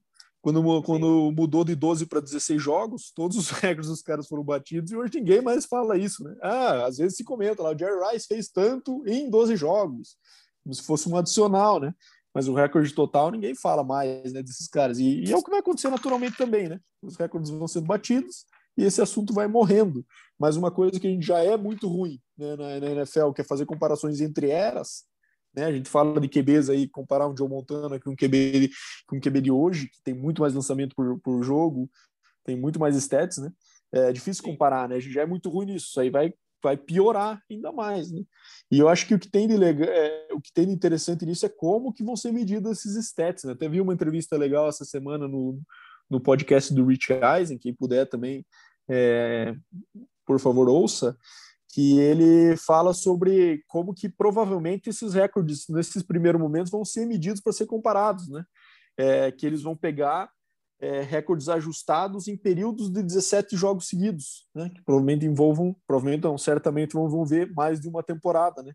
Quando, 0.48 0.82
quando 0.82 1.30
mudou 1.36 1.62
de 1.62 1.74
12 1.74 2.06
para 2.06 2.20
16 2.20 2.62
jogos, 2.62 3.12
todos 3.14 3.36
os 3.36 3.50
recordes 3.60 3.90
dos 3.90 4.00
caras 4.00 4.26
foram 4.26 4.42
batidos 4.42 4.90
e 4.90 4.96
hoje 4.96 5.18
ninguém 5.18 5.42
mais 5.42 5.66
fala 5.66 5.98
isso, 5.98 6.24
né? 6.24 6.34
Ah, 6.42 6.86
às 6.86 6.96
vezes 6.96 7.18
se 7.18 7.24
comenta 7.24 7.62
lá, 7.62 7.74
o 7.74 7.78
Jerry 7.78 7.98
Rice 8.10 8.26
fez 8.26 8.48
tanto 8.48 9.02
em 9.06 9.28
12 9.28 9.56
jogos, 9.56 10.16
como 10.64 10.74
se 10.74 10.82
fosse 10.82 11.06
um 11.06 11.16
adicional, 11.18 11.78
né? 11.78 11.94
Mas 12.34 12.48
o 12.48 12.54
recorde 12.54 12.94
total 12.94 13.30
ninguém 13.30 13.54
fala 13.54 13.84
mais 13.84 14.32
né, 14.32 14.42
desses 14.42 14.68
caras. 14.68 14.98
E, 14.98 15.24
e 15.24 15.32
é 15.32 15.36
o 15.36 15.42
que 15.42 15.50
vai 15.50 15.60
acontecer 15.60 15.90
naturalmente 15.90 16.38
também, 16.38 16.66
né? 16.66 16.80
Os 17.02 17.16
recordes 17.16 17.50
vão 17.50 17.68
sendo 17.68 17.86
batidos 17.86 18.46
e 18.76 18.84
esse 18.84 19.02
assunto 19.02 19.34
vai 19.34 19.48
morrendo. 19.48 20.02
Mas 20.38 20.56
uma 20.56 20.70
coisa 20.70 20.98
que 20.98 21.06
a 21.06 21.10
gente 21.10 21.26
já 21.26 21.40
é 21.40 21.58
muito 21.58 21.88
ruim 21.88 22.18
né, 22.38 22.56
na, 22.56 22.80
na 22.80 22.90
NFL, 22.92 23.32
que 23.32 23.42
é 23.42 23.44
fazer 23.44 23.66
comparações 23.66 24.22
entre 24.22 24.48
eras, 24.48 25.04
né? 25.54 25.64
A 25.64 25.72
gente 25.72 25.88
fala 25.88 26.20
de 26.20 26.28
QBs 26.28 26.70
aí, 26.70 26.88
comparar 26.88 27.28
um 27.28 27.36
Joe 27.36 27.48
Montana 27.48 27.98
com 27.98 28.10
um 28.10 28.16
QB, 28.16 28.70
com 29.06 29.16
um 29.16 29.20
QB 29.20 29.40
de 29.40 29.50
hoje, 29.50 29.88
que 29.88 30.02
tem 30.02 30.14
muito 30.14 30.42
mais 30.42 30.54
lançamento 30.54 30.94
por, 30.94 31.18
por 31.20 31.42
jogo, 31.42 31.90
tem 32.44 32.56
muito 32.56 32.78
mais 32.78 32.96
stats, 32.96 33.38
né? 33.38 33.52
É 33.92 34.12
difícil 34.12 34.42
comparar, 34.42 34.88
né? 34.88 34.96
A 34.96 35.00
gente 35.00 35.12
já 35.12 35.22
é 35.22 35.26
muito 35.26 35.48
ruim 35.48 35.66
nisso, 35.66 35.86
isso 35.88 36.00
aí 36.00 36.10
vai, 36.10 36.32
vai 36.62 36.76
piorar 36.76 37.42
ainda 37.50 37.72
mais, 37.72 38.10
né? 38.10 38.22
E 38.70 38.78
eu 38.78 38.88
acho 38.88 39.06
que 39.06 39.14
o 39.14 39.18
que 39.18 39.30
tem 39.30 39.48
de 39.48 39.56
legal, 39.56 39.88
é, 39.88 40.28
o 40.32 40.40
que 40.40 40.52
tem 40.52 40.66
de 40.66 40.72
interessante 40.72 41.24
nisso 41.24 41.46
é 41.46 41.48
como 41.48 41.92
que 41.92 42.04
vão 42.04 42.16
ser 42.16 42.32
medidos 42.32 42.78
esses 42.78 42.96
stats, 43.06 43.44
né? 43.44 43.52
Até 43.52 43.68
vi 43.68 43.80
uma 43.80 43.94
entrevista 43.94 44.36
legal 44.36 44.68
essa 44.68 44.84
semana 44.84 45.26
no, 45.26 45.60
no 46.08 46.20
podcast 46.20 46.72
do 46.74 46.84
Rich 46.84 47.08
Eisen, 47.12 47.58
quem 47.58 47.74
puder 47.74 48.06
também 48.06 48.44
é, 48.88 49.54
por 50.26 50.40
favor, 50.40 50.68
ouça, 50.68 51.16
que 51.78 51.96
ele 52.00 52.56
fala 52.56 52.92
sobre 52.92 53.62
como 53.68 53.94
que 53.94 54.08
provavelmente 54.08 54.90
esses 54.90 55.14
recordes, 55.14 55.68
nesses 55.68 56.02
primeiros 56.02 56.40
momentos, 56.40 56.72
vão 56.72 56.84
ser 56.84 57.06
medidos 57.06 57.40
para 57.40 57.52
ser 57.52 57.66
comparados, 57.66 58.28
né? 58.28 58.44
É, 58.98 59.30
que 59.30 59.46
eles 59.46 59.62
vão 59.62 59.76
pegar 59.76 60.28
é, 60.80 61.02
recordes 61.02 61.48
ajustados 61.48 62.26
em 62.26 62.36
períodos 62.36 62.90
de 62.90 63.00
17 63.00 63.56
jogos 63.56 63.86
seguidos, 63.86 64.48
né? 64.52 64.68
Que 64.74 64.82
provavelmente 64.82 65.24
envolvam, 65.24 65.76
provavelmente 65.86 66.24
não, 66.24 66.36
certamente 66.36 66.94
vão, 66.94 67.08
vão 67.08 67.24
ver 67.24 67.52
mais 67.52 67.80
de 67.80 67.88
uma 67.88 68.02
temporada, 68.02 68.60
né? 68.60 68.72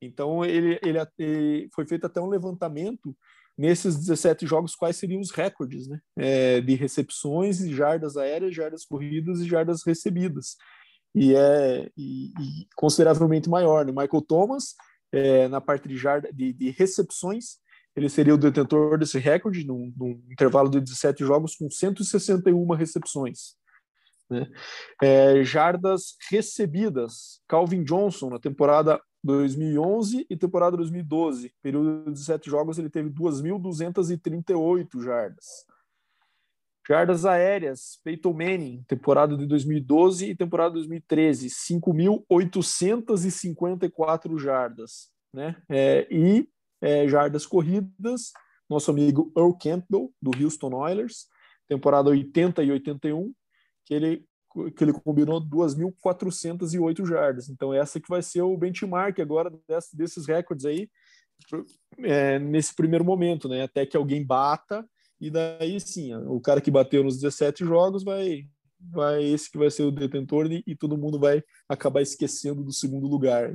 Então, 0.00 0.42
ele, 0.42 0.80
ele, 0.82 0.98
ele 1.18 1.68
foi 1.74 1.86
feito 1.86 2.06
até 2.06 2.22
um 2.22 2.30
levantamento 2.30 3.14
nesses 3.54 3.94
17 3.98 4.46
jogos, 4.46 4.74
quais 4.74 4.96
seriam 4.96 5.20
os 5.20 5.30
recordes 5.30 5.86
né? 5.86 6.00
É, 6.16 6.62
de 6.62 6.74
recepções, 6.74 7.58
jardas 7.68 8.16
aéreas, 8.16 8.54
jardas 8.54 8.86
corridas 8.86 9.40
e 9.40 9.46
jardas 9.46 9.82
recebidas. 9.84 10.56
E 11.14 11.34
é 11.34 11.90
e, 11.96 12.26
e 12.28 12.68
consideravelmente 12.76 13.48
maior. 13.48 13.84
Né? 13.84 13.92
Michael 13.92 14.22
Thomas, 14.22 14.74
é, 15.12 15.48
na 15.48 15.60
parte 15.60 15.88
de, 15.88 15.96
jarda, 15.96 16.30
de, 16.32 16.52
de, 16.52 16.70
recepções, 16.70 17.58
ele 17.96 18.08
seria 18.08 18.34
o 18.34 18.38
detentor 18.38 18.98
desse 18.98 19.18
recorde, 19.18 19.66
num, 19.66 19.92
num, 19.96 20.22
intervalo 20.30 20.70
de 20.70 20.80
17 20.80 21.24
jogos, 21.24 21.56
com 21.56 21.68
161 21.68 22.72
recepções. 22.74 23.56
Né? 24.30 24.46
É, 25.02 25.42
jardas 25.42 26.16
recebidas, 26.30 27.40
Calvin 27.48 27.82
Johnson, 27.82 28.30
na 28.30 28.38
temporada 28.38 29.00
2011 29.22 30.26
e 30.30 30.36
temporada 30.36 30.76
2012. 30.76 31.52
Período 31.62 32.04
de 32.04 32.12
17 32.12 32.48
jogos, 32.48 32.78
ele 32.78 32.88
teve 32.88 33.10
2.238 33.10 35.02
jardas. 35.02 35.66
Jardas 36.88 37.24
aéreas, 37.24 38.00
Peyton 38.02 38.32
Manning, 38.32 38.84
temporada 38.88 39.36
de 39.36 39.46
2012 39.46 40.30
e 40.30 40.34
temporada 40.34 40.70
de 40.70 40.80
2013, 40.80 41.48
5.854 41.48 44.36
jardas. 44.38 45.08
Né? 45.32 45.54
É, 45.68 46.08
e 46.10 46.48
é, 46.80 47.06
jardas 47.06 47.46
corridas, 47.46 48.32
nosso 48.68 48.90
amigo 48.90 49.32
Earl 49.36 49.52
Campbell, 49.52 50.12
do 50.20 50.32
Houston 50.42 50.74
Oilers, 50.74 51.28
temporada 51.68 52.10
80 52.10 52.64
e 52.64 52.72
81, 52.72 53.32
que 53.84 53.94
ele 53.94 54.28
que 54.76 54.82
ele 54.82 54.92
combinou 54.92 55.40
2.408 55.40 57.06
jardas. 57.06 57.48
Então, 57.48 57.72
essa 57.72 58.00
que 58.00 58.08
vai 58.08 58.20
ser 58.20 58.42
o 58.42 58.56
benchmark 58.56 59.20
agora 59.20 59.48
desse, 59.68 59.96
desses 59.96 60.26
recordes 60.26 60.66
aí, 60.66 60.90
é, 62.02 62.38
nesse 62.38 62.74
primeiro 62.74 63.04
momento, 63.04 63.48
né? 63.48 63.62
Até 63.62 63.86
que 63.86 63.96
alguém 63.96 64.26
bata, 64.26 64.84
e 65.20 65.30
daí 65.30 65.78
sim, 65.80 66.14
o 66.14 66.40
cara 66.40 66.60
que 66.60 66.70
bateu 66.70 67.04
nos 67.04 67.20
17 67.20 67.64
jogos 67.64 68.02
vai, 68.02 68.48
vai 68.78 69.22
esse 69.22 69.50
que 69.50 69.58
vai 69.58 69.70
ser 69.70 69.82
o 69.82 69.90
detentor 69.90 70.50
e, 70.50 70.62
e 70.66 70.74
todo 70.74 70.96
mundo 70.96 71.20
vai 71.20 71.42
acabar 71.68 72.00
esquecendo 72.00 72.64
do 72.64 72.72
segundo 72.72 73.06
lugar. 73.06 73.54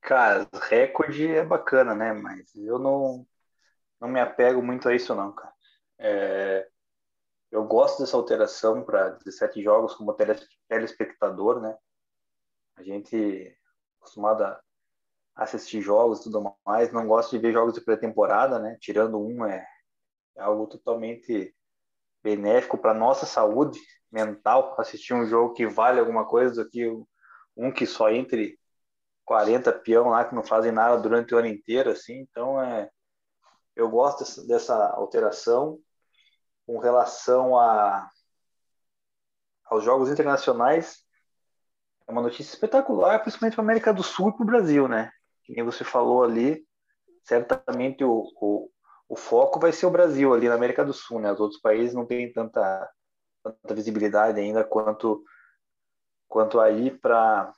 Cara, 0.00 0.48
recorde 0.68 1.26
é 1.26 1.44
bacana, 1.44 1.94
né? 1.94 2.12
Mas 2.12 2.54
eu 2.54 2.78
não, 2.78 3.26
não 4.00 4.08
me 4.08 4.18
apego 4.18 4.62
muito 4.62 4.88
a 4.88 4.94
isso, 4.94 5.14
não, 5.14 5.32
cara. 5.32 5.52
É, 5.98 6.66
eu 7.50 7.64
gosto 7.64 8.00
dessa 8.00 8.16
alteração 8.16 8.82
para 8.82 9.10
17 9.10 9.62
jogos 9.62 9.94
como 9.94 10.16
telespectador, 10.68 11.60
né? 11.60 11.76
A 12.76 12.82
gente 12.82 13.54
acostumado 14.00 14.42
a 14.42 14.60
assistir 15.34 15.80
jogos 15.80 16.20
e 16.20 16.24
tudo 16.24 16.56
mais, 16.66 16.92
não 16.92 17.06
gosto 17.06 17.30
de 17.30 17.38
ver 17.38 17.52
jogos 17.52 17.74
de 17.74 17.80
pré-temporada, 17.80 18.58
né? 18.58 18.76
Tirando 18.80 19.18
um 19.18 19.44
é, 19.44 19.66
é 20.36 20.42
algo 20.42 20.66
totalmente 20.66 21.54
benéfico 22.22 22.76
para 22.78 22.94
nossa 22.94 23.26
saúde 23.26 23.80
mental 24.10 24.74
assistir 24.78 25.14
um 25.14 25.26
jogo 25.26 25.54
que 25.54 25.66
vale 25.66 26.00
alguma 26.00 26.26
coisa 26.26 26.64
do 26.64 26.70
que 26.70 26.86
um 27.56 27.72
que 27.72 27.86
só 27.86 28.10
entre 28.10 28.58
40 29.24 29.72
peão 29.72 30.08
lá 30.08 30.24
que 30.24 30.34
não 30.34 30.42
fazem 30.42 30.72
nada 30.72 31.00
durante 31.00 31.34
o 31.34 31.38
ano 31.38 31.46
inteiro 31.46 31.90
assim 31.90 32.18
então 32.20 32.60
é 32.60 32.90
eu 33.76 33.88
gosto 33.88 34.46
dessa, 34.46 34.74
alteração 34.90 35.78
com 36.66 36.78
relação 36.78 37.58
a, 37.58 38.08
aos 39.64 39.82
jogos 39.82 40.10
internacionais, 40.10 41.04
é 42.06 42.12
uma 42.12 42.22
notícia 42.22 42.52
espetacular, 42.52 43.20
principalmente 43.20 43.54
para 43.54 43.62
a 43.62 43.66
América 43.66 43.94
do 43.94 44.02
Sul 44.02 44.28
e 44.28 44.32
para 44.32 44.42
o 44.42 44.46
Brasil, 44.46 44.86
né? 44.86 45.10
Que 45.50 45.56
nem 45.56 45.64
você 45.64 45.82
falou 45.82 46.22
ali, 46.22 46.64
certamente 47.24 48.04
o, 48.04 48.22
o, 48.40 48.70
o, 49.08 49.16
foco 49.16 49.58
vai 49.58 49.72
ser 49.72 49.84
o 49.84 49.90
Brasil 49.90 50.32
ali 50.32 50.48
na 50.48 50.54
América 50.54 50.84
do 50.84 50.92
Sul, 50.92 51.18
né? 51.18 51.32
Os 51.32 51.40
outros 51.40 51.60
países 51.60 51.92
não 51.92 52.06
têm 52.06 52.32
tanta, 52.32 52.88
tanta 53.42 53.74
visibilidade 53.74 54.38
ainda 54.38 54.62
quanto, 54.62 55.24
quanto 56.28 56.60
aí 56.60 56.92
para 56.92 57.52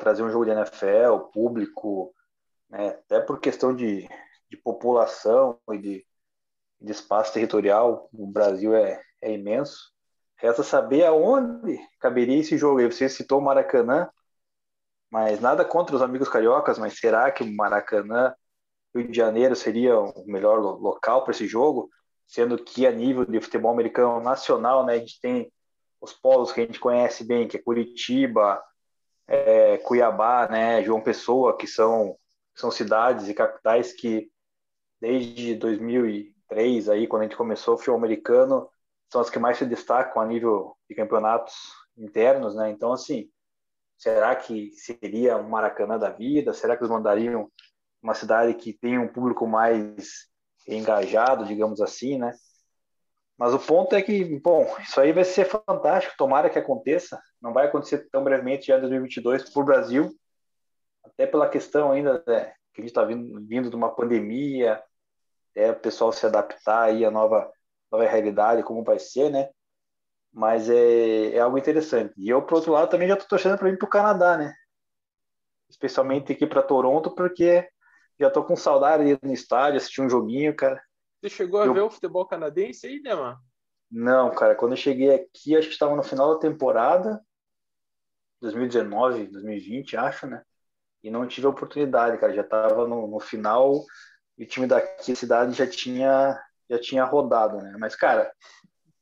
trazer 0.00 0.24
um 0.24 0.30
jogo 0.30 0.44
de 0.44 0.50
NFL, 0.50 1.30
público, 1.32 2.12
né? 2.68 2.88
até 2.88 3.20
por 3.20 3.38
questão 3.38 3.72
de, 3.72 4.08
de 4.50 4.56
população 4.56 5.60
e 5.70 5.78
de, 5.78 6.06
de 6.80 6.90
espaço 6.90 7.32
territorial, 7.32 8.08
o 8.12 8.26
Brasil 8.26 8.74
é, 8.74 9.00
é 9.22 9.32
imenso. 9.32 9.94
Resta 10.34 10.64
saber 10.64 11.04
aonde 11.04 11.78
caberia 12.00 12.40
esse 12.40 12.58
jogo. 12.58 12.82
Você 12.90 13.08
citou 13.08 13.38
o 13.38 13.42
Maracanã, 13.42 14.10
mas 15.10 15.40
nada 15.40 15.64
contra 15.64 15.96
os 15.96 16.02
amigos 16.02 16.28
cariocas, 16.28 16.78
mas 16.78 16.98
será 16.98 17.30
que 17.30 17.42
o 17.42 17.56
Maracanã, 17.56 18.34
Rio 18.94 19.08
de 19.08 19.16
Janeiro, 19.16 19.54
seria 19.54 19.98
o 19.98 20.24
melhor 20.26 20.58
local 20.58 21.22
para 21.22 21.32
esse 21.32 21.46
jogo? 21.46 21.88
Sendo 22.26 22.58
que 22.58 22.86
a 22.86 22.90
nível 22.90 23.24
de 23.24 23.40
futebol 23.40 23.72
americano 23.72 24.20
nacional, 24.20 24.84
né, 24.84 24.94
a 24.94 24.98
gente 24.98 25.20
tem 25.20 25.52
os 26.00 26.12
polos 26.12 26.52
que 26.52 26.60
a 26.60 26.64
gente 26.64 26.80
conhece 26.80 27.24
bem, 27.24 27.46
que 27.46 27.56
é 27.56 27.62
Curitiba, 27.62 28.62
é, 29.28 29.78
Cuiabá, 29.78 30.48
né, 30.48 30.82
João 30.82 31.00
Pessoa, 31.00 31.56
que 31.56 31.66
são, 31.66 32.16
são 32.54 32.70
cidades 32.70 33.28
e 33.28 33.34
capitais 33.34 33.92
que 33.92 34.30
desde 35.00 35.54
2000 35.54 36.34
três 36.48 36.88
aí, 36.88 37.06
quando 37.06 37.22
a 37.22 37.24
gente 37.24 37.36
começou 37.36 37.74
o 37.74 37.78
futebol 37.78 37.98
americano, 37.98 38.68
são 39.10 39.20
as 39.20 39.30
que 39.30 39.38
mais 39.38 39.58
se 39.58 39.66
destacam 39.66 40.20
a 40.20 40.26
nível 40.26 40.76
de 40.88 40.94
campeonatos 40.94 41.54
internos, 41.96 42.54
né? 42.54 42.70
Então, 42.70 42.92
assim, 42.92 43.28
será 43.96 44.34
que 44.36 44.72
seria 44.72 45.36
um 45.36 45.48
Maracanã 45.48 45.98
da 45.98 46.10
vida? 46.10 46.52
Será 46.52 46.76
que 46.76 46.82
eles 46.82 46.92
mandariam 46.92 47.50
uma 48.02 48.14
cidade 48.14 48.54
que 48.54 48.72
tenha 48.72 49.00
um 49.00 49.08
público 49.08 49.46
mais 49.46 50.28
engajado, 50.68 51.44
digamos 51.44 51.80
assim, 51.80 52.18
né? 52.18 52.32
Mas 53.38 53.52
o 53.52 53.58
ponto 53.58 53.94
é 53.94 54.00
que, 54.00 54.24
bom, 54.40 54.66
isso 54.80 54.98
aí 55.00 55.12
vai 55.12 55.24
ser 55.24 55.44
fantástico, 55.44 56.14
tomara 56.16 56.48
que 56.48 56.58
aconteça. 56.58 57.20
Não 57.40 57.52
vai 57.52 57.66
acontecer 57.66 58.08
tão 58.10 58.24
brevemente 58.24 58.68
já 58.68 58.78
em 58.78 58.80
2022 58.80 59.50
para 59.50 59.62
o 59.62 59.64
Brasil, 59.64 60.10
até 61.04 61.26
pela 61.26 61.48
questão 61.48 61.92
ainda 61.92 62.24
né, 62.26 62.54
que 62.72 62.80
a 62.80 62.84
gente 62.84 62.90
está 62.90 63.04
vindo, 63.04 63.46
vindo 63.46 63.68
de 63.68 63.76
uma 63.76 63.94
pandemia, 63.94 64.82
é 65.54 65.70
o 65.70 65.76
pessoal 65.76 66.12
se 66.12 66.24
adaptar 66.24 66.84
aí 66.84 67.04
à 67.04 67.10
nova, 67.10 67.50
nova 67.90 68.06
realidade, 68.06 68.62
como 68.62 68.82
vai 68.82 68.98
ser, 68.98 69.30
né? 69.30 69.50
Mas 70.36 70.68
é, 70.68 71.30
é 71.30 71.40
algo 71.40 71.56
interessante. 71.56 72.12
E 72.18 72.28
eu, 72.28 72.42
por 72.42 72.56
outro 72.56 72.70
lado, 72.70 72.90
também 72.90 73.08
já 73.08 73.14
estou 73.14 73.26
torcendo 73.26 73.56
para 73.56 73.70
ir 73.70 73.78
para 73.78 73.86
o 73.86 73.90
Canadá, 73.90 74.36
né? 74.36 74.52
Especialmente 75.66 76.30
aqui 76.30 76.46
para 76.46 76.62
Toronto, 76.62 77.14
porque 77.14 77.66
já 78.20 78.28
estou 78.28 78.44
com 78.44 78.54
saudade 78.54 79.02
de 79.02 79.10
ir 79.12 79.18
no 79.22 79.32
estádio, 79.32 79.78
assistir 79.78 80.02
um 80.02 80.10
joguinho, 80.10 80.54
cara. 80.54 80.78
Você 81.22 81.30
chegou 81.30 81.62
a 81.62 81.64
eu... 81.64 81.72
ver 81.72 81.80
o 81.80 81.90
futebol 81.90 82.26
canadense 82.26 82.86
aí, 82.86 83.00
né, 83.00 83.14
mano? 83.14 83.38
Não, 83.90 84.30
cara. 84.30 84.54
Quando 84.54 84.72
eu 84.72 84.76
cheguei 84.76 85.14
aqui, 85.14 85.56
acho 85.56 85.68
que 85.68 85.72
estava 85.72 85.96
no 85.96 86.02
final 86.02 86.34
da 86.34 86.40
temporada, 86.40 87.18
2019, 88.42 89.28
2020, 89.28 89.96
acho, 89.96 90.26
né? 90.26 90.42
E 91.02 91.10
não 91.10 91.26
tive 91.26 91.46
a 91.46 91.50
oportunidade, 91.50 92.18
cara. 92.18 92.34
Já 92.34 92.42
estava 92.42 92.86
no, 92.86 93.06
no 93.06 93.20
final 93.20 93.82
e 94.36 94.44
o 94.44 94.46
time 94.46 94.66
daqui, 94.66 95.12
a 95.12 95.16
cidade, 95.16 95.54
já 95.54 95.66
tinha, 95.66 96.38
já 96.68 96.78
tinha 96.78 97.04
rodado, 97.04 97.56
né? 97.56 97.74
Mas, 97.78 97.96
cara, 97.96 98.30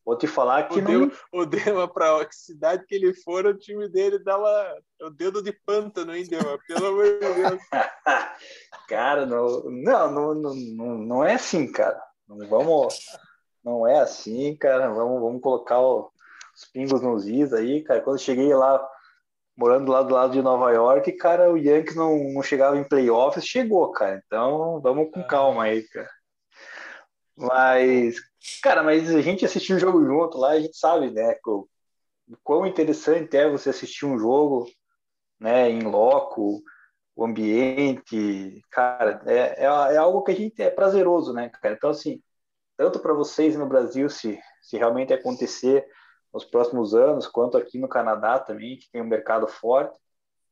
vou 0.04 0.16
te 0.16 0.26
falar 0.26 0.68
que 0.68 0.78
o 0.78 0.82
não... 0.82 1.12
o 1.32 1.46
Dema, 1.46 1.86
para 1.86 2.22
a 2.22 2.26
cidade 2.30 2.84
que 2.86 2.94
ele 2.94 3.14
for, 3.14 3.46
o 3.46 3.56
time 3.56 3.88
dele 3.88 4.18
dava 4.18 4.76
o 5.02 5.10
dedo 5.10 5.42
de 5.42 5.52
pântano, 5.52 6.14
hein, 6.14 6.26
Dema? 6.28 6.58
Pelo 6.66 6.86
amor 6.86 7.04
de 7.04 7.18
Deus. 7.18 7.62
cara, 8.88 9.24
não, 9.26 9.64
não, 9.64 10.12
não, 10.12 10.34
não, 10.34 10.98
não 10.98 11.24
é 11.24 11.34
assim, 11.34 11.70
cara. 11.70 12.00
Não 12.28 12.46
vamos... 12.48 12.98
Não 13.64 13.86
é 13.86 14.00
assim, 14.00 14.54
cara. 14.56 14.90
Vamos, 14.90 15.20
vamos 15.22 15.40
colocar 15.40 15.80
o, 15.80 16.10
os 16.54 16.64
pingos 16.66 17.00
nos 17.00 17.26
is 17.26 17.52
aí, 17.52 17.82
cara. 17.82 18.02
Quando 18.02 18.16
eu 18.16 18.22
cheguei 18.22 18.54
lá 18.54 18.86
morando 19.56 19.90
lá 19.90 20.02
do 20.02 20.12
lado 20.12 20.32
de 20.32 20.42
Nova 20.42 20.70
York, 20.72 21.10
cara, 21.12 21.50
o 21.50 21.56
Yankees 21.56 21.96
não, 21.96 22.16
não 22.32 22.42
chegava 22.42 22.76
em 22.76 22.84
playoffs, 22.84 23.46
chegou, 23.46 23.90
cara. 23.92 24.22
Então, 24.26 24.80
vamos 24.80 25.10
com 25.10 25.22
calma 25.24 25.64
aí, 25.64 25.82
cara. 25.84 26.10
Mas, 27.36 28.16
cara, 28.62 28.82
mas 28.82 29.12
a 29.14 29.20
gente 29.20 29.44
assistiu 29.44 29.76
um 29.76 29.78
jogo 29.78 30.04
junto 30.04 30.38
lá, 30.38 30.50
a 30.50 30.60
gente 30.60 30.76
sabe, 30.76 31.10
né, 31.10 31.36
o, 31.46 31.68
o 32.28 32.36
quão 32.42 32.66
interessante 32.66 33.36
é 33.36 33.50
você 33.50 33.70
assistir 33.70 34.06
um 34.06 34.18
jogo, 34.18 34.68
né, 35.40 35.68
em 35.68 35.82
loco, 35.82 36.62
o 37.16 37.24
ambiente, 37.24 38.62
cara, 38.70 39.22
é, 39.26 39.64
é, 39.64 39.64
é 39.64 39.96
algo 39.96 40.22
que 40.22 40.32
a 40.32 40.36
gente 40.36 40.62
é 40.62 40.70
prazeroso, 40.70 41.32
né, 41.32 41.48
cara. 41.48 41.74
Então, 41.74 41.90
assim, 41.90 42.22
tanto 42.76 42.98
para 43.00 43.12
vocês 43.12 43.56
no 43.56 43.66
Brasil, 43.66 44.08
se, 44.08 44.38
se 44.62 44.76
realmente 44.76 45.12
acontecer, 45.12 45.86
nos 46.34 46.44
próximos 46.44 46.94
anos, 46.94 47.28
quanto 47.28 47.56
aqui 47.56 47.78
no 47.78 47.88
Canadá 47.88 48.40
também, 48.40 48.76
que 48.76 48.90
tem 48.90 49.00
um 49.00 49.06
mercado 49.06 49.46
forte. 49.46 49.96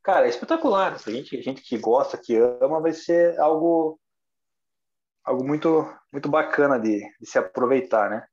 Cara, 0.00 0.26
é 0.26 0.28
espetacular. 0.28 0.94
A 0.94 1.10
gente, 1.10 1.36
a 1.36 1.42
gente 1.42 1.60
que 1.60 1.76
gosta, 1.76 2.16
que 2.16 2.36
ama, 2.36 2.80
vai 2.80 2.92
ser 2.92 3.38
algo 3.40 3.98
algo 5.24 5.44
muito 5.44 5.88
muito 6.12 6.28
bacana 6.28 6.78
de, 6.78 6.98
de 7.20 7.26
se 7.26 7.38
aproveitar, 7.38 8.10
né? 8.10 8.24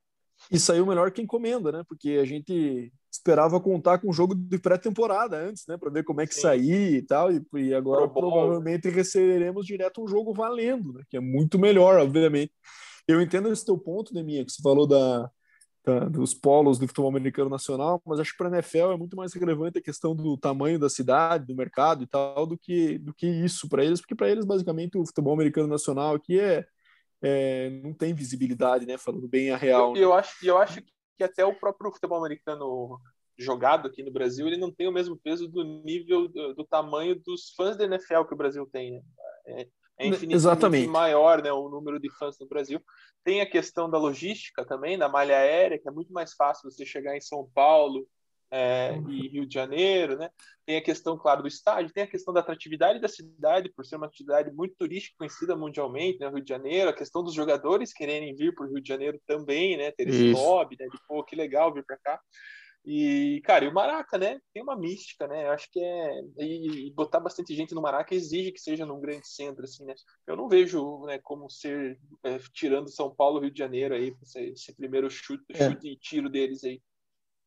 E 0.52 0.58
saiu 0.58 0.86
melhor 0.86 1.12
que 1.12 1.22
encomenda, 1.22 1.72
né? 1.72 1.84
Porque 1.88 2.20
a 2.22 2.26
gente 2.26 2.92
esperava 3.12 3.60
contar 3.60 4.00
com 4.00 4.10
um 4.10 4.14
jogo 4.14 4.34
de 4.34 4.58
pré-temporada 4.58 5.38
antes, 5.38 5.66
né? 5.68 5.78
Para 5.78 5.90
ver 5.90 6.04
como 6.04 6.22
é 6.22 6.28
que 6.28 6.34
Sim. 6.34 6.42
saía 6.42 6.98
e 6.98 7.02
tal. 7.02 7.32
E, 7.32 7.46
e 7.56 7.74
agora 7.74 8.08
provavelmente 8.08 8.90
receberemos 8.90 9.66
direto 9.66 10.04
um 10.04 10.08
jogo 10.08 10.34
valendo, 10.34 10.94
né? 10.94 11.04
Que 11.10 11.18
é 11.18 11.20
muito 11.20 11.60
melhor, 11.60 12.00
obviamente. 12.00 12.54
Eu 13.08 13.22
entendo 13.22 13.52
esse 13.52 13.66
teu 13.66 13.78
ponto, 13.78 14.14
Deminha, 14.14 14.46
que 14.46 14.52
você 14.52 14.62
falou 14.62 14.88
da, 14.88 15.30
da, 15.86 16.08
dos 16.08 16.34
polos 16.34 16.78
do 16.78 16.88
futebol 16.88 17.10
americano 17.10 17.50
nacional, 17.50 18.02
mas 18.06 18.20
acho 18.20 18.32
que 18.32 18.38
para 18.38 18.50
a 18.50 18.54
NFL 18.54 18.92
é 18.94 18.98
muito 18.98 19.18
mais 19.18 19.34
relevante 19.34 19.80
a 19.80 19.82
questão 19.82 20.16
do 20.16 20.38
tamanho 20.38 20.80
da 20.80 20.90
cidade, 20.90 21.46
do 21.46 21.56
mercado 21.56 22.04
e 22.04 22.08
tal, 22.08 22.46
do 22.46 22.58
que, 22.58 22.98
do 23.00 23.14
que 23.14 23.28
isso 23.28 23.68
para 23.68 23.84
eles, 23.84 24.00
porque 24.00 24.16
para 24.16 24.30
eles, 24.30 24.46
basicamente, 24.46 24.98
o 24.98 25.06
futebol 25.06 25.34
americano 25.34 25.68
nacional 25.68 26.16
aqui 26.16 26.40
é, 26.40 26.66
é, 27.22 27.70
não 27.84 27.94
tem 27.94 28.14
visibilidade, 28.14 28.86
né? 28.86 28.98
Falando 28.98 29.28
bem 29.28 29.52
a 29.52 29.58
real. 29.58 29.96
E 29.96 30.00
eu, 30.00 30.02
né? 30.02 30.06
eu, 30.06 30.14
acho, 30.14 30.46
eu 30.46 30.58
acho 30.58 30.82
que 31.18 31.24
até 31.24 31.46
o 31.46 31.54
próprio 31.54 31.92
futebol 31.92 32.18
americano 32.18 33.00
jogado 33.38 33.88
aqui 33.88 34.04
no 34.04 34.12
Brasil, 34.12 34.48
ele 34.48 34.58
não 34.58 34.72
tem 34.72 34.88
o 34.88 34.92
mesmo 34.92 35.18
peso 35.18 35.48
do 35.48 35.64
nível 35.64 36.28
do, 36.28 36.54
do 36.56 36.66
tamanho 36.66 37.16
dos 37.16 37.54
fãs 37.56 37.78
da 37.78 37.86
NFL 37.86 38.26
que 38.26 38.34
o 38.34 38.38
Brasil 38.38 38.66
tem. 38.72 38.92
Né? 38.92 39.02
É, 39.46 39.68
é 40.00 40.08
infinitamente 40.08 40.88
maior 40.88 41.42
né, 41.42 41.52
o 41.52 41.70
número 41.70 42.00
de 42.00 42.10
fãs 42.18 42.38
no 42.40 42.48
Brasil. 42.48 42.82
Tem 43.24 43.42
a 43.42 43.50
questão 43.50 43.90
da 43.90 43.98
logística 43.98 44.66
também, 44.66 44.98
da 44.98 45.10
malha 45.10 45.38
aérea, 45.38 45.80
que 45.80 45.88
é 45.88 45.92
muito 45.92 46.12
mais 46.12 46.34
fácil 46.34 46.70
você 46.70 46.86
chegar 46.86 47.16
em 47.16 47.22
São 47.22 47.50
Paulo 47.54 48.08
é, 48.52 48.96
e 49.08 49.28
Rio 49.28 49.46
de 49.46 49.54
Janeiro, 49.54 50.18
né? 50.18 50.30
Tem 50.66 50.78
a 50.78 50.84
questão, 50.84 51.18
claro, 51.18 51.42
do 51.42 51.48
estádio, 51.48 51.94
tem 51.94 52.04
a 52.04 52.08
questão 52.08 52.34
da 52.34 52.40
atratividade 52.40 53.00
da 53.00 53.08
cidade, 53.08 53.72
por 53.76 53.86
ser 53.86 53.96
uma 53.96 54.12
cidade 54.12 54.52
muito 54.52 54.76
turística, 54.78 55.16
conhecida 55.18 55.56
mundialmente, 55.56 56.20
né? 56.20 56.30
Rio 56.30 56.42
de 56.42 56.50
Janeiro, 56.50 56.90
a 56.90 56.94
questão 56.94 57.24
dos 57.24 57.34
jogadores 57.34 57.94
quererem 57.94 58.36
vir 58.36 58.54
para 58.54 58.66
o 58.66 58.70
Rio 58.70 58.82
de 58.82 58.88
Janeiro 58.88 59.20
também, 59.26 59.78
né? 59.78 59.92
Ter 59.92 60.08
esse 60.08 60.32
Isso. 60.32 60.40
hobby, 60.40 60.76
né? 60.80 60.88
De, 60.88 60.98
pô, 61.08 61.24
que 61.24 61.36
legal 61.36 61.74
vir 61.74 61.86
para 61.86 61.98
cá. 61.98 62.20
E, 62.86 63.42
cara, 63.44 63.66
e 63.66 63.68
o 63.68 63.74
Maraca, 63.74 64.18
né? 64.18 64.40
Tem 64.54 64.64
uma 64.64 64.76
mística, 64.76 65.28
né? 65.28 65.48
Eu 65.48 65.52
acho 65.52 65.70
que 65.72 65.80
é. 65.80 66.22
E, 66.38 66.88
e, 66.88 66.92
botar 66.92 67.20
bastante 67.20 67.54
gente 67.54 67.76
no 67.76 67.82
Maraca 67.82 68.16
exige 68.16 68.52
que 68.52 68.60
seja 68.60 68.86
num 68.86 69.02
grande 69.02 69.28
centro, 69.28 69.64
assim, 69.64 69.86
né? 69.86 69.94
Eu 70.26 70.36
não 70.36 70.48
vejo 70.48 71.06
né, 71.06 71.20
como 71.20 71.50
ser 71.50 72.00
é, 72.24 72.40
tirando 72.54 72.90
São 72.90 73.14
Paulo, 73.14 73.40
Rio 73.40 73.52
de 73.52 73.60
Janeiro 73.60 73.94
aí, 73.94 74.16
esse, 74.24 74.40
esse 74.52 74.76
primeiro 74.76 75.10
chute, 75.10 75.44
é. 75.54 75.70
chute 75.70 75.88
e 75.88 75.98
tiro 75.98 76.30
deles 76.30 76.64
aí. 76.64 76.82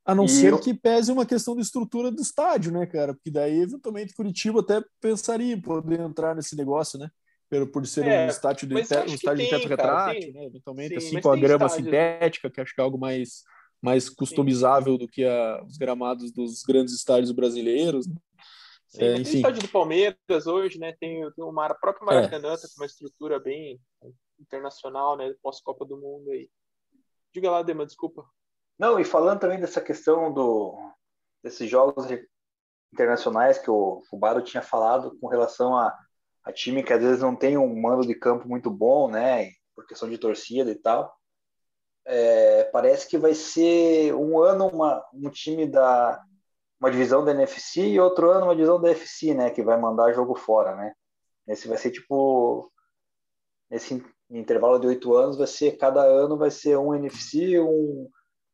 A 0.04 0.14
não 0.14 0.24
e 0.24 0.28
ser 0.28 0.52
eu... 0.52 0.58
que 0.58 0.74
pese 0.74 1.12
uma 1.12 1.24
questão 1.24 1.54
de 1.54 1.62
estrutura 1.62 2.10
do 2.10 2.20
estádio, 2.20 2.72
né, 2.72 2.86
cara? 2.86 3.14
Porque 3.14 3.30
daí, 3.30 3.60
eventualmente, 3.60 4.14
Curitiba 4.14 4.60
até 4.60 4.82
pensaria 5.00 5.54
em 5.54 5.60
poder 5.60 6.00
entrar 6.00 6.34
nesse 6.34 6.56
negócio, 6.56 6.98
né? 6.98 7.08
Por, 7.48 7.66
por 7.68 7.86
ser 7.86 8.06
é, 8.06 8.26
um 8.26 8.28
estádio 8.28 8.66
de, 8.66 8.74
um 8.74 8.78
estádio 8.78 9.44
de 9.44 9.50
teto 9.50 9.68
retrátil, 9.68 10.32
né? 10.32 10.46
Eventualmente, 10.46 11.00
sim, 11.00 11.06
assim, 11.08 11.20
com 11.20 11.30
a 11.30 11.36
grama 11.36 11.66
estádio. 11.66 11.84
sintética, 11.84 12.50
que 12.50 12.60
acho 12.60 12.74
que 12.74 12.80
é 12.80 12.84
algo 12.84 12.98
mais 12.98 13.42
mais 13.82 14.08
customizável 14.08 14.92
Sim. 14.92 14.98
do 14.98 15.08
que 15.08 15.24
a, 15.24 15.60
os 15.66 15.76
gramados 15.76 16.30
dos 16.30 16.62
grandes 16.62 16.94
estádios 16.94 17.32
brasileiros. 17.32 18.06
Né? 18.06 18.14
Sim, 18.86 19.02
é, 19.02 19.12
enfim. 19.14 19.24
Tem 19.24 19.36
estádio 19.40 19.62
do 19.62 19.68
Palmeiras 19.68 20.46
hoje, 20.46 20.78
né? 20.78 20.94
Tem, 21.00 21.28
tem 21.32 21.44
o 21.44 21.52
próprio 21.52 22.06
Maracanã, 22.06 22.54
é. 22.54 22.56
com 22.56 22.80
uma 22.80 22.86
estrutura 22.86 23.40
bem 23.40 23.80
internacional, 24.38 25.16
né? 25.16 25.34
Pós-Copa 25.42 25.84
do 25.84 25.96
Mundo 25.96 26.30
aí. 26.30 26.48
Diga 27.34 27.50
lá, 27.50 27.62
Dema, 27.62 27.84
desculpa. 27.84 28.24
Não, 28.82 28.98
e 28.98 29.04
falando 29.04 29.38
também 29.38 29.60
dessa 29.60 29.80
questão 29.80 30.32
do, 30.32 30.76
desses 31.42 31.70
jogos 31.70 32.06
internacionais 32.92 33.56
que 33.58 33.70
o, 33.70 34.02
o 34.10 34.18
Baro 34.18 34.42
tinha 34.42 34.62
falado 34.62 35.16
com 35.20 35.28
relação 35.28 35.76
a, 35.76 35.96
a 36.42 36.52
time 36.52 36.82
que 36.82 36.92
às 36.92 37.00
vezes 37.00 37.20
não 37.20 37.36
tem 37.36 37.56
um 37.56 37.80
mando 37.80 38.04
de 38.04 38.14
campo 38.14 38.48
muito 38.48 38.68
bom, 38.68 39.08
né? 39.08 39.50
Por 39.74 39.86
questão 39.86 40.10
de 40.10 40.18
torcida 40.18 40.70
e 40.70 40.74
tal 40.74 41.16
é, 42.04 42.64
parece 42.64 43.08
que 43.08 43.16
vai 43.16 43.34
ser 43.34 44.14
um 44.14 44.40
ano 44.40 44.66
uma, 44.68 45.04
um 45.14 45.30
time 45.30 45.66
da 45.66 46.22
uma 46.80 46.90
divisão 46.90 47.24
da 47.24 47.30
NFC 47.30 47.86
e 47.90 48.00
outro 48.00 48.30
ano 48.30 48.46
uma 48.46 48.56
divisão 48.56 48.80
da 48.80 48.90
FC, 48.90 49.34
né, 49.34 49.50
que 49.50 49.62
vai 49.62 49.78
mandar 49.78 50.12
jogo 50.12 50.34
fora, 50.34 50.74
né? 50.74 50.92
Esse 51.46 51.68
vai 51.68 51.78
ser 51.78 51.92
tipo 51.92 52.72
nesse 53.70 54.04
intervalo 54.28 54.80
de 54.80 54.88
oito 54.88 55.14
anos 55.14 55.36
vai 55.36 55.46
ser 55.46 55.76
cada 55.76 56.02
ano 56.02 56.36
vai 56.36 56.50
ser 56.50 56.76
um 56.76 56.94
NFC 56.94 57.60
um 57.60 58.08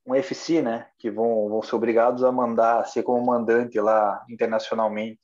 um 0.08 0.14
FC, 0.14 0.62
né, 0.62 0.86
que 0.98 1.10
vão, 1.10 1.48
vão 1.50 1.62
ser 1.62 1.76
obrigados 1.76 2.24
a 2.24 2.32
mandar 2.32 2.86
ser 2.86 3.02
como 3.02 3.24
mandante 3.24 3.78
lá 3.78 4.24
internacionalmente 4.30 5.20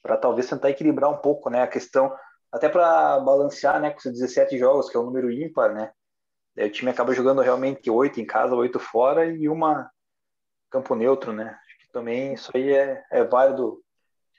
para 0.00 0.16
talvez 0.16 0.48
tentar 0.48 0.70
equilibrar 0.70 1.10
um 1.10 1.18
pouco, 1.18 1.50
né, 1.50 1.62
a 1.62 1.66
questão 1.66 2.14
até 2.50 2.68
para 2.68 3.18
balancear, 3.18 3.80
né, 3.80 3.90
com 3.90 3.98
os 3.98 4.04
17 4.04 4.56
jogos 4.58 4.88
que 4.88 4.96
é 4.96 5.00
um 5.00 5.06
número 5.06 5.30
ímpar, 5.30 5.74
né? 5.74 5.90
Daí 6.54 6.68
o 6.68 6.72
time 6.72 6.90
acaba 6.90 7.14
jogando 7.14 7.40
realmente 7.40 7.90
oito 7.90 8.20
em 8.20 8.26
casa, 8.26 8.54
oito 8.54 8.78
fora 8.78 9.24
e 9.24 9.48
uma 9.48 9.90
campo 10.70 10.94
neutro, 10.94 11.32
né? 11.32 11.58
Acho 11.66 11.78
que 11.78 11.92
também 11.92 12.34
isso 12.34 12.50
aí 12.54 12.72
é, 12.72 13.02
é 13.10 13.24
válido 13.24 13.82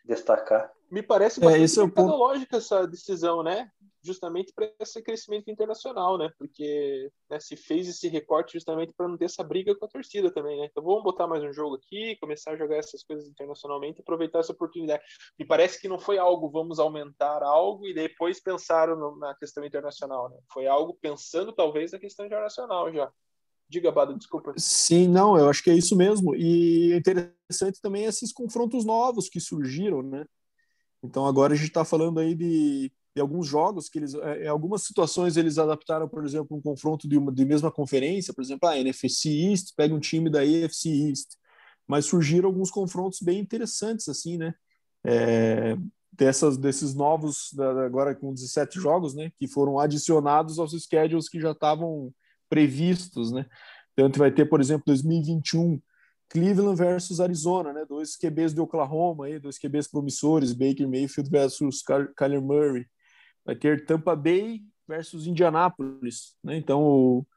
destacar. 0.06 0.72
Me 0.92 1.02
parece 1.02 1.40
bastante 1.40 1.62
é, 1.62 1.64
esse 1.66 1.82
é 1.82 1.88
ponto... 1.88 2.56
essa 2.56 2.88
decisão, 2.88 3.42
né? 3.42 3.70
Justamente 4.04 4.52
para 4.54 4.70
esse 4.80 5.02
crescimento 5.02 5.50
internacional, 5.50 6.18
né? 6.18 6.30
Porque 6.38 7.10
né, 7.30 7.40
se 7.40 7.56
fez 7.56 7.88
esse 7.88 8.08
recorte 8.08 8.54
justamente 8.54 8.94
para 8.94 9.08
não 9.08 9.18
ter 9.18 9.26
essa 9.26 9.44
briga 9.44 9.76
com 9.76 9.86
a 9.86 9.90
torcida 9.90 10.32
também, 10.32 10.60
né? 10.60 10.68
Então 10.70 10.84
vamos 10.84 11.04
botar 11.04 11.26
mais 11.26 11.44
um 11.44 11.54
jogo 11.54 11.76
aqui, 11.76 12.18
começar 12.18 12.52
a 12.52 12.58
jogar 12.58 12.78
essas 12.78 13.04
coisas 13.04 13.28
internacionalmente 13.28 14.02
aproveitar 14.02 14.40
essa 14.40 14.52
oportunidade. 14.52 15.04
Me 15.40 15.46
parece 15.46 15.80
que 15.80 15.88
não 15.88 15.98
foi 15.98 16.18
algo, 16.18 16.50
vamos 16.50 16.80
aumentar 16.80 17.42
algo 17.42 17.88
e 17.88 17.94
depois 17.94 18.42
pensaram 18.42 18.98
no, 18.98 19.18
na 19.18 19.34
questão 19.36 19.64
internacional, 19.64 20.30
né? 20.30 20.38
Foi 20.52 20.68
algo 20.68 20.98
pensando 21.02 21.54
talvez 21.54 21.94
na 21.94 22.00
questão 22.00 22.26
internacional 22.26 22.92
já. 22.92 23.12
Diga, 23.70 23.92
Bado, 23.92 24.16
desculpa. 24.18 24.54
Sim, 24.58 25.08
não, 25.08 25.38
eu 25.38 25.50
acho 25.50 25.64
que 25.64 25.70
é 25.72 25.74
isso 25.74 25.96
mesmo. 25.96 26.36
E 26.36 26.92
é 26.92 26.98
interessante 26.98 27.82
também 27.82 28.04
esses 28.04 28.32
confrontos 28.32 28.86
novos 28.86 29.30
que 29.30 29.40
surgiram, 29.40 30.04
né? 30.04 30.26
Então 31.02 31.26
agora 31.26 31.54
a 31.54 31.56
gente 31.56 31.70
está 31.70 31.84
falando 31.84 32.20
aí 32.20 32.36
de 32.36 32.92
de 33.16 33.22
alguns 33.22 33.48
jogos 33.48 33.90
que 33.90 34.00
eles, 34.00 34.14
em 34.16 34.48
algumas 34.48 34.84
situações 34.84 35.38
eles 35.38 35.58
adaptaram, 35.58 36.08
por 36.08 36.26
exemplo, 36.26 36.58
um 36.58 36.62
confronto 36.62 37.08
de 37.08 37.18
uma 37.18 37.32
de 37.32 37.46
mesma 37.46 37.72
conferência, 37.72 38.34
por 38.34 38.42
exemplo, 38.44 38.68
a 38.68 38.78
NFC 38.78 39.30
East 39.30 39.74
pega 39.76 39.94
um 39.94 40.00
time 40.00 40.30
da 40.30 40.40
AFC 40.40 40.90
East, 40.90 41.34
mas 41.88 42.06
surgiram 42.06 42.50
alguns 42.50 42.72
confrontos 42.72 43.20
bem 43.22 43.40
interessantes 43.40 44.08
assim, 44.10 44.38
né? 44.38 44.54
É, 45.06 45.78
dessas 46.12 46.58
desses 46.58 46.94
novos 46.94 47.58
agora 47.86 48.16
com 48.16 48.34
17 48.34 48.80
jogos, 48.80 49.14
né, 49.14 49.32
que 49.38 49.48
foram 49.48 49.80
adicionados 49.80 50.60
aos 50.60 50.72
schedules 50.72 51.28
que 51.28 51.42
já 51.42 51.52
estavam 51.52 52.14
previstos, 52.50 53.32
né? 53.32 53.46
Então, 53.98 54.10
vai 54.18 54.32
ter, 54.32 54.46
por 54.46 54.60
exemplo, 54.60 54.84
2021 54.88 55.80
Cleveland 56.30 56.76
versus 56.76 57.20
Arizona, 57.20 57.74
né? 57.74 57.86
Dois 57.88 58.16
QBs 58.16 58.54
de 58.54 58.62
Oklahoma 58.62 59.26
aí, 59.26 59.40
dois 59.40 59.60
QBs 59.60 59.88
promissores, 59.88 60.54
Baker 60.54 60.88
Mayfield 60.88 61.30
versus 61.30 61.84
Kyler 62.18 62.42
Murray 62.42 62.88
vai 63.46 63.56
ter 63.56 63.86
Tampa 63.86 64.16
Bay 64.16 64.62
versus 64.88 65.28
Indianápolis, 65.28 66.36
né? 66.44 66.58
Então 66.58 66.82
o 66.82 67.28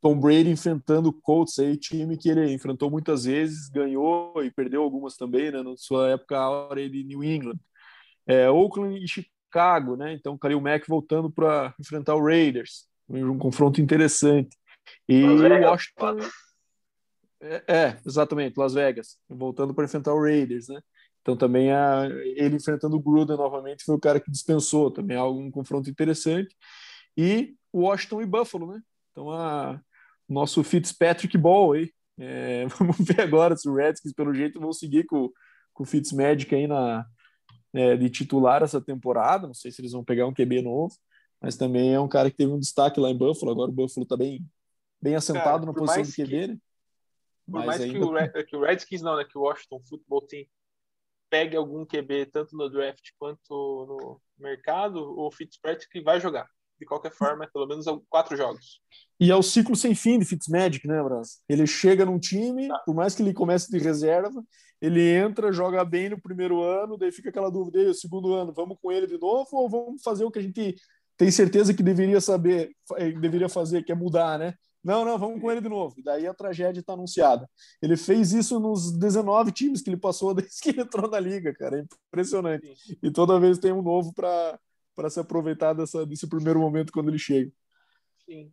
Tom 0.00 0.18
Brady 0.18 0.50
enfrentando 0.50 1.08
o 1.08 1.12
Colts 1.12 1.58
aí, 1.58 1.76
time 1.76 2.16
que 2.16 2.28
ele 2.28 2.52
enfrentou 2.52 2.90
muitas 2.90 3.24
vezes, 3.24 3.68
ganhou 3.68 4.44
e 4.44 4.50
perdeu 4.50 4.82
algumas 4.82 5.16
também, 5.16 5.50
né? 5.50 5.62
Na 5.62 5.76
sua 5.76 6.10
época 6.10 6.38
áurea 6.38 6.88
de 6.88 7.04
New 7.04 7.24
England. 7.24 7.58
É, 8.26 8.50
Oakland 8.50 9.02
e 9.02 9.08
Chicago, 9.08 9.96
né? 9.96 10.12
Então 10.12 10.36
Khalil 10.36 10.60
Mack 10.60 10.86
voltando 10.88 11.30
para 11.30 11.74
enfrentar 11.80 12.14
o 12.14 12.24
Raiders, 12.24 12.86
um 13.08 13.38
confronto 13.38 13.80
interessante. 13.80 14.56
E 15.08 15.24
o 15.24 15.70
Washington 15.70 16.18
é, 17.40 17.62
é, 17.68 17.98
exatamente, 18.06 18.58
Las 18.58 18.72
Vegas, 18.72 19.18
voltando 19.28 19.74
para 19.74 19.84
enfrentar 19.84 20.14
o 20.14 20.22
Raiders, 20.22 20.68
né? 20.68 20.80
Então 21.24 21.34
também 21.34 21.72
a, 21.72 22.06
ele 22.36 22.56
enfrentando 22.56 22.96
o 22.96 23.00
Gruden 23.00 23.38
novamente 23.38 23.82
foi 23.82 23.94
o 23.94 24.00
cara 24.00 24.20
que 24.20 24.30
dispensou, 24.30 24.90
também 24.90 25.16
é 25.16 25.22
um 25.22 25.50
confronto 25.50 25.88
interessante. 25.88 26.54
E 27.16 27.54
Washington 27.74 28.20
e 28.20 28.26
Buffalo, 28.26 28.66
né? 28.66 28.82
Então 29.10 29.30
a 29.30 29.80
nosso 30.28 30.62
Fitzpatrick 30.62 31.38
Ball 31.38 31.72
aí. 31.72 31.90
É, 32.18 32.66
vamos 32.78 32.98
ver 32.98 33.22
agora 33.22 33.56
se 33.56 33.66
o 33.66 33.74
Redskins, 33.74 34.12
pelo 34.12 34.34
jeito, 34.34 34.60
vão 34.60 34.70
seguir 34.70 35.04
com, 35.06 35.30
com 35.72 35.82
o 35.82 35.86
Fitzmagic 35.86 36.54
aí 36.54 36.66
na, 36.66 37.06
é, 37.72 37.96
de 37.96 38.10
titular 38.10 38.62
essa 38.62 38.78
temporada. 38.78 39.46
Não 39.46 39.54
sei 39.54 39.72
se 39.72 39.80
eles 39.80 39.92
vão 39.92 40.04
pegar 40.04 40.26
um 40.26 40.34
QB 40.34 40.60
novo, 40.60 40.94
mas 41.40 41.56
também 41.56 41.94
é 41.94 42.00
um 42.00 42.08
cara 42.08 42.30
que 42.30 42.36
teve 42.36 42.52
um 42.52 42.60
destaque 42.60 43.00
lá 43.00 43.08
em 43.08 43.16
Buffalo. 43.16 43.50
Agora 43.50 43.70
o 43.70 43.74
Buffalo 43.74 44.04
está 44.04 44.16
bem, 44.16 44.44
bem 45.00 45.14
assentado 45.14 45.64
cara, 45.64 45.66
na 45.66 45.72
posição 45.72 46.02
de 46.02 46.12
QB, 46.12 46.28
que, 46.28 46.46
né? 46.48 46.58
Por 47.46 47.64
mais 47.64 47.80
ainda... 47.80 47.98
que, 47.98 48.04
o 48.04 48.12
Red, 48.12 48.44
que 48.44 48.56
o 48.56 48.60
Redskins 48.60 49.00
não, 49.00 49.16
né? 49.16 49.24
Que 49.24 49.38
o 49.38 49.42
Washington 49.42 49.80
Football 49.88 50.26
Team 50.26 50.44
pegue 51.30 51.56
algum 51.56 51.84
QB 51.84 52.26
tanto 52.26 52.56
no 52.56 52.70
draft 52.70 53.10
quanto 53.18 53.86
no 53.88 54.20
mercado, 54.38 54.98
o 55.18 55.30
Fitzpatrick 55.30 56.00
vai 56.02 56.20
jogar. 56.20 56.48
De 56.78 56.84
qualquer 56.84 57.12
forma, 57.12 57.48
pelo 57.52 57.66
menos 57.66 57.86
quatro 58.08 58.36
jogos. 58.36 58.80
E 59.18 59.30
é 59.30 59.36
o 59.36 59.42
ciclo 59.42 59.76
sem 59.76 59.94
fim 59.94 60.18
de 60.18 60.24
Fitzmagic, 60.24 60.88
né, 60.88 61.00
Bras? 61.02 61.40
Ele 61.48 61.66
chega 61.66 62.04
num 62.04 62.18
time, 62.18 62.66
tá. 62.66 62.78
por 62.80 62.94
mais 62.94 63.14
que 63.14 63.22
ele 63.22 63.32
comece 63.32 63.70
de 63.70 63.78
reserva, 63.78 64.42
ele 64.80 65.00
entra, 65.00 65.52
joga 65.52 65.84
bem 65.84 66.10
no 66.10 66.20
primeiro 66.20 66.62
ano, 66.62 66.98
daí 66.98 67.12
fica 67.12 67.30
aquela 67.30 67.50
dúvida, 67.50 67.78
aí, 67.78 67.86
o 67.86 67.94
segundo 67.94 68.34
ano, 68.34 68.52
vamos 68.52 68.76
com 68.82 68.90
ele 68.90 69.06
de 69.06 69.16
novo 69.16 69.48
ou 69.52 69.70
vamos 69.70 70.02
fazer 70.02 70.24
o 70.24 70.30
que 70.30 70.40
a 70.40 70.42
gente 70.42 70.74
tem 71.16 71.30
certeza 71.30 71.72
que 71.72 71.82
deveria 71.82 72.20
saber, 72.20 72.72
eh, 72.96 73.12
deveria 73.12 73.48
fazer, 73.48 73.84
que 73.84 73.92
é 73.92 73.94
mudar, 73.94 74.38
né? 74.38 74.54
Não, 74.84 75.02
não, 75.02 75.18
vamos 75.18 75.40
com 75.40 75.50
ele 75.50 75.62
de 75.62 75.68
novo. 75.68 75.94
E 75.98 76.02
daí 76.02 76.26
a 76.26 76.34
tragédia 76.34 76.80
está 76.80 76.92
anunciada. 76.92 77.48
Ele 77.80 77.96
fez 77.96 78.32
isso 78.34 78.60
nos 78.60 78.92
19 78.92 79.50
times 79.50 79.80
que 79.80 79.88
ele 79.88 79.96
passou 79.96 80.34
desde 80.34 80.60
que 80.60 80.68
ele 80.68 80.82
entrou 80.82 81.10
na 81.10 81.18
liga, 81.18 81.54
cara. 81.54 81.78
É 81.78 81.84
impressionante. 82.08 82.76
Sim. 82.76 82.96
E 83.02 83.10
toda 83.10 83.40
vez 83.40 83.58
tem 83.58 83.72
um 83.72 83.82
novo 83.82 84.12
para 84.12 84.58
se 85.08 85.18
aproveitar 85.18 85.72
dessa, 85.72 86.04
desse 86.04 86.28
primeiro 86.28 86.60
momento 86.60 86.92
quando 86.92 87.08
ele 87.08 87.18
chega. 87.18 87.50
Sim. 88.26 88.52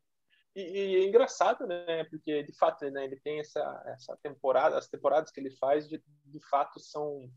E, 0.55 0.61
e, 0.61 0.95
é 1.03 1.07
engraçado, 1.07 1.67
né? 1.67 2.05
Porque 2.05 2.43
de 2.43 2.53
fato, 2.57 2.89
né, 2.89 3.05
ele 3.05 3.19
tem 3.19 3.39
essa, 3.39 3.83
essa 3.87 4.17
temporada, 4.23 4.77
as 4.77 4.87
temporadas 4.87 5.31
que 5.31 5.39
ele 5.39 5.51
faz 5.51 5.87
de, 5.87 6.01
de 6.25 6.39
fato 6.49 6.79
são 6.79 7.29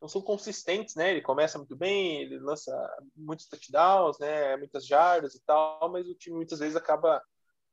não 0.00 0.08
são 0.08 0.22
consistentes, 0.22 0.94
né? 0.94 1.10
Ele 1.10 1.20
começa 1.20 1.58
muito 1.58 1.76
bem, 1.76 2.22
ele 2.22 2.38
lança 2.38 2.72
muitos 3.14 3.46
touchdowns, 3.46 4.18
né? 4.18 4.56
Muitas 4.56 4.86
jardas 4.86 5.34
e 5.34 5.44
tal, 5.44 5.90
mas 5.92 6.08
o 6.08 6.14
time 6.14 6.36
muitas 6.36 6.58
vezes 6.58 6.74
acaba 6.74 7.22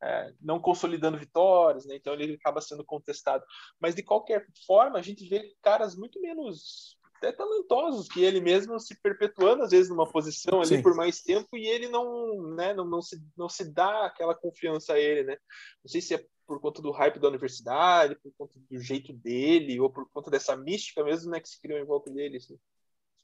é, 0.02 0.34
não 0.42 0.60
consolidando 0.60 1.18
vitórias, 1.18 1.86
né? 1.86 1.96
então 1.96 2.14
ele 2.14 2.36
acaba 2.36 2.62
sendo 2.62 2.86
contestado. 2.86 3.44
Mas 3.80 3.96
de 3.96 4.04
qualquer 4.04 4.46
forma, 4.66 5.00
a 5.00 5.02
gente 5.02 5.28
vê 5.28 5.56
caras 5.62 5.96
muito 5.96 6.22
menos 6.22 6.98
até 7.18 7.32
talentosos 7.32 8.08
que 8.08 8.24
ele 8.24 8.40
mesmo 8.40 8.80
se 8.80 8.96
perpetuando 9.02 9.64
às 9.64 9.72
vezes 9.72 9.90
numa 9.90 10.08
posição 10.08 10.60
ali 10.60 10.78
Sim. 10.78 10.82
por 10.84 10.96
mais 10.96 11.22
tempo 11.22 11.58
e 11.58 11.66
ele 11.68 11.88
não, 11.90 12.54
né, 12.56 12.74
não, 12.74 12.86
não, 12.86 13.02
se, 13.02 13.20
não 13.36 13.50
se 13.50 13.74
dá 13.74 14.06
aquela 14.06 14.36
confiança 14.36 14.94
a 14.94 15.00
ele, 15.00 15.24
né? 15.24 15.38
Não 15.84 15.90
sei 15.90 16.00
se 16.00 16.14
é 16.14 16.24
por 16.46 16.62
conta 16.62 16.82
do 16.82 16.92
hype 16.92 17.20
da 17.20 17.28
universidade, 17.28 18.16
por 18.16 18.32
conta 18.38 18.54
do 18.58 18.80
jeito 18.80 19.12
dele 19.12 19.80
ou 19.80 19.90
por 19.90 20.08
conta 20.10 20.32
dessa 20.32 20.56
mística 20.56 21.04
mesmo, 21.04 21.30
né, 21.32 21.42
que 21.42 21.50
se 21.50 21.60
criou 21.60 21.80
em 21.80 21.86
volta 21.86 22.10
dele. 22.10 22.38
Assim. 22.38 22.58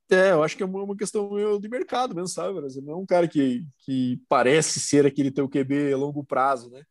É, 0.09 0.31
eu 0.31 0.43
acho 0.43 0.55
que 0.55 0.63
é 0.63 0.65
uma 0.65 0.95
questão 0.95 1.59
de 1.59 1.69
mercado 1.69 2.13
mesmo, 2.13 2.27
sabe, 2.27 2.53
Brasil? 2.53 2.81
Não 2.81 2.93
é 2.93 2.97
um 2.97 3.05
cara 3.05 3.27
que, 3.27 3.65
que 3.79 4.21
parece 4.27 4.79
ser 4.79 5.05
aquele 5.05 5.31
teu 5.31 5.47
QB 5.49 5.93
a 5.93 5.97
longo 5.97 6.23
prazo, 6.23 6.69
né? 6.69 6.83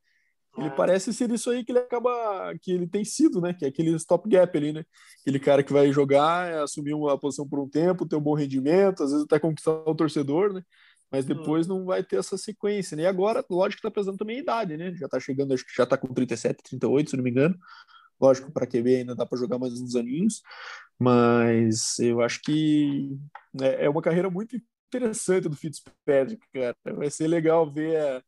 Ele 0.57 0.67
é. 0.67 0.71
parece 0.71 1.13
ser 1.15 1.31
isso 1.31 1.51
aí 1.51 1.65
que 1.65 1.73
ele 1.73 1.79
acaba, 1.79 2.55
que 2.61 2.73
ele 2.73 2.87
tem 2.87 3.05
sido, 3.05 3.41
né? 3.41 3.55
Que 3.55 3.65
é 3.65 3.69
aquele 3.69 3.95
stop 3.97 4.29
gap 4.29 4.57
ali, 4.57 4.73
né? 4.73 4.85
Aquele 5.21 5.39
cara 5.39 5.63
que 5.63 5.73
vai 5.73 5.91
jogar, 5.93 6.63
assumir 6.63 6.95
uma 6.95 7.19
posição 7.19 7.49
por 7.49 7.59
um 7.59 7.69
tempo, 7.69 8.07
ter 8.07 8.17
um 8.17 8.21
bom 8.21 8.35
rendimento, 8.35 9.03
às 9.03 9.11
vezes 9.11 9.25
até 9.25 9.39
conquistar 9.39 9.73
o 9.73 9.95
torcedor, 9.95 10.53
né? 10.53 10.63
Mas 11.11 11.25
depois 11.25 11.67
hum. 11.67 11.79
não 11.79 11.85
vai 11.87 12.03
ter 12.03 12.17
essa 12.17 12.37
sequência, 12.37 12.97
né? 12.97 13.05
E 13.05 13.07
agora, 13.07 13.45
lógico 13.49 13.81
que 13.81 13.89
tá 13.89 13.91
pesando 13.91 14.19
também 14.19 14.39
a 14.39 14.41
idade, 14.41 14.77
né? 14.77 14.95
Já 14.95 15.09
tá 15.09 15.19
chegando, 15.19 15.55
acho 15.55 15.65
que 15.65 15.75
já 15.75 15.87
tá 15.87 15.97
com 15.97 16.09
37, 16.13 16.63
38, 16.63 17.11
se 17.11 17.17
não 17.17 17.25
me 17.25 17.31
engano. 17.31 17.57
Lógico, 18.23 18.53
para 18.53 18.69
QB 18.69 18.97
ainda 18.97 19.17
dá 19.17 19.27
para 19.27 19.39
jogar 19.39 19.59
mais 19.59 19.81
uns 19.81 19.97
aninhos, 19.97 20.43
mas 20.97 21.99
eu 21.99 22.21
acho 22.21 22.41
que 22.41 23.19
é, 23.61 23.87
é 23.87 23.91
uma 23.91 24.01
carreira 24.01 24.31
muito 24.31 24.57
interessante 24.87 25.49
do 25.49 25.57
Fitzpatrick, 25.57 26.41
cara. 26.55 26.77
Vai 26.95 27.11
ser 27.11 27.27
legal 27.27 27.69
ver. 27.69 27.97
A, 27.99 28.23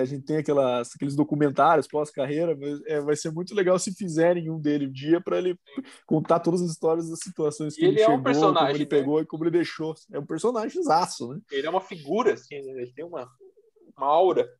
a 0.00 0.04
gente 0.04 0.24
tem 0.24 0.38
aquelas, 0.38 0.90
aqueles 0.92 1.14
documentários 1.14 1.86
pós-carreira, 1.86 2.56
mas 2.56 2.84
é, 2.84 3.00
vai 3.00 3.14
ser 3.14 3.30
muito 3.30 3.54
legal 3.54 3.78
se 3.78 3.94
fizerem 3.94 4.50
um 4.50 4.58
dele 4.58 4.88
um 4.88 4.92
dia 4.92 5.20
para 5.20 5.38
ele 5.38 5.56
contar 6.04 6.40
todas 6.40 6.60
as 6.60 6.72
histórias 6.72 7.08
das 7.08 7.20
situações 7.20 7.76
que 7.76 7.84
ele, 7.84 7.92
ele 7.92 8.00
é 8.00 8.04
chegou, 8.06 8.18
um 8.18 8.22
personagem, 8.24 8.56
como 8.58 8.76
ele 8.76 8.84
né? 8.84 8.90
pegou 8.90 9.20
e 9.20 9.26
como 9.26 9.44
ele 9.44 9.52
deixou. 9.52 9.94
É 10.10 10.18
um 10.18 10.26
personagem 10.26 10.82
zaço, 10.82 11.32
né? 11.32 11.40
Ele 11.52 11.66
é 11.68 11.70
uma 11.70 11.80
figura, 11.80 12.32
assim, 12.32 12.60
né? 12.60 12.82
ele 12.82 12.92
tem 12.92 13.04
uma, 13.04 13.30
uma 13.96 14.06
aura. 14.08 14.50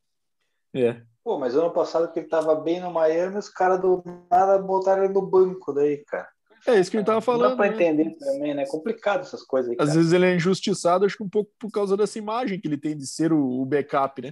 É. 0.72 1.02
Pô, 1.24 1.38
mas 1.38 1.54
ano 1.54 1.70
passado 1.70 2.10
que 2.10 2.18
ele 2.18 2.28
tava 2.28 2.54
bem 2.54 2.80
no 2.80 2.90
Miami, 2.90 3.38
os 3.38 3.48
caras 3.48 3.80
do 3.80 4.02
nada 4.30 4.58
botaram 4.58 5.04
ele 5.04 5.12
no 5.12 5.22
banco 5.22 5.72
daí, 5.72 5.98
cara. 6.04 6.28
É 6.66 6.78
isso 6.78 6.90
que 6.90 6.96
ele 6.96 7.04
tava 7.04 7.20
falando. 7.20 7.42
Não 7.42 7.50
dá 7.50 7.56
pra 7.56 7.68
né? 7.68 7.74
entender 7.74 8.16
também, 8.16 8.54
né? 8.54 8.62
É 8.62 8.66
complicado 8.66 9.20
essas 9.20 9.42
coisas 9.42 9.70
aí. 9.70 9.76
Às 9.78 9.88
cara. 9.88 9.98
vezes 9.98 10.12
ele 10.12 10.26
é 10.26 10.34
injustiçado, 10.34 11.04
acho 11.04 11.16
que 11.16 11.22
um 11.22 11.28
pouco 11.28 11.50
por 11.58 11.70
causa 11.70 11.96
dessa 11.96 12.18
imagem 12.18 12.60
que 12.60 12.68
ele 12.68 12.78
tem 12.78 12.96
de 12.96 13.06
ser 13.06 13.32
o, 13.32 13.60
o 13.60 13.64
backup, 13.64 14.22
né? 14.22 14.30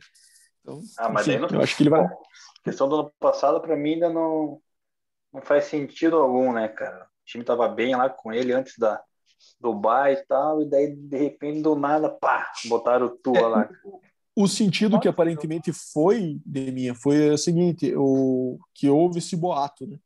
Então, 0.61 0.81
ah, 0.99 1.09
mas 1.09 1.27
enfim, 1.27 1.39
não... 1.39 1.49
eu 1.49 1.61
acho 1.61 1.77
que 1.77 1.83
ele 1.83 1.91
vai. 1.91 2.05
A 2.05 2.63
questão 2.63 2.89
do 2.89 2.97
ano 2.97 3.13
passado, 3.19 3.61
para 3.61 3.77
mim, 3.77 3.95
ainda 3.95 4.11
não, 4.11 4.61
não 5.33 5.43
faz 5.43 5.65
sentido 5.65 6.17
algum, 6.17 6.53
né, 6.53 6.69
cara? 6.69 7.05
O 7.05 7.25
time 7.25 7.45
tava 7.45 7.69
bem 7.69 7.97
lá 7.97 8.09
com 8.09 8.33
ele 8.33 8.53
antes 8.53 8.79
da 8.79 9.03
Dubai 9.59 10.15
e 10.15 10.27
tal, 10.27 10.63
e 10.63 10.67
daí, 10.67 10.95
de 10.95 11.17
repente, 11.17 11.63
do 11.63 11.75
nada, 11.75 12.09
pá, 12.09 12.51
botaram 12.67 13.07
o 13.07 13.11
Tua 13.11 13.39
é, 13.39 13.47
lá. 13.47 13.69
O 14.35 14.47
sentido 14.47 15.01
que 15.01 15.09
aparentemente 15.09 15.73
foi, 15.73 16.41
Deminha, 16.47 16.95
foi 16.95 17.31
o 17.31 17.39
seguinte, 17.39 17.93
o, 17.97 18.59
que 18.75 18.89
houve 18.89 19.19
esse 19.19 19.37
boato, 19.37 19.87
né? 19.87 19.99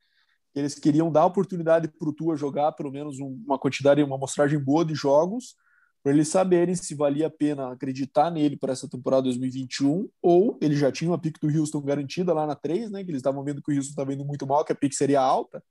Eles 0.55 0.75
queriam 0.75 1.11
dar 1.11 1.27
oportunidade 1.27 1.89
para 1.89 2.09
o 2.09 2.13
Tua 2.13 2.37
jogar 2.37 2.73
pelo 2.73 2.91
menos 2.91 3.19
uma 3.19 3.59
quantidade, 3.59 4.03
uma 4.03 4.17
amostragem 4.17 4.59
boa 4.59 4.85
de 4.85 4.95
jogos, 4.95 5.57
para 6.03 6.13
eles 6.13 6.29
saberem 6.29 6.75
se 6.75 6.95
valia 6.95 7.27
a 7.27 7.31
pena 7.31 7.73
acreditar 7.73 8.31
nele 8.31 8.57
para 8.57 8.73
essa 8.73 8.89
temporada 8.89 9.23
2021, 9.23 10.09
ou 10.23 10.59
ele 10.61 10.77
já 10.77 10.93
tinha 10.93 11.11
uma 11.11 11.19
pick 11.19 11.39
do 11.41 11.49
Houston 11.49 11.81
garantida 11.81 12.33
lá 12.33 12.47
na 12.47 12.55
3, 12.55 12.91
né? 12.91 13.03
Que 13.03 13.11
eles 13.11 13.21
estavam 13.21 13.43
vendo 13.43 13.63
que 13.63 13.73
o 13.73 13.75
Houston 13.75 13.91
estava 13.91 14.13
indo 14.13 14.25
muito 14.25 14.47
mal, 14.47 14.65
que 14.65 14.73
a 14.73 14.77
pick 14.77 14.93
seria 14.93 15.21
alta. 15.21 15.63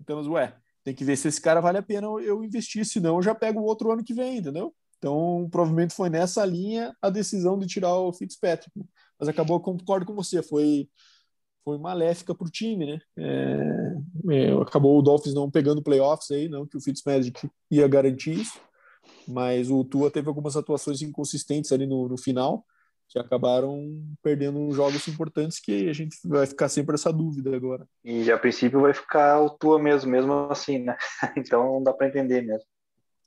Então, 0.00 0.20
ué, 0.32 0.54
tem 0.84 0.94
que 0.94 1.04
ver 1.04 1.16
se 1.16 1.28
esse 1.28 1.40
cara 1.40 1.60
vale 1.60 1.78
a 1.78 1.82
pena 1.82 2.06
eu 2.06 2.42
investir, 2.44 2.84
senão 2.84 3.16
eu 3.16 3.22
já 3.22 3.34
pego 3.34 3.60
o 3.60 3.64
outro 3.64 3.90
ano 3.92 4.04
que 4.04 4.12
vem, 4.12 4.38
entendeu? 4.38 4.74
Então, 4.98 5.48
provavelmente 5.50 5.94
foi 5.94 6.10
nessa 6.10 6.44
linha 6.44 6.94
a 7.00 7.08
decisão 7.08 7.58
de 7.58 7.66
tirar 7.66 7.94
o 7.94 8.12
Fitzpatrick. 8.12 8.70
Né? 8.76 8.84
Mas 9.18 9.28
acabou, 9.28 9.60
concordo 9.60 10.04
com 10.04 10.14
você, 10.14 10.42
foi, 10.42 10.88
foi 11.64 11.78
maléfica 11.78 12.34
para 12.34 12.46
o 12.46 12.50
time, 12.50 12.86
né? 12.86 12.98
É, 13.16 13.94
é, 14.30 14.52
acabou 14.60 14.98
o 14.98 15.02
Dolphins 15.02 15.34
não 15.34 15.50
pegando 15.50 15.82
playoffs 15.82 16.30
aí, 16.30 16.48
não 16.48 16.66
que 16.66 16.76
o 16.76 16.80
Fitzpatrick 16.80 17.48
ia 17.70 17.86
garantir 17.86 18.40
isso, 18.40 18.60
mas 19.26 19.70
o 19.70 19.84
Tua 19.84 20.10
teve 20.10 20.28
algumas 20.28 20.56
atuações 20.56 21.00
inconsistentes 21.00 21.70
ali 21.72 21.86
no, 21.86 22.08
no 22.08 22.18
final, 22.18 22.64
que 23.08 23.18
acabaram 23.18 24.02
perdendo 24.22 24.70
jogos 24.72 25.06
importantes 25.08 25.58
que 25.58 25.88
a 25.88 25.92
gente 25.92 26.16
vai 26.24 26.46
ficar 26.46 26.68
sempre 26.68 26.94
essa 26.94 27.12
dúvida 27.12 27.56
agora. 27.56 27.86
E 28.04 28.30
a 28.30 28.38
princípio 28.38 28.80
vai 28.80 28.92
ficar 28.92 29.40
o 29.40 29.48
Tua 29.48 29.78
mesmo, 29.78 30.10
mesmo 30.10 30.32
assim, 30.50 30.80
né? 30.80 30.96
Então 31.36 31.64
não 31.64 31.82
dá 31.82 31.92
para 31.92 32.08
entender 32.08 32.42
mesmo. 32.42 32.68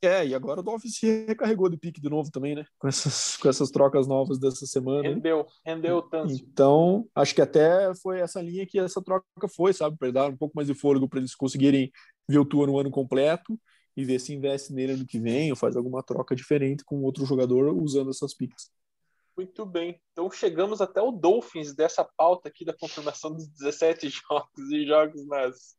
É, 0.04 0.26
e 0.26 0.34
agora 0.34 0.62
o 0.62 0.64
Dolphins 0.64 0.96
se 0.96 1.26
recarregou 1.26 1.70
de 1.70 1.78
pique 1.78 2.02
de 2.02 2.10
novo 2.10 2.32
também, 2.32 2.56
né? 2.56 2.66
Com 2.80 2.88
essas, 2.88 3.38
com 3.38 3.48
essas 3.48 3.70
trocas 3.70 4.08
novas 4.08 4.40
dessa 4.40 4.66
semana. 4.66 5.08
Rendeu, 5.08 5.46
rendeu 5.64 6.02
tanto. 6.02 6.34
Então, 6.34 7.08
acho 7.14 7.36
que 7.36 7.42
até 7.42 7.94
foi 7.96 8.20
essa 8.20 8.42
linha 8.42 8.66
que 8.66 8.80
essa 8.80 9.02
troca 9.02 9.26
foi, 9.56 9.74
sabe? 9.74 9.98
Para 9.98 10.12
dar 10.12 10.30
um 10.30 10.38
pouco 10.38 10.56
mais 10.56 10.68
de 10.68 10.74
fôlego 10.74 11.08
para 11.08 11.20
eles 11.20 11.36
conseguirem 11.36 11.92
ver 12.28 12.40
o 12.40 12.46
Tua 12.46 12.66
no 12.66 12.80
ano 12.80 12.90
completo 12.90 13.60
e 13.96 14.04
ver 14.04 14.20
se 14.20 14.34
investe 14.34 14.74
nele 14.74 14.94
ano 14.94 15.06
que 15.06 15.20
vem 15.20 15.52
ou 15.52 15.56
faz 15.56 15.76
alguma 15.76 16.02
troca 16.02 16.36
diferente 16.36 16.84
com 16.84 17.04
outro 17.04 17.26
jogador 17.26 17.72
usando 17.72 18.10
essas 18.10 18.34
piques. 18.34 18.72
Muito 19.38 19.66
bem. 19.66 20.00
Então 20.12 20.30
chegamos 20.30 20.82
até 20.82 21.02
o 21.02 21.12
Dolphins 21.12 21.74
dessa 21.74 22.04
pauta 22.04 22.50
aqui 22.50 22.66
da 22.66 22.74
confirmação 22.74 23.34
dos 23.34 23.48
17 23.48 24.10
jogos 24.30 24.72
e 24.72 24.86
jogos 24.86 25.26
nas, 25.28 25.76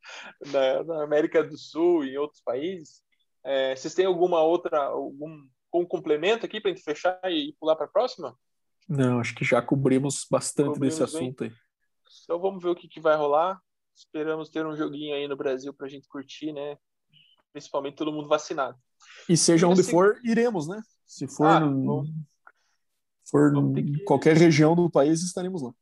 na, 0.52 0.84
na 0.84 1.04
América 1.04 1.42
do 1.42 1.56
Sul 1.56 2.04
e 2.04 2.14
em 2.14 2.18
outros 2.18 2.42
países. 2.42 3.02
É, 3.44 3.74
vocês 3.74 3.94
têm 3.94 4.06
alguma 4.06 4.40
outra, 4.40 4.84
algum 4.84 5.46
um 5.74 5.86
complemento 5.86 6.44
aqui 6.44 6.60
para 6.60 6.70
a 6.70 6.74
gente 6.74 6.84
fechar 6.84 7.18
e 7.24 7.54
pular 7.58 7.76
para 7.76 7.86
a 7.86 7.88
próxima? 7.88 8.36
Não, 8.88 9.20
acho 9.20 9.34
que 9.34 9.44
já 9.44 9.62
cobrimos 9.62 10.26
bastante 10.30 10.74
cobrimos 10.74 10.98
desse 10.98 11.02
assunto 11.02 11.40
bem. 11.40 11.50
aí. 11.50 11.56
Então 12.24 12.38
vamos 12.38 12.62
ver 12.62 12.68
o 12.68 12.74
que, 12.74 12.88
que 12.88 13.00
vai 13.00 13.16
rolar. 13.16 13.60
Esperamos 13.94 14.50
ter 14.50 14.66
um 14.66 14.76
joguinho 14.76 15.14
aí 15.14 15.26
no 15.26 15.36
Brasil 15.36 15.72
para 15.72 15.86
a 15.86 15.90
gente 15.90 16.08
curtir, 16.08 16.52
né? 16.52 16.76
Principalmente 17.52 17.96
todo 17.96 18.12
mundo 18.12 18.28
vacinado. 18.28 18.78
E 19.28 19.36
seja 19.36 19.66
e 19.66 19.70
onde 19.70 19.80
assim... 19.80 19.90
for, 19.90 20.20
iremos, 20.24 20.68
né? 20.68 20.80
Se 21.06 21.26
for, 21.26 21.46
ah, 21.46 21.60
no... 21.60 22.04
for 23.24 23.54
em 23.78 24.04
qualquer 24.04 24.36
região 24.36 24.74
do 24.74 24.90
país, 24.90 25.22
estaremos 25.22 25.62
lá. 25.62 25.72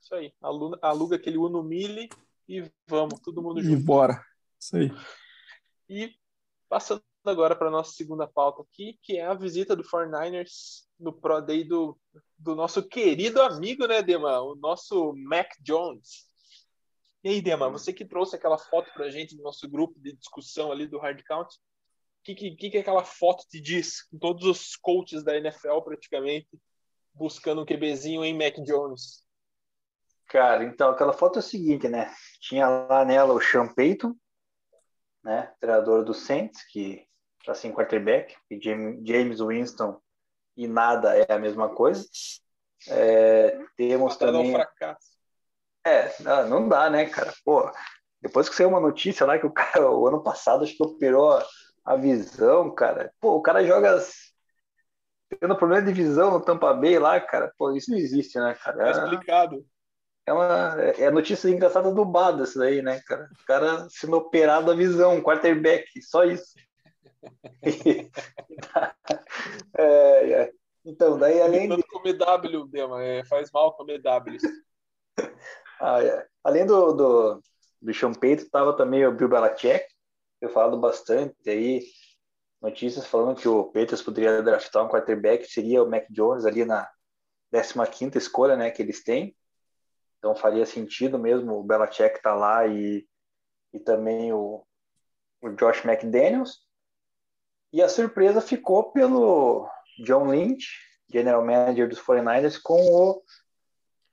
Isso 0.00 0.14
aí. 0.14 0.32
Aluga, 0.40 0.78
aluga 0.82 1.16
aquele 1.16 1.36
Uno 1.36 1.62
Mille 1.62 2.08
e 2.48 2.70
vamos, 2.88 3.20
todo 3.20 3.42
mundo 3.42 3.62
junto. 3.62 3.80
E 3.80 3.82
bora. 3.82 4.24
Isso 4.58 4.76
aí. 4.76 4.92
E 5.88 6.14
Passando 6.70 7.02
agora 7.24 7.56
para 7.56 7.66
a 7.66 7.70
nossa 7.70 7.90
segunda 7.90 8.28
pauta 8.28 8.62
aqui, 8.62 8.96
que 9.02 9.18
é 9.18 9.26
a 9.26 9.34
visita 9.34 9.74
do 9.74 9.82
49ers 9.82 10.84
no 11.00 11.12
Pro 11.12 11.40
Day 11.40 11.64
do, 11.64 11.98
do 12.38 12.54
nosso 12.54 12.86
querido 12.86 13.42
amigo, 13.42 13.88
né, 13.88 14.00
Dema? 14.00 14.40
O 14.40 14.54
nosso 14.54 15.12
Mac 15.16 15.50
Jones. 15.60 16.28
E 17.24 17.28
aí, 17.28 17.42
Dema, 17.42 17.68
você 17.68 17.92
que 17.92 18.04
trouxe 18.04 18.36
aquela 18.36 18.56
foto 18.56 18.88
para 18.94 19.06
a 19.06 19.10
gente 19.10 19.36
do 19.36 19.42
nosso 19.42 19.68
grupo 19.68 19.98
de 19.98 20.12
discussão 20.12 20.70
ali 20.70 20.86
do 20.86 21.00
Hard 21.00 21.20
Count, 21.24 21.52
o 21.52 22.22
que, 22.22 22.34
que, 22.34 22.70
que 22.70 22.78
aquela 22.78 23.02
foto 23.02 23.44
te 23.48 23.60
diz? 23.60 24.02
Com 24.04 24.18
todos 24.18 24.44
os 24.46 24.76
coaches 24.76 25.24
da 25.24 25.36
NFL 25.36 25.80
praticamente 25.80 26.48
buscando 27.12 27.62
um 27.62 27.66
QBzinho 27.66 28.24
em 28.24 28.32
Mac 28.32 28.54
Jones. 28.62 29.24
Cara, 30.28 30.62
então 30.62 30.90
aquela 30.90 31.12
foto 31.12 31.40
é 31.40 31.40
o 31.40 31.42
seguinte, 31.42 31.88
né? 31.88 32.14
Tinha 32.40 32.68
lá 32.68 33.04
nela 33.04 33.34
o 33.34 33.40
Sean 33.40 33.66
Payton, 33.66 34.14
né, 35.22 35.52
treinador 35.60 36.04
do 36.04 36.14
Saints, 36.14 36.64
que 36.70 37.06
está 37.40 37.54
sem 37.54 37.72
quarterback, 37.72 38.34
e 38.50 38.60
James 38.60 39.40
Winston 39.40 40.00
e 40.56 40.68
nada 40.68 41.16
é 41.16 41.32
a 41.32 41.38
mesma 41.38 41.68
coisa. 41.68 42.06
É, 42.88 43.58
temos 43.76 44.16
também. 44.16 44.50
Um 44.50 44.52
fracasso. 44.52 45.10
É, 45.84 46.12
não 46.48 46.68
dá, 46.68 46.90
né, 46.90 47.06
cara? 47.06 47.32
Pô, 47.44 47.70
depois 48.20 48.48
que 48.48 48.54
saiu 48.54 48.68
uma 48.68 48.80
notícia 48.80 49.24
lá 49.24 49.38
que 49.38 49.46
o 49.46 49.52
cara, 49.52 49.90
o 49.90 50.06
ano 50.06 50.22
passado, 50.22 50.64
acho 50.64 50.76
que 50.76 50.82
operou 50.82 51.42
a 51.84 51.96
visão, 51.96 52.74
cara. 52.74 53.12
Pô, 53.20 53.36
o 53.36 53.42
cara 53.42 53.64
joga 53.64 53.98
tendo 55.38 55.56
problema 55.56 55.86
de 55.86 55.92
visão 55.92 56.30
no 56.30 56.40
Tampa 56.40 56.74
Bay 56.74 56.98
lá, 56.98 57.18
cara. 57.20 57.52
Pô, 57.56 57.72
isso 57.72 57.90
não 57.90 57.98
existe, 57.98 58.38
né, 58.38 58.54
cara? 58.62 58.88
É 58.88 58.90
explicado. 58.90 59.64
É 60.26 60.32
uma 60.32 60.76
é 60.98 61.10
notícia 61.10 61.48
engraçada 61.48 61.92
do 61.92 62.04
Bada, 62.04 62.44
isso 62.44 62.58
daí, 62.58 62.82
né, 62.82 63.00
cara? 63.00 63.28
O 63.40 63.46
cara 63.46 63.88
sendo 63.88 64.16
operado 64.16 64.70
a 64.70 64.74
visão, 64.74 65.20
quarterback, 65.22 65.86
só 66.02 66.24
isso. 66.24 66.54
é, 69.76 70.32
é. 70.32 70.52
Então, 70.84 71.18
daí 71.18 71.40
além 71.40 71.68
de. 71.68 71.82
comer 71.84 72.14
W, 72.14 72.66
Dema, 72.68 73.02
é, 73.02 73.24
faz 73.24 73.50
mal 73.50 73.74
comer 73.74 74.00
W. 74.00 74.38
ah, 75.80 76.02
é. 76.02 76.26
Além 76.42 76.64
do, 76.64 76.92
do, 76.92 77.42
do 77.82 77.94
Sean 77.94 78.14
Payton, 78.14 78.48
tava 78.50 78.76
também 78.76 79.06
o 79.06 79.12
Bill 79.12 79.28
Belichick, 79.28 79.84
eu 80.40 80.48
falado 80.48 80.78
bastante 80.78 81.34
aí, 81.48 81.82
notícias 82.62 83.06
falando 83.06 83.38
que 83.38 83.48
o 83.48 83.64
Peters 83.64 84.02
poderia 84.02 84.42
draftar 84.42 84.84
um 84.84 84.88
quarterback, 84.88 85.44
seria 85.46 85.82
o 85.82 85.90
Mac 85.90 86.06
Jones 86.10 86.44
ali 86.44 86.64
na 86.64 86.88
15 87.52 88.16
escolha, 88.16 88.56
né, 88.56 88.70
que 88.70 88.80
eles 88.80 89.02
têm. 89.02 89.36
Então 90.20 90.34
faria 90.36 90.66
sentido 90.66 91.18
mesmo 91.18 91.54
o 91.54 91.64
Belichick 91.64 92.16
estar 92.16 92.20
tá 92.20 92.34
lá 92.34 92.66
e, 92.66 93.08
e 93.72 93.80
também 93.80 94.30
o, 94.32 94.62
o 95.40 95.48
Josh 95.50 95.82
McDaniels. 95.84 96.58
E 97.72 97.82
a 97.82 97.88
surpresa 97.88 98.42
ficou 98.42 98.92
pelo 98.92 99.66
John 100.04 100.30
Lynch, 100.30 100.68
general 101.10 101.44
manager 101.44 101.88
dos 101.88 101.98
49ers, 101.98 102.60
com 102.62 102.80
o 102.80 103.22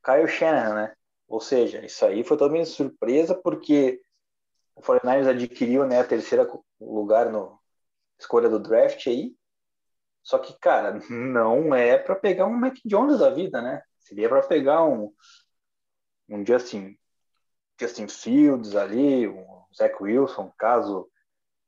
Kyle 0.04 0.28
Shanahan, 0.28 0.76
né? 0.76 0.94
Ou 1.28 1.42
seja, 1.42 1.86
isso 1.86 2.06
aí 2.06 2.24
foi 2.24 2.38
também 2.38 2.64
surpresa 2.64 3.36
porque 3.36 4.00
o 4.76 4.82
49ers 4.82 5.28
adquiriu 5.28 5.86
né, 5.86 6.00
a 6.00 6.08
terceira 6.08 6.50
lugar 6.80 7.30
no 7.30 7.60
escolha 8.18 8.48
do 8.48 8.60
draft 8.60 9.08
aí. 9.08 9.36
Só 10.24 10.40
que, 10.40 10.58
cara, 10.60 11.00
não 11.10 11.76
é 11.76 11.98
para 11.98 12.16
pegar 12.16 12.46
um 12.46 12.56
Mac 12.56 12.76
Jones 12.86 13.20
da 13.20 13.30
vida, 13.30 13.62
né? 13.62 13.82
Seria 14.00 14.30
para 14.30 14.42
pegar 14.48 14.86
um, 14.86 15.12
um 16.30 16.46
Justin, 16.46 16.98
Justin 17.80 18.08
Fields 18.08 18.76
ali, 18.76 19.28
um 19.28 19.64
Zach 19.76 19.96
Wilson, 20.02 20.52
caso 20.58 21.10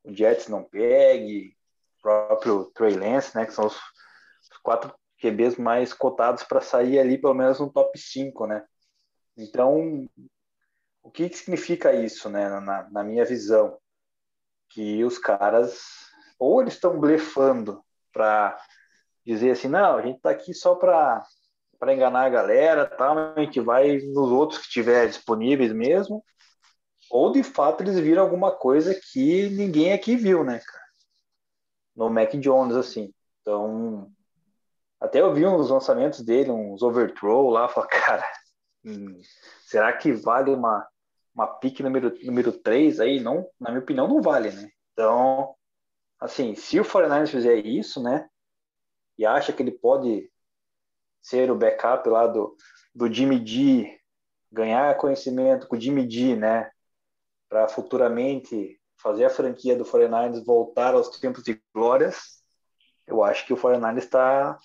o 0.04 0.14
Jets 0.14 0.48
não 0.48 0.64
pegue, 0.64 1.56
o 1.98 2.02
próprio 2.02 2.66
Trey 2.74 2.96
Lance, 2.96 3.36
né, 3.36 3.46
que 3.46 3.54
são 3.54 3.68
os, 3.68 3.76
os 3.76 4.58
quatro 4.64 4.94
QBs 5.22 5.58
mais 5.58 5.94
cotados 5.94 6.44
para 6.44 6.62
sair 6.62 7.00
ali 7.00 7.18
pelo 7.18 7.34
menos 7.34 7.60
no 7.60 7.72
top 7.72 7.98
5, 7.98 8.48
né? 8.48 8.66
Então, 9.38 10.10
o 11.04 11.12
que, 11.12 11.30
que 11.30 11.38
significa 11.38 11.94
isso, 11.94 12.30
né, 12.30 12.50
na, 12.60 12.90
na 12.90 13.04
minha 13.04 13.26
visão? 13.26 13.78
Que 14.70 15.04
os 15.04 15.18
caras, 15.18 15.82
ou 16.38 16.62
eles 16.62 16.76
estão 16.76 17.00
blefando 17.00 17.84
para 18.14 18.58
dizer 19.26 19.52
assim, 19.52 19.68
não, 19.68 19.98
a 19.98 20.02
gente 20.02 20.18
está 20.18 20.30
aqui 20.30 20.54
só 20.54 20.76
para 20.76 21.26
para 21.80 21.94
enganar 21.94 22.26
a 22.26 22.30
galera, 22.30 22.86
tá? 22.86 23.34
a 23.34 23.40
gente 23.40 23.60
vai 23.62 23.98
nos 24.00 24.30
outros 24.30 24.60
que 24.60 24.70
tiver 24.70 25.08
disponíveis 25.08 25.72
mesmo. 25.72 26.24
Ou 27.10 27.32
de 27.32 27.42
fato 27.42 27.82
eles 27.82 27.98
viram 27.98 28.22
alguma 28.22 28.52
coisa 28.52 28.94
que 28.94 29.50
ninguém 29.50 29.94
aqui 29.94 30.16
viu, 30.16 30.44
né, 30.44 30.60
cara? 30.60 30.86
No 31.96 32.10
Mac 32.10 32.34
Jones, 32.36 32.76
assim. 32.76 33.14
Então, 33.42 34.12
até 35.00 35.22
eu 35.22 35.34
vi 35.34 35.46
uns 35.46 35.70
lançamentos 35.70 36.22
dele, 36.22 36.52
uns 36.52 36.84
overthrow 36.84 37.50
lá, 37.50 37.68
falei, 37.68 37.90
cara, 38.06 38.32
hum, 38.86 39.20
será 39.66 39.92
que 39.94 40.12
vale 40.12 40.52
uma, 40.52 40.88
uma 41.34 41.48
pick 41.48 41.80
número, 41.80 42.14
número 42.24 42.52
3 42.52 43.00
aí? 43.00 43.20
Não, 43.20 43.50
na 43.60 43.72
minha 43.72 43.82
opinião, 43.82 44.08
não 44.08 44.22
vale, 44.22 44.52
né? 44.52 44.70
Então, 44.94 45.56
assim, 46.20 46.54
se 46.54 46.80
o 46.80 46.84
49ers 46.84 47.30
fizer 47.30 47.56
isso, 47.56 48.04
né, 48.04 48.30
e 49.18 49.26
acha 49.26 49.52
que 49.52 49.64
ele 49.64 49.72
pode 49.72 50.30
ser 51.22 51.52
o 51.52 51.56
backup 51.56 52.08
lá 52.10 52.28
do, 52.28 52.56
do 52.94 53.12
Jimmy 53.12 53.46
G, 53.46 54.00
ganhar 54.52 54.98
conhecimento 54.98 55.68
com 55.68 55.76
o 55.76 55.80
Jimmy 55.80 56.10
G, 56.10 56.36
né? 56.36 56.70
Para 57.48 57.68
futuramente 57.68 58.80
fazer 59.02 59.26
a 59.26 59.30
franquia 59.30 59.76
do 59.76 59.86
49ers 59.86 60.44
voltar 60.44 60.94
aos 60.94 61.10
tempos 61.20 61.44
de 61.44 61.62
glórias, 61.74 62.40
eu 63.08 63.24
acho 63.24 63.46
que 63.46 63.54
o 63.54 63.58
49ers 63.58 63.98
está 63.98 64.58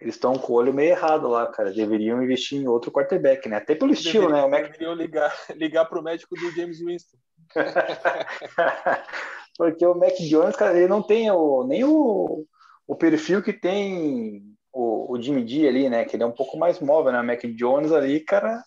eles 0.00 0.14
estão 0.14 0.38
com 0.38 0.54
o 0.54 0.56
olho 0.56 0.72
meio 0.72 0.92
errado 0.92 1.28
lá, 1.28 1.46
cara. 1.46 1.70
Deveriam 1.70 2.22
investir 2.22 2.58
em 2.58 2.66
outro 2.66 2.90
quarterback, 2.90 3.46
né? 3.48 3.56
Até 3.56 3.74
pelo 3.74 3.92
estilo, 3.92 4.28
deveriam, 4.28 4.40
né? 4.40 4.46
O 4.46 4.50
Mac... 4.50 4.72
Deveriam 4.72 4.94
ligar, 4.94 5.36
ligar 5.54 5.84
para 5.84 6.00
o 6.00 6.02
médico 6.02 6.34
do 6.34 6.50
James 6.52 6.80
Winston. 6.80 7.18
Porque 9.58 9.84
o 9.84 9.94
Mac 9.94 10.16
Jones, 10.16 10.56
cara, 10.56 10.78
ele 10.78 10.88
não 10.88 11.02
tem 11.02 11.30
o, 11.30 11.64
nem 11.64 11.84
o, 11.84 12.46
o 12.86 12.96
perfil 12.96 13.42
que 13.42 13.52
tem 13.52 14.42
o, 14.72 15.12
o 15.12 15.22
Jimmy 15.22 15.44
D 15.44 15.68
ali, 15.68 15.88
né? 15.88 16.04
Que 16.04 16.16
ele 16.16 16.22
é 16.22 16.26
um 16.26 16.32
pouco 16.32 16.56
mais 16.58 16.80
móvel, 16.80 17.12
né? 17.12 17.20
O 17.20 17.24
Mac 17.24 17.42
Jones 17.56 17.92
ali, 17.92 18.20
cara, 18.20 18.62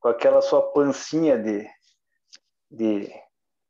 com 0.00 0.08
aquela 0.08 0.40
sua 0.40 0.72
pancinha 0.72 1.38
de, 1.38 1.68
de, 2.70 3.12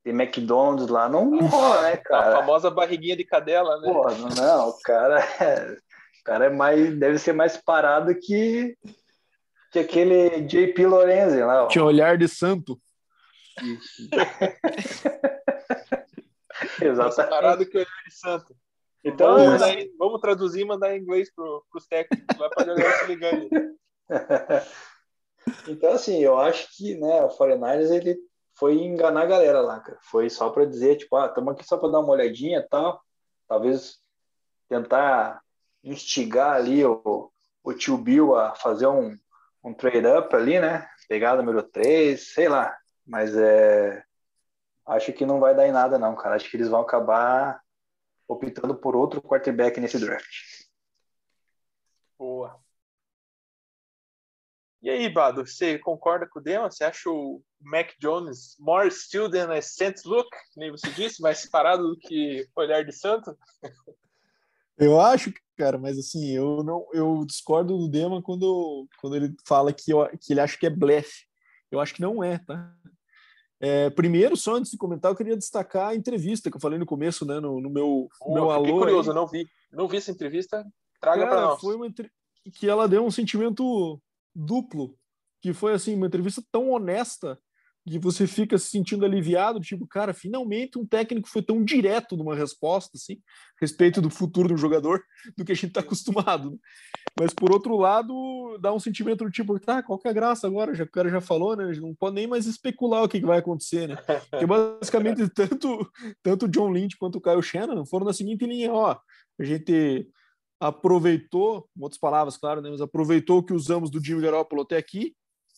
de 0.04 0.10
McDonald's 0.10 0.88
lá, 0.88 1.08
não, 1.08 1.30
não 1.30 1.46
rola, 1.48 1.82
né, 1.82 1.96
cara? 1.96 2.34
A 2.34 2.40
famosa 2.40 2.70
barriguinha 2.70 3.16
de 3.16 3.24
cadela, 3.24 3.80
né? 3.80 3.92
Pô, 3.92 4.08
não, 4.36 4.68
o 4.68 4.78
cara 4.80 5.20
é, 5.40 5.72
o 6.20 6.24
cara 6.24 6.46
é 6.46 6.50
mais, 6.50 6.98
deve 6.98 7.18
ser 7.18 7.32
mais 7.32 7.56
parado 7.56 8.14
que, 8.14 8.76
que 9.72 9.78
aquele 9.78 10.42
JP 10.42 10.86
Lorenzen 10.86 11.44
lá. 11.44 11.64
Ó. 11.64 11.68
Tinha 11.68 11.84
olhar 11.84 12.16
de 12.16 12.28
santo. 12.28 12.80
Exatamente. 16.80 17.16
Mais 17.16 17.28
parado 17.28 17.66
que 17.66 17.76
olhar 17.76 18.04
de 18.06 18.14
santo. 18.14 18.54
Então, 19.02 19.34
vamos, 19.34 19.52
mandar, 19.52 19.76
vamos 19.98 20.20
traduzir 20.20 20.60
e 20.60 20.64
mandar 20.64 20.94
em 20.94 21.00
inglês 21.00 21.32
para 21.34 21.44
os 21.74 21.86
técnicos 21.86 22.38
lá 22.38 22.50
para 22.50 22.66
galera 22.66 22.98
se 22.98 23.06
ligando. 23.06 23.48
então, 25.68 25.92
assim, 25.92 26.18
eu 26.18 26.38
acho 26.38 26.68
que 26.76 26.94
né, 26.96 27.22
o 27.22 27.28
49ers 27.28 27.90
ele 27.90 28.18
foi 28.54 28.74
enganar 28.74 29.22
a 29.22 29.26
galera 29.26 29.60
lá, 29.62 29.80
cara. 29.80 29.98
Foi 30.02 30.28
só 30.28 30.50
para 30.50 30.66
dizer, 30.66 30.96
tipo, 30.96 31.16
ah, 31.16 31.26
estamos 31.26 31.54
aqui 31.54 31.64
só 31.64 31.78
para 31.78 31.90
dar 31.90 32.00
uma 32.00 32.12
olhadinha 32.12 32.58
e 32.58 32.68
tal. 32.68 33.02
Talvez 33.48 33.98
tentar 34.68 35.40
instigar 35.82 36.56
ali 36.56 36.84
o, 36.84 37.32
o 37.64 37.72
tio 37.72 37.96
Bill 37.96 38.36
a 38.36 38.54
fazer 38.54 38.86
um, 38.86 39.16
um 39.64 39.72
trade-up 39.72 40.34
ali, 40.36 40.60
né? 40.60 40.86
Pegar 41.08 41.36
número 41.36 41.62
3, 41.62 42.34
sei 42.34 42.50
lá. 42.50 42.76
Mas 43.06 43.34
é. 43.34 44.04
Acho 44.86 45.12
que 45.12 45.24
não 45.24 45.40
vai 45.40 45.54
dar 45.54 45.66
em 45.66 45.72
nada, 45.72 45.98
não, 45.98 46.14
cara. 46.14 46.36
Acho 46.36 46.50
que 46.50 46.56
eles 46.56 46.68
vão 46.68 46.80
acabar 46.80 47.60
optando 48.30 48.76
por 48.76 48.94
outro 48.94 49.20
quarterback 49.20 49.80
nesse 49.80 49.98
draft. 49.98 50.28
Boa. 52.18 52.60
E 54.82 54.88
aí, 54.88 55.12
Bado, 55.12 55.44
você 55.44 55.78
concorda 55.78 56.26
com 56.26 56.38
o 56.38 56.42
Dema? 56.42 56.70
Você 56.70 56.84
acha 56.84 57.10
o 57.10 57.42
Mac 57.60 57.90
Jones 57.98 58.56
more 58.58 58.90
still 58.90 59.30
than 59.30 59.52
a 59.52 59.60
saint 59.60 60.04
look, 60.06 60.28
nem 60.56 60.70
você 60.70 60.90
disse, 60.90 61.20
mais 61.20 61.38
separado 61.38 61.88
do 61.88 61.98
que 61.98 62.46
olhar 62.56 62.84
de 62.84 62.92
santo? 62.92 63.36
Eu 64.78 64.98
acho, 64.98 65.30
cara, 65.58 65.76
mas 65.76 65.98
assim, 65.98 66.30
eu 66.30 66.64
não, 66.64 66.88
eu 66.94 67.22
discordo 67.26 67.76
do 67.76 67.86
Dema 67.86 68.22
quando, 68.22 68.88
quando 68.98 69.14
ele 69.14 69.36
fala 69.46 69.74
que, 69.74 69.92
eu, 69.92 70.08
que 70.18 70.32
ele 70.32 70.40
acha 70.40 70.56
que 70.56 70.64
é 70.64 70.70
blefe. 70.70 71.26
Eu 71.70 71.80
acho 71.80 71.92
que 71.92 72.00
não 72.00 72.24
é, 72.24 72.38
tá? 72.38 72.74
É, 73.60 73.90
primeiro, 73.90 74.36
só 74.36 74.56
antes 74.56 74.70
de 74.70 74.78
comentar, 74.78 75.10
eu 75.12 75.16
queria 75.16 75.36
destacar 75.36 75.88
a 75.88 75.94
entrevista 75.94 76.50
que 76.50 76.56
eu 76.56 76.60
falei 76.60 76.78
no 76.78 76.86
começo, 76.86 77.26
né, 77.26 77.38
no, 77.38 77.60
no 77.60 77.68
meu, 77.68 78.08
oh, 78.20 78.34
meu 78.34 78.50
alô. 78.50 78.78
curioso, 78.78 79.10
aí. 79.10 79.14
não 79.14 79.26
vi, 79.26 79.46
não 79.70 79.86
vi 79.86 79.98
essa 79.98 80.10
entrevista. 80.10 80.66
Traga 80.98 81.26
para 81.26 81.40
nós. 81.42 81.60
Foi 81.60 81.76
uma 81.76 81.86
que 82.54 82.68
ela 82.68 82.88
deu 82.88 83.04
um 83.04 83.10
sentimento 83.10 84.00
duplo, 84.34 84.96
que 85.42 85.52
foi 85.52 85.74
assim 85.74 85.94
uma 85.94 86.06
entrevista 86.06 86.42
tão 86.50 86.70
honesta 86.70 87.38
que 87.88 87.98
você 87.98 88.26
fica 88.26 88.58
se 88.58 88.66
sentindo 88.66 89.04
aliviado, 89.04 89.60
tipo, 89.60 89.86
cara, 89.86 90.12
finalmente 90.12 90.78
um 90.78 90.86
técnico 90.86 91.28
foi 91.28 91.42
tão 91.42 91.64
direto 91.64 92.16
numa 92.16 92.34
resposta, 92.34 92.96
assim, 92.96 93.14
a 93.14 93.60
respeito 93.60 94.00
do 94.02 94.10
futuro 94.10 94.48
do 94.48 94.56
jogador, 94.56 95.02
do 95.36 95.44
que 95.44 95.52
a 95.52 95.54
gente 95.54 95.68
está 95.68 95.80
acostumado. 95.80 96.50
Né? 96.50 96.56
Mas, 97.18 97.32
por 97.32 97.52
outro 97.52 97.76
lado, 97.76 98.58
dá 98.60 98.72
um 98.72 98.78
sentimento 98.78 99.24
do 99.24 99.30
tipo, 99.30 99.58
tá, 99.58 99.82
qual 99.82 99.98
que 99.98 100.08
é 100.08 100.10
a 100.10 100.14
graça 100.14 100.46
agora? 100.46 100.74
Já, 100.74 100.84
o 100.84 100.90
cara 100.90 101.08
já 101.08 101.20
falou, 101.20 101.56
né? 101.56 101.72
Não 101.80 101.94
pode 101.94 102.16
nem 102.16 102.26
mais 102.26 102.46
especular 102.46 103.02
o 103.02 103.08
que, 103.08 103.20
que 103.20 103.26
vai 103.26 103.38
acontecer, 103.38 103.88
né? 103.88 103.96
Porque, 104.30 104.46
basicamente, 104.46 105.28
tanto, 105.30 105.90
tanto 106.22 106.46
o 106.46 106.48
John 106.48 106.70
Lynch 106.70 106.96
quanto 106.96 107.16
o 107.16 107.20
Kyle 107.20 107.42
Shannon 107.42 107.84
foram 107.86 108.06
na 108.06 108.12
seguinte 108.12 108.46
linha, 108.46 108.72
ó, 108.72 108.98
a 109.38 109.44
gente 109.44 110.06
aproveitou, 110.60 111.68
em 111.74 111.82
outras 111.82 111.98
palavras, 111.98 112.36
claro, 112.36 112.60
né, 112.60 112.68
mas 112.70 112.82
aproveitou 112.82 113.42
que 113.42 113.54
usamos 113.54 113.90
do 113.90 114.04
Jimmy 114.04 114.20
Garoppolo 114.20 114.62
até 114.62 114.76
aqui, 114.76 115.16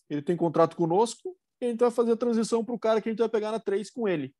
ele 0.08 0.22
tem 0.22 0.36
contrato 0.36 0.76
conosco, 0.76 1.36
e 1.62 1.66
a 1.66 1.70
gente 1.70 1.80
vai 1.80 1.90
fazer 1.90 2.12
a 2.12 2.16
transição 2.16 2.64
para 2.64 2.74
o 2.74 2.78
cara 2.78 3.00
que 3.00 3.08
a 3.08 3.12
gente 3.12 3.20
vai 3.20 3.28
pegar 3.28 3.52
na 3.52 3.60
3 3.60 3.88
com 3.90 4.08
ele. 4.08 4.34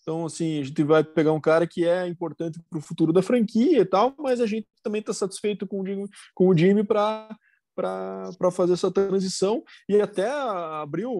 Então, 0.00 0.24
assim, 0.24 0.60
a 0.60 0.62
gente 0.62 0.84
vai 0.84 1.02
pegar 1.02 1.32
um 1.32 1.40
cara 1.40 1.66
que 1.66 1.84
é 1.84 2.06
importante 2.06 2.60
para 2.70 2.78
o 2.78 2.82
futuro 2.82 3.12
da 3.12 3.20
franquia 3.20 3.80
e 3.80 3.84
tal, 3.84 4.14
mas 4.16 4.40
a 4.40 4.46
gente 4.46 4.68
também 4.80 5.00
está 5.00 5.12
satisfeito 5.12 5.66
com 5.66 5.80
o 5.80 5.86
Jimmy, 5.86 6.08
com 6.32 6.46
o 6.48 6.56
Jimmy 6.56 6.84
para 6.84 7.28
para 7.74 8.50
fazer 8.50 8.72
essa 8.72 8.90
transição 8.90 9.62
e 9.86 10.00
até 10.00 10.30
abriu 10.30 11.12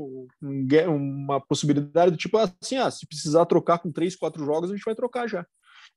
um, 0.42 0.66
uma 0.88 1.38
possibilidade 1.38 2.12
do 2.12 2.16
tipo 2.16 2.38
assim, 2.38 2.76
ah, 2.78 2.90
se 2.90 3.06
precisar 3.06 3.44
trocar 3.44 3.78
com 3.78 3.92
três, 3.92 4.16
quatro 4.16 4.42
jogos, 4.42 4.70
a 4.70 4.74
gente 4.74 4.84
vai 4.84 4.94
trocar 4.94 5.28
já. 5.28 5.46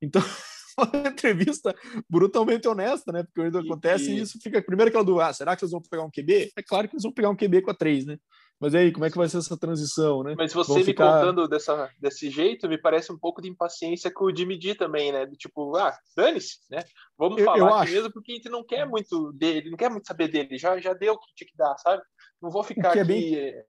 Então, 0.01 0.21
uma 0.77 1.07
entrevista 1.07 1.73
brutalmente 2.09 2.67
honesta, 2.67 3.09
né? 3.09 3.23
Porque 3.23 3.49
quando 3.49 3.59
acontece 3.59 4.11
e... 4.11 4.19
isso, 4.19 4.37
fica 4.41 4.61
primeiro 4.61 4.89
aquela 4.89 5.05
do 5.05 5.21
ah, 5.21 5.31
será 5.31 5.55
que 5.55 5.63
eles 5.63 5.71
vão 5.71 5.81
pegar 5.81 6.03
um 6.03 6.11
QB? 6.11 6.51
É 6.57 6.61
claro 6.61 6.89
que 6.89 6.95
eles 6.95 7.03
vão 7.03 7.13
pegar 7.13 7.29
um 7.29 7.37
QB 7.37 7.61
com 7.61 7.71
a 7.71 7.73
3, 7.75 8.05
né? 8.05 8.17
Mas 8.59 8.75
aí, 8.75 8.91
como 8.91 9.05
é 9.05 9.09
que 9.09 9.17
vai 9.17 9.29
ser 9.29 9.37
essa 9.37 9.57
transição, 9.57 10.21
né? 10.21 10.35
Mas 10.37 10.51
você 10.51 10.83
me 10.83 10.93
contando 10.93 11.47
dessa, 11.47 11.89
desse 11.97 12.29
jeito, 12.29 12.67
me 12.67 12.77
parece 12.77 13.09
um 13.09 13.17
pouco 13.17 13.41
de 13.41 13.47
impaciência 13.47 14.11
com 14.11 14.25
o 14.25 14.35
Jimmy 14.35 14.59
D 14.59 14.75
também, 14.75 15.13
né? 15.13 15.25
Do 15.25 15.37
tipo, 15.37 15.77
ah, 15.77 15.97
dane-se, 16.15 16.57
né? 16.69 16.83
Vamos 17.17 17.37
eu, 17.39 17.45
falar 17.45 17.57
eu 17.57 17.65
aqui 17.67 17.83
acho. 17.83 17.93
mesmo 17.93 18.11
porque 18.11 18.33
a 18.33 18.35
gente 18.35 18.49
não 18.49 18.65
quer 18.65 18.85
muito 18.85 19.31
dele, 19.31 19.69
não 19.69 19.77
quer 19.77 19.89
muito 19.89 20.05
saber 20.05 20.27
dele, 20.27 20.57
já, 20.57 20.77
já 20.77 20.93
deu 20.93 21.13
o 21.13 21.19
que 21.19 21.33
tinha 21.35 21.49
que 21.49 21.55
dar, 21.55 21.77
sabe? 21.77 22.03
Não 22.41 22.49
vou 22.49 22.61
ficar 22.61 22.97
é 22.97 23.01
aqui 23.01 23.07
bem... 23.07 23.35
é, 23.35 23.63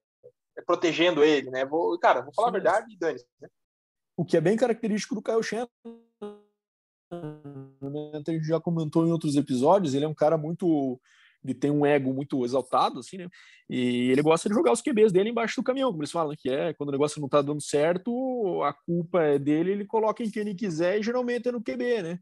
protegendo 0.66 1.22
ele, 1.22 1.50
né? 1.50 1.64
Vou, 1.64 1.96
cara, 2.00 2.22
vou 2.22 2.34
falar 2.34 2.48
Sim. 2.48 2.56
a 2.56 2.60
verdade 2.60 2.92
e 2.92 2.98
dane-se, 2.98 3.26
né? 3.40 3.48
O 4.16 4.24
que 4.24 4.36
é 4.36 4.40
bem 4.40 4.56
característico 4.56 5.14
do 5.14 5.22
Kyle 5.22 5.42
Shannon, 5.42 5.68
né? 7.80 8.10
a 8.26 8.30
gente 8.30 8.44
já 8.44 8.60
comentou 8.60 9.06
em 9.06 9.12
outros 9.12 9.36
episódios, 9.36 9.94
ele 9.94 10.04
é 10.04 10.08
um 10.08 10.14
cara 10.14 10.36
muito 10.36 11.00
ele 11.44 11.54
tem 11.54 11.70
um 11.70 11.86
ego 11.86 12.12
muito 12.12 12.44
exaltado, 12.44 13.00
assim, 13.00 13.18
né? 13.18 13.28
E 13.68 14.10
ele 14.10 14.22
gosta 14.22 14.48
de 14.48 14.54
jogar 14.54 14.72
os 14.72 14.82
QBs 14.82 15.12
dele 15.12 15.30
embaixo 15.30 15.60
do 15.60 15.64
caminhão, 15.64 15.90
como 15.90 16.02
eles 16.02 16.10
falam, 16.10 16.34
que 16.38 16.50
é 16.50 16.72
quando 16.74 16.88
o 16.88 16.92
negócio 16.92 17.20
não 17.20 17.28
tá 17.28 17.40
dando 17.40 17.62
certo, 17.62 18.62
a 18.62 18.72
culpa 18.72 19.22
é 19.22 19.38
dele, 19.38 19.72
ele 19.72 19.86
coloca 19.86 20.22
em 20.22 20.30
quem 20.30 20.42
ele 20.42 20.54
quiser 20.54 20.98
e 20.98 21.02
geralmente 21.02 21.48
é 21.48 21.52
no 21.52 21.62
QB, 21.62 22.02
né? 22.02 22.18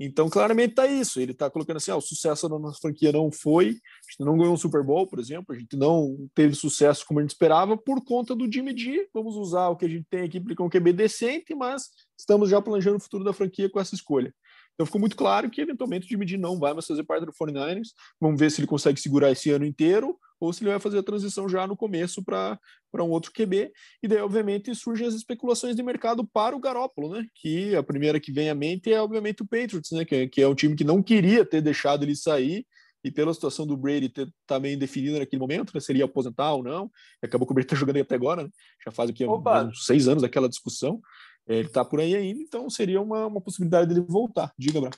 Então, 0.00 0.30
claramente 0.30 0.74
tá 0.74 0.86
isso. 0.86 1.20
Ele 1.20 1.34
tá 1.34 1.50
colocando 1.50 1.78
assim: 1.78 1.90
ah, 1.90 1.96
o 1.96 2.00
sucesso 2.00 2.48
da 2.48 2.58
nossa 2.58 2.78
franquia 2.80 3.10
não 3.10 3.32
foi, 3.32 3.66
a 3.66 4.10
gente 4.10 4.20
não 4.20 4.38
ganhou 4.38 4.54
um 4.54 4.56
Super 4.56 4.84
Bowl, 4.84 5.06
por 5.08 5.18
exemplo, 5.18 5.54
a 5.54 5.58
gente 5.58 5.76
não 5.76 6.28
teve 6.34 6.54
sucesso 6.54 7.04
como 7.06 7.18
a 7.18 7.22
gente 7.22 7.32
esperava 7.32 7.76
por 7.76 8.04
conta 8.04 8.34
do 8.34 8.50
Jimmy 8.50 8.76
G. 8.76 9.08
Vamos 9.12 9.34
usar 9.34 9.68
o 9.68 9.76
que 9.76 9.86
a 9.86 9.88
gente 9.88 10.06
tem 10.08 10.22
aqui 10.22 10.38
para 10.38 10.64
um 10.64 10.70
QB 10.70 10.92
decente, 10.92 11.54
mas 11.54 11.88
estamos 12.16 12.48
já 12.48 12.62
planejando 12.62 12.98
o 12.98 13.00
futuro 13.00 13.24
da 13.24 13.32
franquia 13.32 13.68
com 13.68 13.80
essa 13.80 13.94
escolha. 13.94 14.32
Então 14.78 14.86
ficou 14.86 15.00
muito 15.00 15.16
claro 15.16 15.50
que 15.50 15.60
eventualmente 15.60 16.06
o 16.06 16.08
Jimmy 16.08 16.24
G 16.24 16.38
não 16.38 16.56
vai 16.56 16.72
mais 16.72 16.86
fazer 16.86 17.02
parte 17.02 17.26
do 17.26 17.32
49ers. 17.32 17.88
Vamos 18.20 18.38
ver 18.38 18.48
se 18.48 18.60
ele 18.60 18.68
consegue 18.68 19.00
segurar 19.00 19.32
esse 19.32 19.50
ano 19.50 19.64
inteiro 19.64 20.16
ou 20.38 20.52
se 20.52 20.62
ele 20.62 20.70
vai 20.70 20.78
fazer 20.78 20.98
a 20.98 21.02
transição 21.02 21.48
já 21.48 21.66
no 21.66 21.76
começo 21.76 22.22
para 22.22 22.56
um 22.94 23.10
outro 23.10 23.32
QB. 23.32 23.72
E 24.00 24.06
daí, 24.06 24.20
obviamente, 24.20 24.72
surgem 24.76 25.08
as 25.08 25.14
especulações 25.14 25.74
de 25.74 25.82
mercado 25.82 26.24
para 26.24 26.54
o 26.54 26.60
Garópolo, 26.60 27.12
né? 27.12 27.26
Que 27.34 27.74
a 27.74 27.82
primeira 27.82 28.20
que 28.20 28.30
vem 28.30 28.50
à 28.50 28.54
mente 28.54 28.92
é, 28.92 29.02
obviamente, 29.02 29.42
o 29.42 29.48
Patriots, 29.48 29.90
né? 29.90 30.04
Que, 30.04 30.14
é, 30.14 30.28
que 30.28 30.40
é 30.40 30.46
um 30.46 30.54
time 30.54 30.76
que 30.76 30.84
não 30.84 31.02
queria 31.02 31.44
ter 31.44 31.60
deixado 31.60 32.04
ele 32.04 32.14
sair 32.14 32.64
e 33.02 33.10
pela 33.10 33.32
situação 33.34 33.66
do 33.66 33.76
Brady 33.76 34.08
ter 34.08 34.28
também 34.46 34.74
tá 34.74 34.80
definida 34.80 35.18
naquele 35.18 35.40
momento, 35.40 35.72
né, 35.74 35.80
se 35.80 35.92
ele 35.92 36.00
ia 36.00 36.04
aposentar 36.04 36.52
ou 36.52 36.62
não, 36.62 36.90
acabou 37.22 37.46
que 37.46 37.52
o 37.52 37.54
Brady 37.54 37.68
tá 37.68 37.76
jogando 37.76 37.96
aí 37.96 38.02
até 38.02 38.14
agora, 38.14 38.42
né, 38.42 38.50
já 38.84 38.90
faz 38.90 39.10
aqui 39.10 39.24
uns 39.24 39.86
seis 39.86 40.08
anos 40.08 40.22
daquela 40.22 40.48
discussão, 40.48 41.00
ele 41.48 41.68
está 41.68 41.84
por 41.84 42.00
aí 42.00 42.14
ainda, 42.14 42.40
então 42.40 42.68
seria 42.68 43.00
uma, 43.00 43.26
uma 43.26 43.40
possibilidade 43.40 43.88
dele 43.88 44.04
voltar. 44.06 44.52
Diga, 44.58 44.80
Bra. 44.80 44.90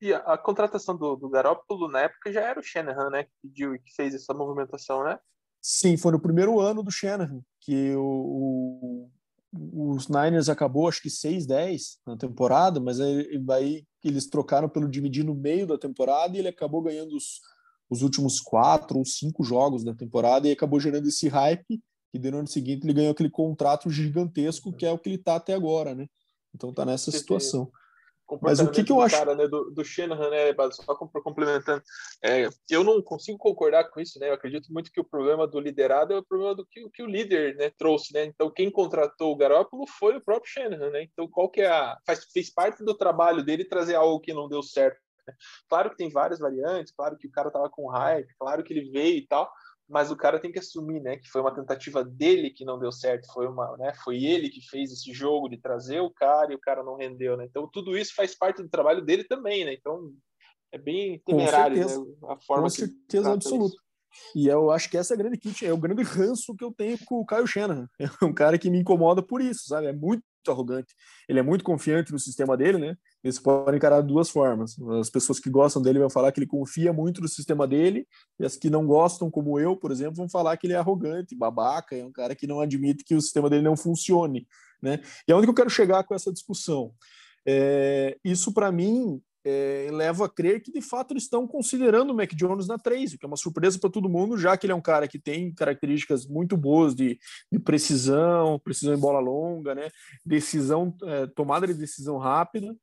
E 0.00 0.12
a, 0.12 0.18
a, 0.18 0.38
contratação 0.38 0.96
do, 0.96 1.16
do 1.16 1.28
Garoppolo 1.28 1.88
na 1.88 2.00
época 2.00 2.32
já 2.32 2.40
era 2.40 2.58
o 2.58 2.62
Shanahan, 2.62 3.10
né? 3.10 3.24
Que 3.24 3.30
pediu 3.42 3.74
e 3.74 3.78
que 3.78 3.92
fez 3.94 4.14
essa 4.14 4.32
movimentação, 4.32 5.04
né? 5.04 5.18
Sim, 5.60 5.96
foi 5.96 6.12
no 6.12 6.20
primeiro 6.20 6.60
ano 6.60 6.82
do 6.82 6.90
Shanahan 6.90 7.42
que 7.60 7.94
o, 7.96 9.10
o, 9.52 9.92
os 9.92 10.08
Niners 10.08 10.48
acabou, 10.48 10.88
acho 10.88 11.02
que 11.02 11.08
6-10 11.08 11.98
na 12.06 12.16
temporada, 12.16 12.80
mas 12.80 13.00
aí, 13.00 13.44
aí 13.50 13.84
eles 14.04 14.28
trocaram 14.28 14.68
pelo 14.68 14.88
dividir 14.88 15.24
no 15.24 15.34
meio 15.34 15.66
da 15.66 15.76
temporada 15.76 16.36
e 16.36 16.38
ele 16.38 16.48
acabou 16.48 16.80
ganhando 16.80 17.16
os, 17.16 17.40
os 17.90 18.02
últimos 18.02 18.40
quatro 18.40 18.98
ou 18.98 19.04
cinco 19.04 19.42
jogos 19.42 19.84
da 19.84 19.94
temporada 19.94 20.48
e 20.48 20.52
acabou 20.52 20.78
gerando 20.78 21.08
esse 21.08 21.28
hype 21.28 21.82
que 22.10 22.18
no 22.18 22.38
ano 22.38 22.48
seguinte 22.48 22.84
ele 22.84 22.94
ganhou 22.94 23.12
aquele 23.12 23.30
contrato 23.30 23.90
gigantesco 23.90 24.72
que 24.72 24.86
é 24.86 24.90
o 24.90 24.98
que 24.98 25.08
ele 25.08 25.16
está 25.16 25.36
até 25.36 25.54
agora, 25.54 25.94
né? 25.94 26.06
Então 26.54 26.72
tá 26.72 26.84
nessa 26.84 27.10
situação. 27.10 27.70
Mas 28.42 28.60
o 28.60 28.70
que, 28.70 28.84
que 28.84 28.92
eu 28.92 29.00
acho 29.00 29.16
cara, 29.16 29.34
né, 29.34 29.48
do, 29.48 29.70
do 29.70 29.82
Shanahan, 29.82 30.28
né, 30.28 30.54
só 30.72 30.94
complementando, 30.94 31.82
é, 32.22 32.46
eu 32.68 32.84
não 32.84 33.00
consigo 33.00 33.38
concordar 33.38 33.84
com 33.88 34.00
isso, 34.00 34.18
né? 34.18 34.28
Eu 34.28 34.34
acredito 34.34 34.70
muito 34.70 34.92
que 34.92 35.00
o 35.00 35.04
problema 35.04 35.46
do 35.46 35.58
liderado 35.58 36.12
é 36.12 36.18
o 36.18 36.22
problema 36.22 36.54
do 36.54 36.66
que, 36.66 36.86
que 36.90 37.02
o 37.02 37.06
líder, 37.06 37.56
né, 37.56 37.70
trouxe, 37.70 38.12
né? 38.12 38.26
Então 38.26 38.50
quem 38.50 38.70
contratou 38.70 39.32
o 39.32 39.36
Garoppolo 39.36 39.86
foi 39.86 40.16
o 40.16 40.20
próprio 40.20 40.52
Shanahan, 40.52 40.90
né? 40.90 41.02
Então 41.04 41.26
qual 41.26 41.48
que 41.48 41.62
é 41.62 41.68
a 41.68 41.96
faz 42.06 42.26
fez 42.30 42.50
parte 42.50 42.84
do 42.84 42.94
trabalho 42.94 43.42
dele 43.42 43.64
trazer 43.64 43.94
algo 43.94 44.20
que 44.20 44.34
não 44.34 44.46
deu 44.46 44.62
certo. 44.62 45.00
Né? 45.26 45.34
Claro 45.66 45.90
que 45.90 45.96
tem 45.96 46.10
várias 46.10 46.38
variantes, 46.38 46.92
claro 46.92 47.16
que 47.16 47.28
o 47.28 47.30
cara 47.30 47.50
tava 47.50 47.70
com 47.70 47.88
hype, 47.88 48.34
claro 48.38 48.62
que 48.62 48.74
ele 48.74 48.90
veio 48.90 49.16
e 49.16 49.26
tal, 49.26 49.50
mas 49.88 50.10
o 50.10 50.16
cara 50.16 50.38
tem 50.38 50.52
que 50.52 50.58
assumir, 50.58 51.00
né, 51.00 51.16
que 51.16 51.28
foi 51.28 51.40
uma 51.40 51.54
tentativa 51.54 52.04
dele 52.04 52.50
que 52.50 52.64
não 52.64 52.78
deu 52.78 52.92
certo, 52.92 53.32
foi 53.32 53.46
uma, 53.46 53.76
né, 53.78 53.92
foi 54.04 54.22
ele 54.22 54.50
que 54.50 54.60
fez 54.68 54.92
esse 54.92 55.12
jogo 55.12 55.48
de 55.48 55.56
trazer 55.56 56.00
o 56.00 56.10
cara 56.10 56.52
e 56.52 56.54
o 56.54 56.60
cara 56.60 56.82
não 56.82 56.96
rendeu, 56.96 57.36
né? 57.36 57.46
Então 57.48 57.68
tudo 57.72 57.96
isso 57.96 58.14
faz 58.14 58.36
parte 58.36 58.62
do 58.62 58.68
trabalho 58.68 59.02
dele 59.02 59.24
também, 59.24 59.64
né? 59.64 59.72
Então 59.72 60.12
é 60.70 60.78
bem 60.78 61.20
temerário, 61.24 61.78
né, 61.78 61.92
a 62.28 62.36
forma 62.36 62.64
Com 62.64 62.70
certeza 62.70 63.32
absoluta. 63.32 63.76
E 64.34 64.48
eu 64.48 64.70
acho 64.70 64.90
que 64.90 64.96
essa 64.96 65.14
é 65.14 65.16
a 65.16 65.18
grande 65.18 65.38
kit, 65.38 65.64
é 65.64 65.72
o 65.72 65.78
grande 65.78 66.02
ranço 66.02 66.54
que 66.56 66.64
eu 66.64 66.72
tenho 66.72 66.98
com 67.04 67.16
o 67.16 67.26
Caio 67.26 67.46
Shanahan. 67.46 67.88
É 68.22 68.24
um 68.24 68.32
cara 68.32 68.58
que 68.58 68.70
me 68.70 68.78
incomoda 68.78 69.22
por 69.22 69.40
isso, 69.40 69.68
sabe? 69.68 69.86
É 69.86 69.92
muito 69.92 70.22
arrogante. 70.50 70.94
Ele 71.28 71.38
é 71.38 71.42
muito 71.42 71.64
confiante 71.64 72.12
no 72.12 72.18
sistema 72.18 72.56
dele, 72.56 72.78
né? 72.78 72.96
Eles 73.22 73.38
podem 73.38 73.76
encarar 73.76 74.00
de 74.00 74.08
duas 74.08 74.30
formas. 74.30 74.76
As 75.00 75.10
pessoas 75.10 75.38
que 75.38 75.50
gostam 75.50 75.82
dele 75.82 75.98
vão 75.98 76.10
falar 76.10 76.32
que 76.32 76.40
ele 76.40 76.46
confia 76.46 76.92
muito 76.92 77.20
no 77.20 77.28
sistema 77.28 77.66
dele, 77.66 78.06
e 78.38 78.44
as 78.44 78.56
que 78.56 78.70
não 78.70 78.86
gostam, 78.86 79.30
como 79.30 79.58
eu, 79.58 79.76
por 79.76 79.90
exemplo, 79.90 80.16
vão 80.16 80.28
falar 80.28 80.56
que 80.56 80.66
ele 80.66 80.74
é 80.74 80.78
arrogante, 80.78 81.36
babaca, 81.36 81.96
é 81.96 82.04
um 82.04 82.12
cara 82.12 82.34
que 82.34 82.46
não 82.46 82.60
admite 82.60 83.04
que 83.04 83.14
o 83.14 83.20
sistema 83.20 83.48
dele 83.50 83.62
não 83.62 83.76
funcione, 83.76 84.46
né? 84.82 85.00
E 85.26 85.32
aonde 85.32 85.46
que 85.46 85.50
eu 85.50 85.54
quero 85.54 85.70
chegar 85.70 86.04
com 86.04 86.14
essa 86.14 86.32
discussão? 86.32 86.92
É, 87.46 88.16
isso 88.24 88.52
para 88.52 88.70
mim 88.70 89.22
é, 89.48 89.90
leva 89.90 90.26
a 90.26 90.28
crer 90.28 90.62
que 90.62 90.70
de 90.70 90.82
fato 90.82 91.12
eles 91.12 91.22
estão 91.22 91.46
considerando 91.46 92.10
o 92.10 92.14
Mac 92.14 92.32
Jones 92.34 92.66
na 92.66 92.78
3, 92.78 93.14
o 93.14 93.18
que 93.18 93.24
é 93.24 93.28
uma 93.28 93.36
surpresa 93.36 93.78
para 93.78 93.90
todo 93.90 94.08
mundo, 94.08 94.36
já 94.36 94.56
que 94.56 94.66
ele 94.66 94.72
é 94.72 94.76
um 94.76 94.82
cara 94.82 95.08
que 95.08 95.18
tem 95.18 95.52
características 95.54 96.26
muito 96.26 96.56
boas 96.56 96.94
de, 96.94 97.18
de 97.50 97.58
precisão, 97.58 98.58
precisão 98.58 98.94
em 98.94 99.00
bola 99.00 99.20
longa, 99.20 99.74
né? 99.74 99.88
decisão, 100.24 100.94
é, 101.04 101.26
tomada 101.28 101.66
de 101.66 101.74
decisão 101.74 102.18
rápida, 102.18 102.76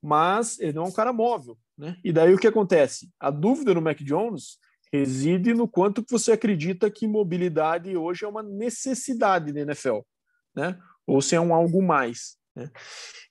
mas 0.00 0.58
ele 0.60 0.74
não 0.74 0.84
é 0.84 0.88
um 0.88 0.92
cara 0.92 1.12
móvel. 1.12 1.58
Né? 1.76 1.96
E 2.04 2.12
daí 2.12 2.32
o 2.32 2.38
que 2.38 2.46
acontece? 2.46 3.10
A 3.18 3.30
dúvida 3.30 3.74
no 3.74 3.82
Mac 3.82 3.98
Jones 3.98 4.58
reside 4.92 5.52
no 5.52 5.66
quanto 5.66 6.04
você 6.08 6.32
acredita 6.32 6.90
que 6.90 7.08
mobilidade 7.08 7.96
hoje 7.96 8.24
é 8.24 8.28
uma 8.28 8.42
necessidade 8.42 9.52
da 9.52 9.60
NFL, 9.60 9.98
né? 10.54 10.78
ou 11.06 11.20
se 11.20 11.34
é 11.34 11.40
um 11.40 11.52
algo 11.52 11.82
mais. 11.82 12.36
Né? 12.56 12.70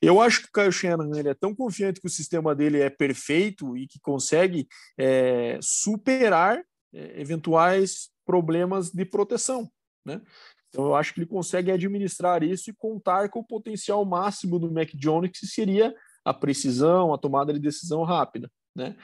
Eu 0.02 0.22
acho 0.22 0.42
que 0.42 0.48
o 0.48 0.52
Kyle 0.52 0.72
Shanahan 0.72 1.18
ele 1.18 1.30
é 1.30 1.34
tão 1.34 1.56
confiante 1.56 2.02
que 2.02 2.08
o 2.08 2.12
sistema 2.12 2.54
dele 2.54 2.80
é 2.80 2.90
perfeito 2.90 3.78
e 3.78 3.88
que 3.88 4.00
consegue 4.00 4.68
é, 4.98 5.60
superar 5.62 6.62
é, 6.94 7.22
eventuais 7.22 8.10
problemas 8.26 8.92
de 8.92 9.06
proteção. 9.06 9.70
Né? 10.06 10.22
Então, 10.70 10.86
eu 10.86 10.96
acho 10.96 11.14
que 11.14 11.20
ele 11.20 11.28
consegue 11.28 11.72
administrar 11.72 12.44
isso 12.44 12.70
e 12.70 12.74
contar 12.74 13.30
com 13.30 13.40
o 13.40 13.48
potencial 13.48 14.04
máximo 14.04 14.58
do 14.60 14.72
Mac 14.72 14.90
Jones, 14.96 15.32
que 15.32 15.46
seria 15.46 15.94
a 16.26 16.34
precisão, 16.34 17.14
a 17.14 17.18
tomada 17.18 17.54
de 17.54 17.60
decisão 17.60 18.04
rápida. 18.04 18.50
Né? 18.76 18.96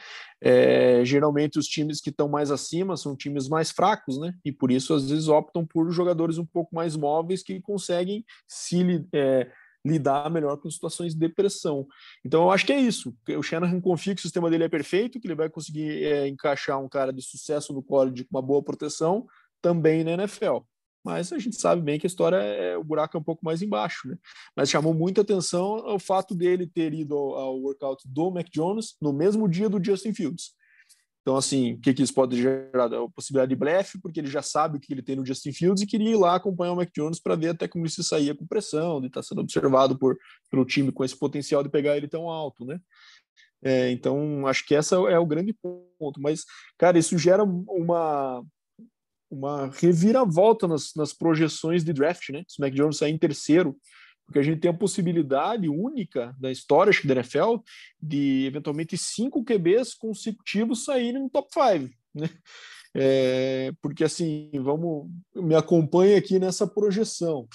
É, 0.42 1.06
geralmente 1.06 1.60
os 1.60 1.68
times 1.68 2.02
que 2.02 2.10
estão 2.10 2.28
mais 2.28 2.50
acima 2.50 2.98
são 2.98 3.16
times 3.16 3.48
mais 3.48 3.70
fracos, 3.70 4.18
né? 4.18 4.34
E 4.44 4.52
por 4.52 4.72
isso 4.72 4.96
às 4.96 5.08
vezes 5.08 5.28
optam 5.28 5.64
por 5.64 5.92
jogadores 5.92 6.40
um 6.40 6.46
pouco 6.46 6.74
mais 6.74 6.96
móveis 6.96 7.44
que 7.44 7.62
conseguem 7.62 8.26
se 8.48 9.06
é, 9.14 9.52
lidar 9.86 10.30
melhor 10.30 10.58
com 10.58 10.70
situações 10.70 11.14
de 11.14 11.20
depressão. 11.20 11.88
Então, 12.26 12.44
eu 12.44 12.52
acho 12.52 12.66
que 12.66 12.74
é 12.74 12.80
isso. 12.80 13.16
O 13.38 13.44
Shanahan 13.44 13.80
confia 13.80 14.14
que 14.14 14.20
o 14.20 14.24
sistema 14.24 14.50
dele 14.50 14.66
é 14.66 14.70
perfeito, 14.70 15.20
que 15.20 15.28
ele 15.28 15.36
vai 15.36 15.50
conseguir 15.50 16.04
é, 16.04 16.28
encaixar 16.28 16.80
um 16.80 16.90
cara 16.90 17.14
de 17.14 17.22
sucesso 17.22 17.74
no 17.74 17.82
college 17.82 18.24
com 18.24 18.38
uma 18.38 18.42
boa 18.42 18.62
proteção 18.62 19.26
também 19.62 20.04
na 20.04 20.12
NFL. 20.12 20.60
Mas 21.04 21.32
a 21.32 21.40
gente 21.40 21.60
sabe 21.60 21.82
bem 21.82 21.98
que 21.98 22.06
a 22.06 22.10
história 22.10 22.36
é 22.36 22.78
o 22.78 22.84
buraco 22.84 23.16
é 23.16 23.20
um 23.20 23.24
pouco 23.24 23.44
mais 23.44 23.62
embaixo, 23.62 24.08
né? 24.08 24.18
Mas 24.56 24.70
chamou 24.70 24.94
muita 24.94 25.22
atenção 25.22 25.78
o 25.88 25.98
fato 25.98 26.36
dele 26.36 26.68
ter 26.68 26.94
ido 26.94 27.16
ao, 27.16 27.36
ao 27.36 27.60
workout 27.60 28.04
do 28.06 28.30
Mac 28.32 28.48
Jones 28.52 28.96
no 29.02 29.14
mesmo 29.14 29.48
dia 29.48 29.70
do 29.70 29.84
Justin 29.84 30.14
Fields. 30.14 30.52
Então, 31.22 31.36
assim, 31.36 31.74
o 31.74 31.80
que, 31.80 31.94
que 31.94 32.02
isso 32.02 32.14
pode 32.14 32.42
gerar? 32.42 32.86
A 32.86 33.10
possibilidade 33.10 33.50
de 33.50 33.56
blefe, 33.56 34.00
porque 34.02 34.20
ele 34.20 34.30
já 34.30 34.42
sabe 34.42 34.78
o 34.78 34.80
que 34.80 34.94
ele 34.94 35.02
tem 35.02 35.16
no 35.16 35.26
Justin 35.26 35.52
Fields 35.52 35.84
e 35.84 35.88
queria 35.88 36.12
ir 36.12 36.16
lá 36.16 36.36
acompanhar 36.36 36.74
o 36.74 36.76
Mac 36.76 36.90
Jones 36.96 37.20
para 37.20 37.36
ver 37.36 37.50
até 37.50 37.68
como 37.68 37.84
ele 37.84 37.92
se 37.92 38.04
saía 38.04 38.36
com 38.36 38.48
pressão, 38.48 39.02
de 39.02 39.08
estar 39.08 39.22
tá 39.22 39.28
sendo 39.28 39.42
observado 39.42 39.98
por, 39.98 40.18
pelo 40.50 40.66
time 40.66 40.92
com 40.92 41.04
esse 41.04 41.18
potencial 41.18 41.62
de 41.62 41.70
pegar 41.70 41.98
ele 41.98 42.08
tão 42.08 42.30
alto, 42.30 42.66
né? 42.66 42.80
É, 43.62 43.92
então, 43.92 44.48
acho 44.48 44.66
que 44.66 44.74
essa 44.74 44.96
é 44.96 45.20
o 45.20 45.26
grande 45.26 45.54
ponto. 45.54 46.22
Mas, 46.22 46.46
cara, 46.78 46.98
isso 46.98 47.18
gera 47.18 47.44
uma, 47.44 48.44
uma 49.30 49.68
reviravolta 49.68 50.68
nas, 50.68 50.94
nas 50.96 51.14
projeções 51.14 51.84
de 51.84 51.94
draft, 51.94 52.30
né? 52.30 52.44
Se 52.48 52.60
o 52.60 52.62
Mac 52.62 52.74
Jones 52.74 52.98
sair 52.98 53.12
em 53.12 53.18
terceiro, 53.18 53.78
porque 54.30 54.38
a 54.40 54.44
gente 54.44 54.62
tem 54.62 54.70
a 54.70 54.78
possibilidade 54.78 55.68
única 55.68 56.36
da 56.40 56.52
história 56.52 56.92
acho, 56.92 57.08
da 57.08 57.16
NFL 57.16 57.56
de 58.00 58.46
eventualmente 58.46 58.96
cinco 58.96 59.44
QBs 59.44 59.96
consecutivos 59.96 60.86
saírem 60.86 61.24
no 61.24 61.30
top 61.32 61.48
5, 61.52 61.92
né? 62.14 62.30
É, 62.96 63.72
porque 63.82 64.04
assim, 64.04 64.52
vamos, 64.54 65.10
me 65.36 65.56
acompanha 65.56 66.18
aqui 66.18 66.38
nessa 66.38 66.68
projeção. 66.68 67.48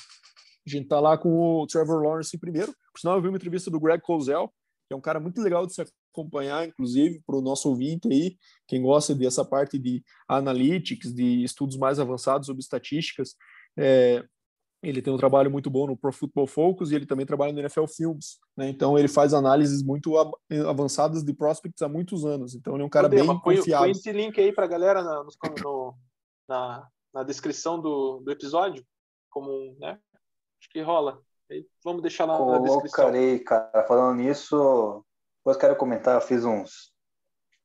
A 0.67 0.71
gente 0.71 0.89
tá 0.89 0.99
lá 0.99 1.17
com 1.17 1.61
o 1.61 1.67
Trevor 1.67 2.03
Lawrence 2.03 2.37
em 2.37 2.41
primeiro. 2.41 2.73
Por 2.93 3.01
sinal, 3.01 3.17
eu 3.17 3.23
vi 3.23 3.29
uma 3.29 3.37
entrevista 3.37 3.71
do 3.71 3.79
Greg 3.79 4.03
Cozell, 4.03 4.49
que 4.89 4.95
é 4.95 4.97
um 4.97 5.01
cara 5.01 5.21
muito 5.21 5.41
legal 5.41 5.65
de 5.65 5.75
se 5.75 5.85
acompanhar, 6.13 6.67
inclusive, 6.67 7.23
para 7.25 7.37
o 7.37 7.41
nosso 7.41 7.69
ouvinte 7.69 8.09
aí, 8.09 8.37
quem 8.67 8.83
gosta 8.83 9.15
dessa 9.15 9.45
parte 9.45 9.79
de 9.79 10.03
analytics, 10.29 11.15
de 11.15 11.45
estudos 11.45 11.77
mais 11.77 12.01
avançados 12.01 12.47
sobre 12.47 12.63
estatísticas. 12.63 13.37
É, 13.77 14.25
ele 14.89 15.03
tem 15.03 15.13
um 15.13 15.17
trabalho 15.17 15.51
muito 15.51 15.71
bom 15.71 15.87
no 15.87 15.97
Pro 15.97 16.13
Football 16.13 16.47
Focus 16.47 16.91
e 16.91 16.95
ele 16.95 17.07
também 17.07 17.27
trabalha 17.27 17.53
no 17.53 17.61
NFL 17.61 17.87
Films, 17.87 18.39
né? 18.57 18.69
Então 18.69 18.99
ele 18.99 19.09
faz 19.09 19.33
análises 19.33 19.83
muito 19.83 20.15
avançadas 20.69 21.25
de 21.25 21.33
prospects 21.33 21.83
há 21.83 21.89
muitos 21.89 22.25
anos. 22.25 22.55
Então 22.55 22.75
ele 22.75 22.83
é 22.83 22.87
um 22.87 22.91
cara 22.91 23.09
bem 23.09 23.27
põe, 23.27 23.57
confiável. 23.57 23.87
Põe 23.87 23.91
esse 23.91 24.13
link 24.13 24.41
aí 24.41 24.53
para 24.53 24.65
a 24.65 24.69
galera 24.69 25.03
na, 25.03 25.25
no, 25.63 25.95
na, 26.49 26.89
na, 27.13 27.23
descrição 27.23 27.81
do, 27.81 28.21
do 28.21 28.31
episódio, 28.31 28.85
como 29.31 29.77
né? 29.79 29.99
Acho 30.61 30.71
que 30.71 30.81
rola. 30.81 31.21
Vamos 31.85 32.03
deixar 32.03 32.25
lá 32.25 32.37
Colocarei, 32.37 32.61
na 32.61 32.73
descrição. 32.73 33.05
Colocarei, 33.05 33.39
cara. 33.41 33.85
Falando 33.87 34.17
nisso, 34.17 35.05
depois 35.39 35.57
quero 35.57 35.77
comentar. 35.77 36.15
Eu 36.15 36.21
fiz 36.21 36.45
uns, 36.45 36.93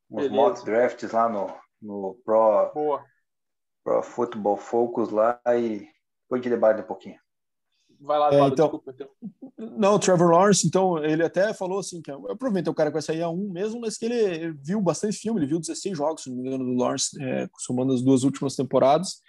uns 0.09 0.29
mock 0.29 0.63
drafts 0.65 1.11
lá 1.11 1.29
no, 1.29 1.47
no 1.81 2.19
Pro, 2.25 2.71
Boa. 2.73 3.05
Pro 3.83 4.03
Football 4.03 4.57
Focus 4.57 5.09
lá 5.09 5.39
e 5.57 5.87
depois 6.29 6.41
de 6.43 6.49
debate 6.49 6.81
um 6.81 6.85
pouquinho. 6.85 7.17
Vai 7.99 8.17
lá, 8.17 8.33
é, 8.33 8.47
então, 8.47 8.67
desculpa, 8.67 8.93
então. 8.95 9.09
Não, 9.57 9.95
o 9.95 9.99
Trevor 9.99 10.31
Lawrence, 10.31 10.65
então, 10.65 11.03
ele 11.03 11.21
até 11.21 11.53
falou 11.53 11.79
assim, 11.79 12.01
que 12.01 12.11
provavelmente 12.11 12.69
o 12.69 12.73
cara 12.73 12.89
que 12.89 12.93
vai 12.93 13.01
sair 13.01 13.21
a 13.21 13.29
um 13.29 13.51
mesmo, 13.51 13.81
mas 13.81 13.97
que 13.97 14.05
ele 14.05 14.53
viu 14.53 14.79
bastante 14.79 15.17
filme, 15.17 15.39
ele 15.39 15.47
viu 15.47 15.59
16 15.59 15.97
jogos, 15.97 16.23
se 16.23 16.29
não 16.29 16.37
me 16.37 16.47
engano, 16.47 16.63
do 16.63 16.75
Lawrence, 16.75 17.21
é, 17.21 17.49
somando 17.57 17.91
as 17.91 18.01
duas 18.01 18.23
últimas 18.23 18.55
temporadas, 18.55 19.21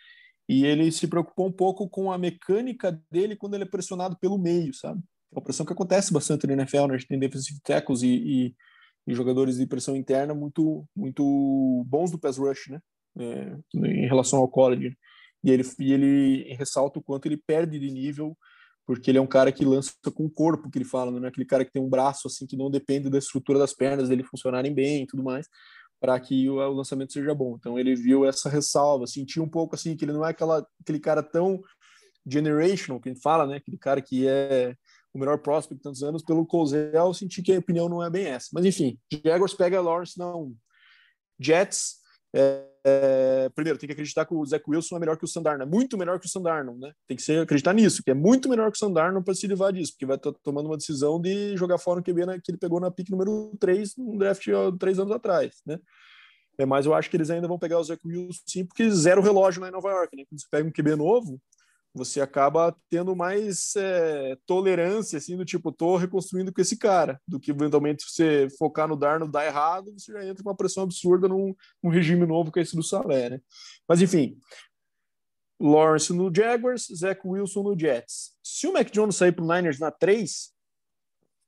e 0.48 0.64
ele 0.64 0.92
se 0.92 1.08
preocupou 1.08 1.48
um 1.48 1.52
pouco 1.52 1.88
com 1.88 2.12
a 2.12 2.18
mecânica 2.18 3.00
dele 3.10 3.34
quando 3.34 3.54
ele 3.54 3.64
é 3.64 3.68
pressionado 3.68 4.16
pelo 4.20 4.38
meio, 4.38 4.72
sabe? 4.72 5.00
É 5.32 5.36
uma 5.36 5.42
pressão 5.42 5.66
que 5.66 5.72
acontece 5.72 6.12
bastante 6.12 6.46
no 6.46 6.52
NFL, 6.52 6.86
né? 6.86 6.94
A 6.94 6.98
gente 6.98 7.08
tem 7.08 7.18
defensive 7.18 7.58
tackles 7.64 8.02
e, 8.02 8.08
e, 8.08 8.54
e, 9.06 9.14
jogadores 9.14 9.56
de 9.56 9.66
pressão 9.66 9.96
interna 9.96 10.32
muito, 10.32 10.84
muito 10.94 11.84
bons 11.88 12.10
do 12.10 12.18
pass 12.18 12.36
rush, 12.36 12.68
né? 12.68 12.80
É, 13.18 13.56
em 13.74 14.06
relação 14.06 14.38
ao 14.38 14.48
college. 14.48 14.96
E 15.42 15.50
ele, 15.50 15.62
e 15.78 15.92
ele 15.92 16.54
ressalta 16.54 16.98
o 16.98 17.02
quanto 17.02 17.26
ele 17.26 17.36
perde 17.36 17.78
de 17.78 17.90
nível, 17.90 18.36
porque 18.86 19.10
ele 19.10 19.18
é 19.18 19.20
um 19.20 19.26
cara 19.26 19.52
que 19.52 19.64
lança 19.64 19.92
com 20.14 20.26
o 20.26 20.30
corpo, 20.30 20.70
que 20.70 20.78
ele 20.78 20.84
fala, 20.84 21.10
não 21.10 21.24
é 21.24 21.28
aquele 21.28 21.46
cara 21.46 21.64
que 21.64 21.72
tem 21.72 21.82
um 21.82 21.88
braço 21.88 22.26
assim 22.26 22.46
que 22.46 22.56
não 22.56 22.70
depende 22.70 23.08
da 23.08 23.18
estrutura 23.18 23.58
das 23.58 23.72
pernas 23.72 24.08
dele 24.08 24.24
funcionarem 24.24 24.74
bem 24.74 25.04
e 25.04 25.06
tudo 25.06 25.22
mais, 25.22 25.46
para 26.00 26.18
que 26.18 26.48
o, 26.48 26.56
o, 26.56 26.72
lançamento 26.72 27.12
seja 27.12 27.34
bom. 27.34 27.56
Então 27.58 27.78
ele 27.78 27.94
viu 27.94 28.24
essa 28.24 28.48
ressalva, 28.48 29.06
sentiu 29.06 29.42
um 29.42 29.48
pouco 29.48 29.74
assim 29.74 29.96
que 29.96 30.04
ele 30.04 30.12
não 30.12 30.26
é 30.26 30.30
aquela, 30.30 30.66
aquele 30.80 30.98
cara 30.98 31.22
tão 31.22 31.62
generational 32.26 33.00
que 33.00 33.08
a 33.08 33.12
gente 33.12 33.22
fala, 33.22 33.46
né? 33.46 33.56
Aquele 33.56 33.78
cara 33.78 34.02
que 34.02 34.26
é 34.26 34.74
o 35.12 35.18
melhor 35.18 35.38
prospect 35.38 35.76
de 35.76 35.82
tantos 35.82 36.02
anos, 36.02 36.22
pelo 36.22 36.46
Cozel, 36.46 37.12
senti 37.14 37.42
que 37.42 37.52
a 37.52 37.58
opinião 37.58 37.88
não 37.88 38.02
é 38.02 38.08
bem 38.08 38.26
essa. 38.26 38.48
Mas 38.52 38.64
enfim, 38.64 38.98
Jaguars 39.24 39.54
pega 39.54 39.80
Lawrence 39.80 40.18
não. 40.18 40.54
Jets 41.38 41.96
é, 42.34 42.64
é, 42.84 43.50
primeiro, 43.54 43.78
tem 43.78 43.86
que 43.86 43.92
acreditar 43.92 44.24
que 44.24 44.34
o 44.34 44.44
Zach 44.44 44.64
Wilson 44.66 44.96
é 44.96 45.00
melhor 45.00 45.16
que 45.16 45.24
o 45.24 45.28
Sandarno, 45.28 45.62
é 45.62 45.66
muito 45.66 45.98
melhor 45.98 46.18
que 46.18 46.26
o 46.26 46.28
Sandarno, 46.28 46.76
né? 46.78 46.92
Tem 47.06 47.16
que 47.16 47.22
ser, 47.22 47.42
acreditar 47.42 47.74
nisso, 47.74 48.02
que 48.02 48.10
é 48.10 48.14
muito 48.14 48.48
melhor 48.48 48.70
que 48.70 48.76
o 48.76 48.78
Sandarno 48.78 49.22
para 49.22 49.34
se 49.34 49.46
livrar 49.46 49.72
disso, 49.72 49.92
porque 49.92 50.06
vai 50.06 50.16
estar 50.16 50.32
tomando 50.42 50.66
uma 50.66 50.76
decisão 50.76 51.20
de 51.20 51.56
jogar 51.56 51.78
fora 51.78 52.00
o 52.00 52.02
QB 52.02 52.24
na, 52.24 52.40
que 52.40 52.50
ele 52.50 52.58
pegou 52.58 52.80
na 52.80 52.90
pick 52.90 53.10
número 53.10 53.54
3 53.60 53.96
no 53.96 54.18
draft 54.18 54.46
ó, 54.48 54.72
três 54.72 54.98
anos 54.98 55.12
atrás, 55.12 55.60
né? 55.66 55.78
É, 56.58 56.66
mas 56.66 56.86
eu 56.86 56.94
acho 56.94 57.08
que 57.08 57.16
eles 57.16 57.30
ainda 57.30 57.48
vão 57.48 57.58
pegar 57.58 57.78
o 57.78 57.84
Zach 57.84 58.00
Wilson 58.06 58.40
sim, 58.46 58.66
porque 58.66 58.90
zero 58.90 59.22
relógio 59.22 59.60
lá 59.60 59.68
em 59.68 59.72
Nova 59.72 59.90
York, 59.90 60.16
né? 60.16 60.24
Quando 60.28 60.40
você 60.40 60.46
pega 60.50 60.68
um 60.68 60.72
QB 60.72 60.96
novo, 60.96 61.40
você 61.92 62.20
acaba 62.20 62.76
tendo 62.88 63.16
mais 63.16 63.74
é, 63.76 64.36
tolerância, 64.46 65.18
assim, 65.18 65.36
do 65.36 65.44
tipo, 65.44 65.72
tô 65.72 65.96
reconstruindo 65.96 66.52
com 66.52 66.60
esse 66.60 66.76
cara, 66.76 67.20
do 67.26 67.40
que 67.40 67.50
eventualmente 67.50 68.04
você 68.08 68.48
focar 68.58 68.86
no 68.86 68.96
Darno, 68.96 69.30
dar 69.30 69.44
errado, 69.44 69.92
você 69.92 70.12
já 70.12 70.24
entra 70.24 70.42
com 70.42 70.50
uma 70.50 70.56
pressão 70.56 70.84
absurda 70.84 71.26
num, 71.26 71.54
num 71.82 71.90
regime 71.90 72.24
novo 72.24 72.52
que 72.52 72.60
é 72.60 72.62
esse 72.62 72.76
do 72.76 72.82
Salé, 72.82 73.30
né? 73.30 73.40
Mas 73.88 74.00
enfim, 74.00 74.38
Lawrence 75.60 76.12
no 76.12 76.32
Jaguars, 76.34 76.86
Zach 76.94 77.20
Wilson 77.24 77.62
no 77.62 77.78
Jets. 77.78 78.34
Se 78.42 78.66
o 78.66 78.72
Mac 78.72 78.90
Jones 78.90 79.16
sair 79.16 79.32
pro 79.32 79.46
Niners 79.46 79.78
na 79.78 79.90
3, 79.90 80.52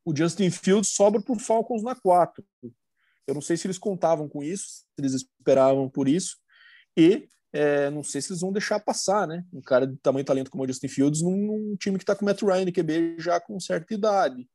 o 0.05 0.15
Justin 0.15 0.51
Fields 0.51 0.91
sobra 0.91 1.23
pro 1.23 1.39
Falcons 1.39 1.83
na 1.83 1.95
4. 1.95 2.45
Eu 3.27 3.35
não 3.35 3.41
sei 3.41 3.57
se 3.57 3.67
eles 3.67 3.79
contavam 3.79 4.29
com 4.29 4.43
isso, 4.43 4.67
se 4.67 4.87
eles 4.99 5.15
esperavam 5.15 5.89
por 5.89 6.09
isso. 6.09 6.37
E 6.97 7.29
é, 7.53 7.91
não 7.91 8.03
sei 8.03 8.23
se 8.23 8.33
eles 8.33 8.41
vão 8.41 8.53
deixar 8.53 8.81
passar, 8.81 9.27
né? 9.27 9.45
Um 9.53 9.61
cara 9.61 9.87
de 9.87 9.97
tamanho 9.99 10.23
e 10.23 10.25
talento 10.25 10.51
como 10.51 10.65
o 10.65 10.67
Justin 10.67 10.89
Fields 10.89 11.21
num, 11.21 11.37
num 11.37 11.77
time 11.77 11.99
que 11.99 12.03
está 12.03 12.17
com 12.17 12.25
o 12.25 12.27
Matt 12.27 12.43
Ryan 12.43 12.63
e 12.63 12.73
QB 12.73 13.17
já 13.19 13.39
com 13.39 13.61
certa 13.61 13.93
idade. 13.93 14.49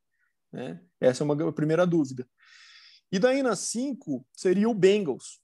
Né? 0.51 0.81
Essa 0.99 1.23
é 1.23 1.25
uma 1.25 1.53
primeira 1.53 1.85
dúvida. 1.85 2.27
E 3.11 3.19
daí 3.19 3.43
na 3.43 3.55
5 3.55 4.25
seria 4.33 4.67
o 4.67 4.73
Bengals. 4.73 5.39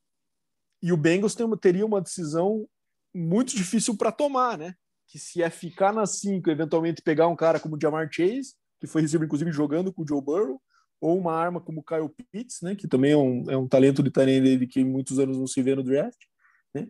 E 0.82 0.92
o 0.92 0.98
Bengals 0.98 1.36
tem, 1.36 1.50
teria 1.58 1.86
uma 1.86 2.02
decisão 2.02 2.68
muito 3.14 3.56
difícil 3.56 3.96
para 3.96 4.12
tomar, 4.12 4.58
né? 4.58 4.74
Que 5.08 5.20
se 5.20 5.44
é 5.44 5.50
ficar 5.50 5.94
na 5.94 6.06
5, 6.06 6.50
eventualmente 6.50 7.02
pegar 7.02 7.28
um 7.28 7.36
cara 7.36 7.60
como 7.60 7.76
o 7.76 7.80
Jamar 7.80 8.10
Chase, 8.12 8.56
que 8.82 8.88
foi 8.88 9.02
receiver 9.02 9.26
inclusive 9.26 9.52
jogando 9.52 9.94
com 9.94 10.02
o 10.02 10.08
Joe 10.08 10.22
Burrow, 10.22 10.62
ou 11.00 11.18
uma 11.18 11.34
arma 11.34 11.62
como 11.62 11.82
o 11.82 11.84
Kyle 11.84 12.10
Pitts, 12.32 12.62
né? 12.62 12.76
Que 12.76 12.88
também 12.88 13.12
é 13.12 13.18
um, 13.18 13.52
é 13.52 13.58
um 13.58 13.68
talento 13.68 14.02
de 14.02 14.10
talento 14.10 14.68
que 14.68 14.84
muitos 14.84 15.20
anos 15.20 15.38
não 15.38 15.48
se 15.48 15.62
vê 15.62 15.76
no 15.76 15.84
draft, 15.84 16.20
né? 16.74 16.88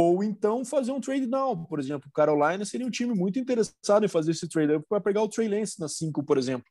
Ou 0.00 0.22
então 0.22 0.64
fazer 0.64 0.92
um 0.92 1.00
trade 1.00 1.26
down, 1.26 1.64
por 1.64 1.80
exemplo. 1.80 2.08
Carolina 2.14 2.64
seria 2.64 2.86
um 2.86 2.90
time 2.90 3.12
muito 3.12 3.36
interessado 3.36 4.04
em 4.04 4.08
fazer 4.08 4.30
esse 4.30 4.48
trade 4.48 4.80
para 4.88 5.00
pegar 5.00 5.22
o 5.22 5.28
Trey 5.28 5.48
Lance 5.48 5.80
na 5.80 5.88
5, 5.88 6.22
por 6.22 6.38
exemplo. 6.38 6.66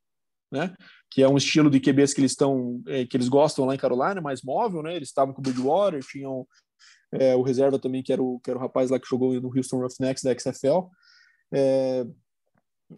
né? 0.50 0.74
Que 1.12 1.22
é 1.22 1.28
um 1.28 1.36
estilo 1.36 1.70
de 1.70 1.82
QBs 1.82 2.14
que 2.14 2.22
eles 2.22 2.32
estão, 2.32 2.82
é, 2.88 3.06
que 3.06 3.18
eles 3.18 3.28
gostam 3.28 3.66
lá 3.66 3.76
em 3.76 3.78
Carolina, 3.78 4.22
mais 4.22 4.42
móvel, 4.42 4.82
né? 4.82 4.96
Eles 4.96 5.10
estavam 5.10 5.34
com 5.34 5.42
o 5.42 5.44
Bridgewater, 5.44 6.02
tinham 6.06 6.48
é, 7.12 7.36
o 7.36 7.42
reserva 7.42 7.78
também, 7.78 8.02
que 8.02 8.14
era 8.14 8.24
o, 8.24 8.40
que 8.40 8.50
era 8.50 8.58
o 8.58 8.62
rapaz 8.62 8.90
lá 8.90 8.98
que 8.98 9.10
jogou 9.10 9.34
no 9.42 9.54
Houston 9.54 9.80
Roughnecks 9.82 10.24
da 10.24 10.34
XFL. 10.34 10.88
É, 11.54 12.06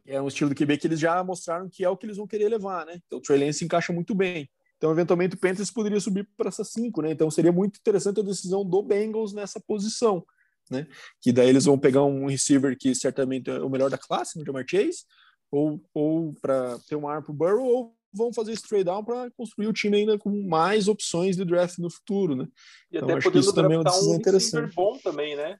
é 0.05 0.21
um 0.21 0.27
estilo 0.27 0.53
de 0.53 0.55
QB 0.55 0.77
que 0.77 0.85
eles 0.85 0.99
já 0.99 1.23
mostraram 1.23 1.67
que 1.67 1.83
é 1.83 1.89
o 1.89 1.97
que 1.97 2.05
eles 2.05 2.17
vão 2.17 2.27
querer 2.27 2.49
levar, 2.49 2.85
né? 2.85 2.99
Então 3.07 3.17
o 3.17 3.21
Trey 3.21 3.43
Lance 3.43 3.65
encaixa 3.65 3.91
muito 3.91 4.13
bem. 4.13 4.47
Então, 4.79 4.91
eventualmente, 4.91 5.35
o 5.35 5.37
Panthers 5.37 5.69
poderia 5.69 5.99
subir 5.99 6.25
para 6.37 6.47
essas 6.47 6.71
cinco, 6.71 7.01
né? 7.01 7.11
Então, 7.11 7.29
seria 7.29 7.51
muito 7.51 7.77
interessante 7.77 8.21
a 8.21 8.23
decisão 8.23 8.63
do 8.63 8.81
Bengals 8.81 9.33
nessa 9.33 9.59
posição, 9.59 10.25
né? 10.71 10.87
Que 11.21 11.33
daí 11.33 11.49
eles 11.49 11.65
vão 11.65 11.77
pegar 11.77 12.03
um 12.05 12.27
receiver 12.27 12.77
que 12.79 12.95
certamente 12.95 13.49
é 13.49 13.59
o 13.59 13.69
melhor 13.69 13.89
da 13.89 13.97
classe, 13.97 14.39
no 14.39 14.45
Jamar 14.45 14.63
Chase, 14.65 15.03
ou, 15.51 15.83
ou 15.93 16.33
para 16.41 16.79
ter 16.87 16.95
uma 16.95 17.11
arma 17.11 17.23
para 17.23 17.31
o 17.31 17.35
Burrow, 17.35 17.65
ou 17.65 17.95
vão 18.13 18.31
fazer 18.31 18.53
esse 18.53 18.63
trade 18.63 18.85
down 18.85 19.03
para 19.03 19.29
construir 19.31 19.67
o 19.67 19.73
time 19.73 19.97
ainda 19.97 20.17
com 20.17 20.29
mais 20.47 20.87
opções 20.87 21.35
de 21.35 21.43
draft 21.43 21.77
no 21.79 21.91
futuro, 21.91 22.33
né? 22.33 22.47
E 22.89 22.97
então, 22.97 23.09
até 23.09 23.21
podendo 23.21 23.53
também 23.53 23.75
é 23.75 23.79
uma 23.79 23.83
decisão 23.83 24.13
um 24.13 24.15
interessante. 24.15 24.73
bom 24.73 24.97
também, 24.97 25.35
né? 25.35 25.59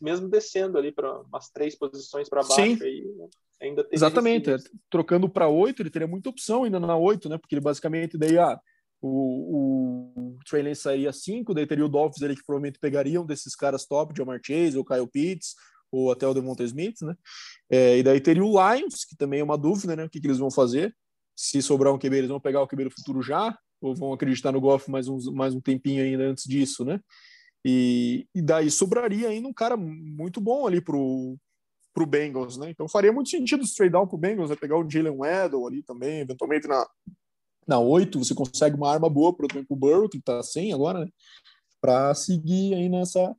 Mesmo 0.00 0.28
descendo 0.28 0.78
ali 0.78 0.92
para 0.92 1.20
umas 1.20 1.50
três 1.50 1.76
posições 1.76 2.28
para 2.28 2.42
baixo, 2.42 2.54
Sim. 2.54 2.78
Aí, 2.82 3.04
né? 3.16 3.28
ainda 3.60 3.84
tem 3.84 3.96
Exatamente, 3.96 4.50
é, 4.50 4.56
trocando 4.90 5.28
para 5.28 5.48
oito, 5.48 5.82
ele 5.82 5.90
teria 5.90 6.08
muita 6.08 6.30
opção 6.30 6.64
ainda 6.64 6.80
na 6.80 6.96
oito, 6.96 7.28
né? 7.28 7.38
Porque 7.38 7.54
ele 7.54 7.60
basicamente 7.60 8.18
daí 8.18 8.38
ah, 8.38 8.58
o, 9.00 10.14
o 10.16 10.38
Trey 10.48 10.62
Lance 10.62 10.82
sairia 10.82 11.12
cinco, 11.12 11.54
daí 11.54 11.66
teria 11.66 11.84
o 11.84 11.88
Dolphins 11.88 12.22
ali 12.22 12.36
que 12.36 12.44
provavelmente 12.44 12.78
pegariam 12.78 13.24
desses 13.24 13.54
caras 13.54 13.86
top, 13.86 14.14
Jamar 14.16 14.40
Chase 14.44 14.76
ou 14.76 14.84
Kyle 14.84 15.06
Pitts 15.06 15.54
ou 15.90 16.12
até 16.12 16.26
o 16.26 16.34
Devonta 16.34 16.62
Smith, 16.64 17.00
né? 17.02 17.14
É, 17.68 17.98
e 17.98 18.02
daí 18.02 18.20
teria 18.20 18.44
o 18.44 18.74
Lions, 18.74 19.04
que 19.04 19.16
também 19.16 19.40
é 19.40 19.44
uma 19.44 19.58
dúvida, 19.58 19.96
né? 19.96 20.04
O 20.04 20.08
que, 20.08 20.20
que 20.20 20.26
eles 20.26 20.38
vão 20.38 20.50
fazer? 20.50 20.94
Se 21.34 21.60
sobrar 21.60 21.92
um 21.92 21.98
QB, 21.98 22.16
eles 22.16 22.28
vão 22.30 22.40
pegar 22.40 22.62
o 22.62 22.68
QB 22.68 22.84
do 22.84 22.90
futuro 22.90 23.22
já? 23.22 23.56
Ou 23.80 23.94
vão 23.94 24.12
acreditar 24.12 24.52
no 24.52 24.60
Goff 24.60 24.90
mais, 24.90 25.08
uns, 25.08 25.26
mais 25.32 25.54
um 25.54 25.60
tempinho 25.60 26.04
ainda 26.04 26.24
antes 26.24 26.44
disso, 26.44 26.84
né? 26.84 27.00
E, 27.64 28.26
e 28.34 28.40
daí 28.40 28.70
sobraria 28.70 29.28
ainda 29.28 29.48
um 29.48 29.52
cara 29.52 29.76
muito 29.76 30.40
bom 30.40 30.66
ali 30.66 30.80
pro, 30.80 31.36
pro 31.92 32.06
Bengals, 32.06 32.56
né? 32.56 32.70
Então 32.70 32.88
faria 32.88 33.12
muito 33.12 33.30
sentido 33.30 33.62
esse 33.62 33.74
trade 33.74 33.92
down 33.92 34.06
pro 34.06 34.18
Bengals, 34.18 34.50
né? 34.50 34.56
pegar 34.56 34.78
o 34.78 34.88
Jalen 34.88 35.16
Waddle 35.16 35.66
ali 35.66 35.82
também, 35.82 36.20
eventualmente 36.20 36.66
na, 36.66 36.86
na 37.66 37.78
8 37.78 38.18
você 38.18 38.34
consegue 38.34 38.76
uma 38.76 38.90
arma 38.90 39.08
boa 39.10 39.34
pro, 39.34 39.46
pro 39.48 39.76
Burrow, 39.76 40.08
que 40.08 40.20
tá 40.20 40.42
sem 40.42 40.72
agora, 40.72 41.00
né? 41.00 41.08
Para 41.80 42.14
seguir 42.14 42.74
aí 42.74 42.88
nessa 42.88 43.34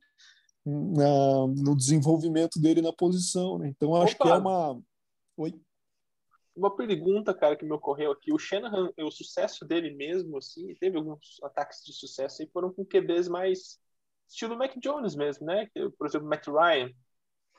na, 0.64 1.46
no 1.48 1.76
desenvolvimento 1.76 2.60
dele 2.60 2.80
na 2.80 2.92
posição, 2.92 3.58
né? 3.58 3.68
Então 3.68 3.96
acho 3.96 4.14
Opa. 4.14 4.24
que 4.24 4.30
é 4.30 4.34
uma 4.34 4.80
Oi. 5.36 5.60
Uma 6.54 6.76
pergunta, 6.76 7.32
cara, 7.32 7.56
que 7.56 7.64
me 7.64 7.72
ocorreu 7.72 8.12
aqui. 8.12 8.32
O 8.32 8.38
Shanahan, 8.38 8.92
o 8.98 9.10
sucesso 9.10 9.64
dele 9.64 9.94
mesmo, 9.94 10.36
assim, 10.36 10.74
teve 10.74 10.98
alguns 10.98 11.40
ataques 11.42 11.82
de 11.82 11.94
sucesso 11.94 12.42
e 12.42 12.46
foram 12.48 12.70
com 12.70 12.84
QBs 12.84 13.28
mais 13.28 13.80
estilo 14.32 14.56
Mac 14.56 14.72
Jones 14.78 15.14
mesmo, 15.14 15.46
né? 15.46 15.68
Por 15.98 16.06
exemplo, 16.06 16.28
Matt 16.28 16.46
Ryan. 16.46 16.90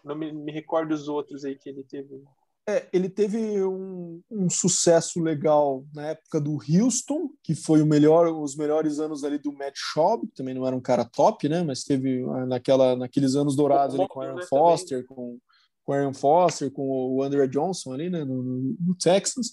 Não 0.04 0.16
me, 0.16 0.34
me 0.34 0.52
recordo 0.52 0.94
os 0.94 1.08
outros 1.08 1.46
aí 1.46 1.56
que 1.56 1.70
ele 1.70 1.84
teve. 1.84 2.22
É, 2.68 2.88
ele 2.94 3.10
teve 3.10 3.64
um, 3.64 4.22
um, 4.32 4.50
sucesso 4.50 5.22
legal 5.22 5.86
na 5.94 6.10
época 6.10 6.40
do 6.40 6.58
Houston, 6.58 7.30
que 7.44 7.54
foi 7.54 7.82
o 7.82 7.86
melhor, 7.86 8.28
os 8.28 8.56
melhores 8.56 9.00
anos 9.00 9.24
ali 9.24 9.38
do 9.38 9.52
Matt 9.52 9.76
Schaub, 9.76 10.26
que 10.28 10.36
também 10.36 10.54
não 10.54 10.66
era 10.66 10.76
um 10.76 10.82
cara 10.82 11.04
top, 11.06 11.48
né? 11.48 11.62
Mas 11.62 11.84
teve 11.84 12.24
ah, 12.24 12.46
naquela, 12.46 12.96
naqueles 12.96 13.36
anos 13.36 13.56
dourados 13.56 14.00
ali 14.00 14.08
com 14.08 14.20
o 14.20 14.24
Aaron 14.24 14.36
né, 14.36 14.46
Foster, 14.46 15.06
com, 15.06 15.38
com 15.84 15.92
o 15.92 15.96
Aaron 15.96 16.14
Foster, 16.14 16.72
com 16.72 17.16
o 17.16 17.22
Andrew 17.22 17.48
Johnson 17.48 17.94
ali, 17.94 18.10
né? 18.10 18.24
No, 18.24 18.42
no, 18.42 18.76
no 18.80 18.96
Texans. 18.96 19.52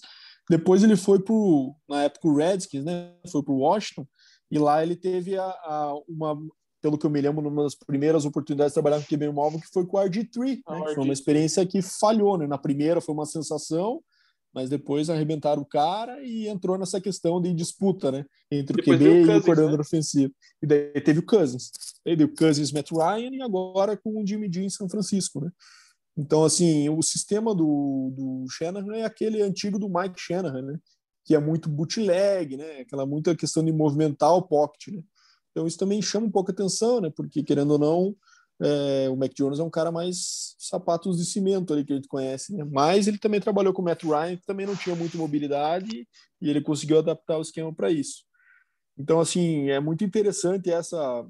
Depois 0.49 0.83
ele 0.83 0.95
foi 0.95 1.21
pro, 1.21 1.75
na 1.87 2.03
época 2.03 2.27
o 2.27 2.35
Redskins, 2.35 2.83
né? 2.83 3.13
Foi 3.29 3.43
pro 3.43 3.55
Washington 3.55 4.05
e 4.49 4.59
lá 4.59 4.83
ele 4.83 4.97
teve 4.97 5.37
a, 5.37 5.45
a, 5.45 5.93
uma 6.07 6.37
pelo 6.81 6.97
que 6.97 7.05
eu 7.05 7.09
me 7.09 7.21
lembro, 7.21 7.41
numa 7.41 7.63
das 7.63 7.75
primeiras 7.75 8.25
oportunidades 8.25 8.71
de 8.71 8.75
trabalhar 8.75 8.99
com 8.99 9.15
QB 9.15 9.29
móvel, 9.29 9.59
que 9.59 9.67
foi 9.67 9.85
com 9.85 9.97
o 9.97 9.99
RG3, 9.99 10.47
né? 10.47 10.85
que 10.87 10.95
foi 10.95 11.03
uma 11.03 11.13
experiência 11.13 11.65
que 11.65 11.81
falhou, 11.81 12.37
né? 12.37 12.47
Na 12.47 12.57
primeira 12.57 12.99
foi 12.99 13.13
uma 13.13 13.25
sensação, 13.25 14.01
mas 14.53 14.69
depois 14.69 15.09
arrebentaram 15.09 15.61
o 15.61 15.65
cara 15.65 16.23
e 16.23 16.47
entrou 16.47 16.77
nessa 16.77 16.99
questão 16.99 17.39
de 17.39 17.53
disputa, 17.53 18.11
né? 18.11 18.25
Entre 18.51 18.75
depois 18.75 18.99
o 18.99 19.03
QB 19.03 19.09
o 19.09 19.25
Cousins, 19.25 19.35
e 19.35 19.39
o 19.39 19.43
coordenador 19.43 19.77
né? 19.77 19.81
ofensivo. 19.81 20.33
E 20.61 20.67
daí 20.67 21.01
teve 21.01 21.19
o 21.19 21.25
Cousins. 21.25 21.71
Aí 22.05 22.15
deu 22.15 22.27
o 22.27 22.35
Cousins, 22.35 22.71
Matt 22.71 22.91
Ryan 22.91 23.29
e 23.31 23.41
agora 23.41 23.95
com 23.95 24.21
o 24.21 24.27
Jimmy 24.27 24.51
G 24.51 24.63
em 24.63 24.69
São 24.69 24.89
Francisco, 24.89 25.39
né? 25.39 25.51
Então, 26.17 26.43
assim, 26.43 26.89
o 26.89 27.01
sistema 27.01 27.55
do, 27.55 28.11
do 28.15 28.45
Shanahan 28.49 28.95
é 28.95 29.05
aquele 29.05 29.41
antigo 29.41 29.79
do 29.79 29.87
Mike 29.87 30.19
Shanahan, 30.19 30.61
né? 30.61 30.79
Que 31.23 31.35
é 31.35 31.39
muito 31.39 31.69
bootleg, 31.69 32.57
né? 32.57 32.81
Aquela 32.81 33.05
muita 33.05 33.35
questão 33.35 33.63
de 33.63 33.71
movimentar 33.71 34.35
o 34.35 34.41
pocket, 34.41 34.93
né? 34.93 35.01
Então 35.51 35.67
isso 35.67 35.77
também 35.77 36.01
chama 36.01 36.27
um 36.27 36.31
pouco 36.31 36.51
a 36.51 36.53
atenção, 36.53 37.01
né? 37.01 37.11
Porque 37.15 37.43
querendo 37.43 37.71
ou 37.71 37.79
não, 37.79 38.15
é, 38.61 39.09
o 39.09 39.15
Mac 39.15 39.33
Jones 39.33 39.59
é 39.59 39.63
um 39.63 39.69
cara 39.69 39.91
mais 39.91 40.55
sapatos 40.59 41.17
de 41.17 41.25
cimento 41.25 41.73
ali 41.73 41.83
que 41.83 41.93
a 41.93 41.95
gente 41.95 42.07
conhece, 42.07 42.55
né? 42.55 42.63
Mas 42.63 43.07
ele 43.07 43.17
também 43.17 43.41
trabalhou 43.41 43.73
com 43.73 43.81
o 43.81 43.85
Matt 43.85 44.03
Ryan, 44.03 44.37
que 44.37 44.45
também 44.45 44.65
não 44.65 44.75
tinha 44.75 44.95
muita 44.95 45.17
mobilidade 45.17 46.07
e 46.41 46.49
ele 46.49 46.61
conseguiu 46.61 46.99
adaptar 46.99 47.37
o 47.37 47.41
esquema 47.41 47.73
para 47.73 47.91
isso. 47.91 48.23
Então 48.97 49.19
assim 49.19 49.69
é 49.69 49.79
muito 49.79 50.03
interessante 50.03 50.69
essa 50.69 51.25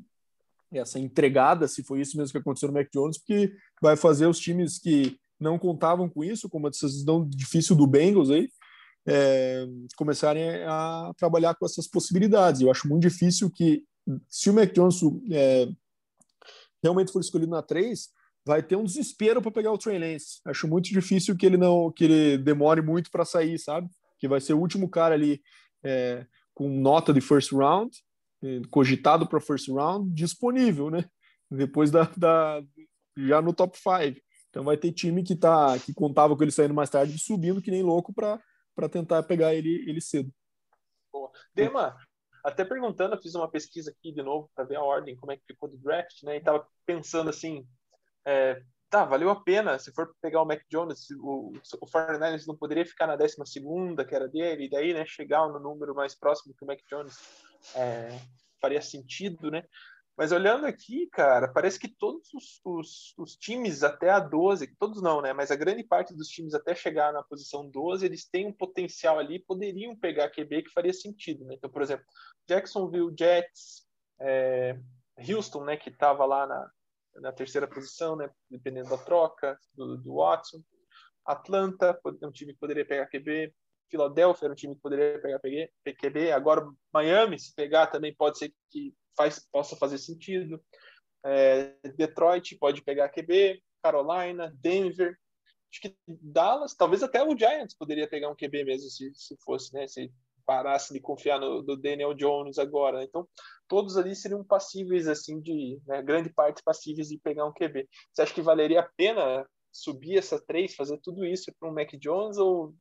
essa 0.74 0.98
entregada, 1.00 1.68
se 1.68 1.84
foi 1.84 2.00
isso 2.00 2.18
mesmo 2.18 2.32
que 2.32 2.38
aconteceu 2.38 2.70
no 2.70 2.74
Mac 2.74 2.88
Jones, 2.94 3.18
porque 3.18 3.54
vai 3.82 3.98
fazer 3.98 4.26
os 4.26 4.40
times 4.40 4.80
que 4.80 5.18
não 5.38 5.60
contavam 5.60 6.08
com 6.08 6.24
isso, 6.24 6.50
como 6.50 6.68
a 6.68 6.70
decisão 6.70 7.28
difícil 7.28 7.76
do 7.76 7.86
Bengals 7.86 8.30
aí, 8.30 8.48
é, 9.06 9.66
começarem 9.98 10.64
a 10.64 11.12
trabalhar 11.18 11.56
com 11.56 11.66
essas 11.66 11.88
possibilidades. 11.88 12.62
Eu 12.62 12.72
acho 12.72 12.88
muito 12.88 13.02
difícil 13.02 13.50
que 13.50 13.84
se 14.28 14.50
o 14.50 14.54
Mac 14.54 14.72
é, 15.32 15.68
realmente 16.82 17.12
for 17.12 17.20
escolhido 17.20 17.52
na 17.52 17.62
3, 17.62 18.10
vai 18.46 18.64
ter 18.64 18.76
um 18.76 18.84
desespero 18.84 19.42
para 19.42 19.52
pegar 19.52 19.72
o 19.72 19.78
Trey 19.78 20.00
Lance. 20.00 20.42
Acho 20.46 20.68
muito 20.68 20.90
difícil 20.90 21.38
que 21.38 21.46
ele 21.46 21.58
não 21.58 21.92
que 21.92 22.04
ele 22.06 22.38
demore 22.38 22.82
muito 22.82 23.12
para 23.12 23.26
sair, 23.26 23.58
sabe? 23.60 23.90
Que 24.20 24.28
vai 24.28 24.42
ser 24.42 24.54
o 24.54 24.60
último 24.60 24.90
cara 24.90 25.14
ali 25.14 25.42
é, 25.84 26.26
com 26.54 26.70
nota 26.70 27.14
de 27.14 27.22
first 27.22 27.52
round, 27.52 27.96
é, 28.44 28.62
cogitado 28.70 29.28
para 29.28 29.40
first 29.40 29.68
round, 29.70 30.12
disponível, 30.14 30.90
né? 30.90 31.06
Depois 31.50 31.92
da, 31.92 32.04
da 32.18 32.64
já 33.18 33.42
no 33.42 33.54
top 33.54 33.78
5. 33.78 34.20
Então 34.50 34.64
vai 34.64 34.76
ter 34.76 34.92
time 34.92 35.24
que 35.24 35.36
tá 35.36 35.78
que 35.80 35.94
contava 35.94 36.36
com 36.36 36.44
ele 36.44 36.52
saindo 36.52 36.74
mais 36.74 36.90
tarde 36.90 37.18
subindo 37.18 37.62
que 37.62 37.72
nem 37.72 37.84
louco 37.84 38.14
para 38.14 38.40
tentar 38.90 39.24
pegar 39.24 39.54
ele 39.54 39.86
ele 39.88 40.02
cedo. 40.02 40.32
Boa. 41.12 41.32
Dema, 41.54 41.96
até 42.44 42.66
perguntando, 42.66 43.16
eu 43.16 43.22
fiz 43.22 43.36
uma 43.36 43.50
pesquisa 43.50 43.92
aqui 43.92 44.12
de 44.12 44.22
novo 44.22 44.50
para 44.56 44.66
ver 44.66 44.76
a 44.76 44.84
ordem, 44.84 45.16
como 45.16 45.32
é 45.32 45.38
que 45.38 45.46
ficou 45.46 45.70
do 45.70 45.78
draft, 45.78 46.24
né? 46.24 46.38
E 46.38 46.42
tava 46.42 46.68
pensando 46.86 47.30
assim, 47.30 47.66
é, 48.26 48.62
tá, 48.90 49.06
valeu 49.06 49.30
a 49.30 49.42
pena, 49.42 49.80
se 49.80 49.92
for 49.94 50.14
pegar 50.22 50.42
o 50.42 50.46
Mac 50.46 50.62
Jones, 50.70 51.10
o, 51.12 51.54
o 51.80 51.88
49ers 51.88 52.46
não 52.46 52.58
poderia 52.58 52.86
ficar 52.86 53.08
na 53.08 53.16
12 53.16 53.38
segunda, 53.46 54.04
que 54.04 54.14
era 54.14 54.28
dele, 54.28 54.66
e 54.66 54.70
daí, 54.70 54.94
né, 54.94 55.06
chegar 55.06 55.48
no 55.48 55.60
número 55.60 55.96
mais 55.96 56.14
próximo 56.14 56.54
que 56.54 56.64
o 56.64 56.68
Mac 56.68 56.80
Jones 56.90 57.18
é, 57.76 58.20
faria 58.60 58.82
sentido, 58.82 59.50
né? 59.50 59.64
Mas 60.22 60.32
olhando 60.32 60.68
aqui, 60.68 61.08
cara, 61.08 61.48
parece 61.48 61.80
que 61.80 61.88
todos 61.88 62.32
os, 62.32 62.62
os, 62.64 63.14
os, 63.18 63.36
times 63.36 63.82
até 63.82 64.12
a 64.12 64.20
12, 64.20 64.68
todos 64.78 65.02
não, 65.02 65.20
né? 65.20 65.34
Mas 65.34 65.50
a 65.50 65.56
grande 65.56 65.84
parte 65.84 66.14
dos 66.14 66.28
times 66.28 66.54
até 66.54 66.76
chegar 66.76 67.12
na 67.12 67.24
posição 67.24 67.68
12, 67.68 68.06
eles 68.06 68.30
têm 68.30 68.46
um 68.46 68.54
potencial 68.54 69.18
ali, 69.18 69.40
poderiam 69.40 69.96
pegar 69.96 70.30
QB 70.30 70.62
que 70.62 70.70
faria 70.70 70.94
sentido, 70.94 71.44
né? 71.46 71.56
Então, 71.56 71.72
por 71.72 71.82
exemplo, 71.82 72.06
Jacksonville 72.48 73.12
Jets, 73.18 73.88
é, 74.20 74.80
Houston, 75.28 75.64
né, 75.64 75.76
que 75.76 75.90
estava 75.90 76.24
lá 76.24 76.46
na, 76.46 76.72
na 77.16 77.32
terceira 77.32 77.68
posição, 77.68 78.16
né, 78.16 78.30
dependendo 78.48 78.92
da 78.92 79.00
troca 79.00 79.58
do, 79.74 79.98
do 79.98 80.18
Watson. 80.18 80.62
Atlanta, 81.26 82.00
um 82.22 82.32
time 82.32 82.54
que 82.54 82.60
poderia 82.60 82.86
pegar 82.86 83.08
QB. 83.08 83.52
Philadelphia 83.90 84.46
era 84.46 84.54
um 84.54 84.56
time 84.56 84.76
que 84.76 84.82
poderia 84.82 85.20
pegar 85.20 85.40
QB. 86.00 86.32
Agora, 86.32 86.72
Miami, 86.94 87.40
se 87.40 87.56
pegar, 87.56 87.88
também 87.88 88.14
pode 88.14 88.38
ser 88.38 88.54
que 88.70 88.94
faz, 89.16 89.40
possa 89.52 89.76
fazer 89.76 89.98
sentido. 89.98 90.62
É, 91.26 91.76
Detroit 91.96 92.58
pode 92.58 92.82
pegar 92.82 93.10
QB, 93.10 93.62
Carolina, 93.82 94.54
Denver. 94.60 95.18
Acho 95.72 95.82
que 95.82 95.96
Dallas, 96.08 96.76
talvez 96.76 97.02
até 97.02 97.24
o 97.24 97.38
Giants 97.38 97.76
poderia 97.76 98.10
pegar 98.10 98.30
um 98.30 98.36
QB 98.36 98.66
mesmo 98.66 98.90
se, 98.90 99.14
se 99.16 99.38
fosse, 99.44 99.74
né? 99.74 99.88
Se 99.88 100.12
parasse 100.46 100.94
de 100.94 101.00
confiar 101.00 101.40
no 101.40 101.64
Daniel 101.78 102.14
Jones 102.14 102.58
agora. 102.58 103.00
Né? 103.00 103.06
Então, 103.06 103.28
todos 103.68 103.98
ali 103.98 104.16
seriam 104.16 104.44
passíveis, 104.44 105.08
assim, 105.08 105.40
de 105.40 105.80
né, 105.88 106.02
grande 106.02 106.30
parte 106.30 106.62
passíveis 106.64 107.08
de 107.08 107.18
pegar 107.18 107.46
um 107.46 107.54
QB. 107.54 107.88
Você 108.12 108.22
acha 108.22 108.34
que 108.34 108.42
valeria 108.42 108.82
a 108.82 108.90
pena 108.98 109.48
subir 109.72 110.18
essa 110.18 110.44
três, 110.46 110.76
fazer 110.76 111.00
tudo 111.02 111.26
isso 111.26 111.54
para 111.58 111.70
um 111.70 111.74
Mac 111.74 111.92
Jones 111.94 112.38
ou 112.38 112.76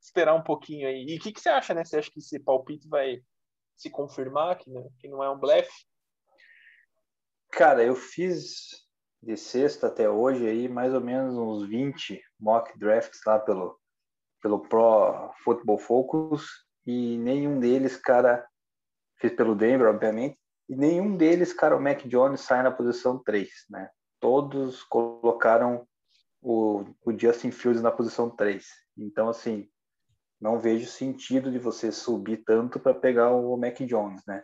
esperar 0.00 0.34
um 0.34 0.42
pouquinho 0.42 0.88
aí? 0.88 1.06
E 1.08 1.16
o 1.16 1.20
que, 1.20 1.32
que, 1.32 1.40
você 1.40 1.48
acha, 1.48 1.72
né? 1.72 1.84
Você 1.84 1.98
acha 1.98 2.10
que 2.10 2.18
esse 2.18 2.40
palpite 2.40 2.88
vai 2.88 3.22
se 3.76 3.90
confirmar, 3.90 4.58
que, 4.58 4.70
né, 4.70 4.88
que 4.98 5.08
não 5.08 5.22
é 5.22 5.30
um 5.30 5.38
blefe? 5.38 5.72
Cara, 7.50 7.84
eu 7.84 7.94
fiz 7.94 8.82
de 9.22 9.36
sexta 9.36 9.86
até 9.86 10.08
hoje 10.08 10.46
aí 10.46 10.68
mais 10.68 10.92
ou 10.94 11.00
menos 11.00 11.34
uns 11.36 11.68
20 11.68 12.20
mock 12.40 12.76
drafts 12.78 13.20
lá 13.24 13.38
pelo 13.38 13.78
pelo 14.42 14.60
Pro 14.60 15.32
Football 15.44 15.78
Focus 15.78 16.66
e 16.84 17.16
nenhum 17.18 17.60
deles, 17.60 17.96
cara, 17.96 18.44
fiz 19.20 19.32
pelo 19.34 19.54
Denver, 19.54 19.88
obviamente, 19.88 20.36
e 20.68 20.74
nenhum 20.74 21.16
deles, 21.16 21.52
cara, 21.52 21.76
o 21.76 21.80
Mac 21.80 22.02
Jones 22.06 22.40
sai 22.40 22.62
na 22.62 22.72
posição 22.72 23.22
3, 23.22 23.48
né? 23.70 23.88
Todos 24.20 24.82
colocaram 24.82 25.86
o, 26.40 26.84
o 27.04 27.16
Justin 27.16 27.52
Fields 27.52 27.82
na 27.82 27.92
posição 27.92 28.28
3. 28.28 28.66
Então, 28.96 29.28
assim, 29.28 29.68
não 30.42 30.58
vejo 30.58 30.88
sentido 30.88 31.52
de 31.52 31.58
você 31.58 31.92
subir 31.92 32.38
tanto 32.44 32.80
para 32.80 32.92
pegar 32.92 33.30
o 33.30 33.56
Mac 33.56 33.78
Jones, 33.82 34.22
né? 34.26 34.42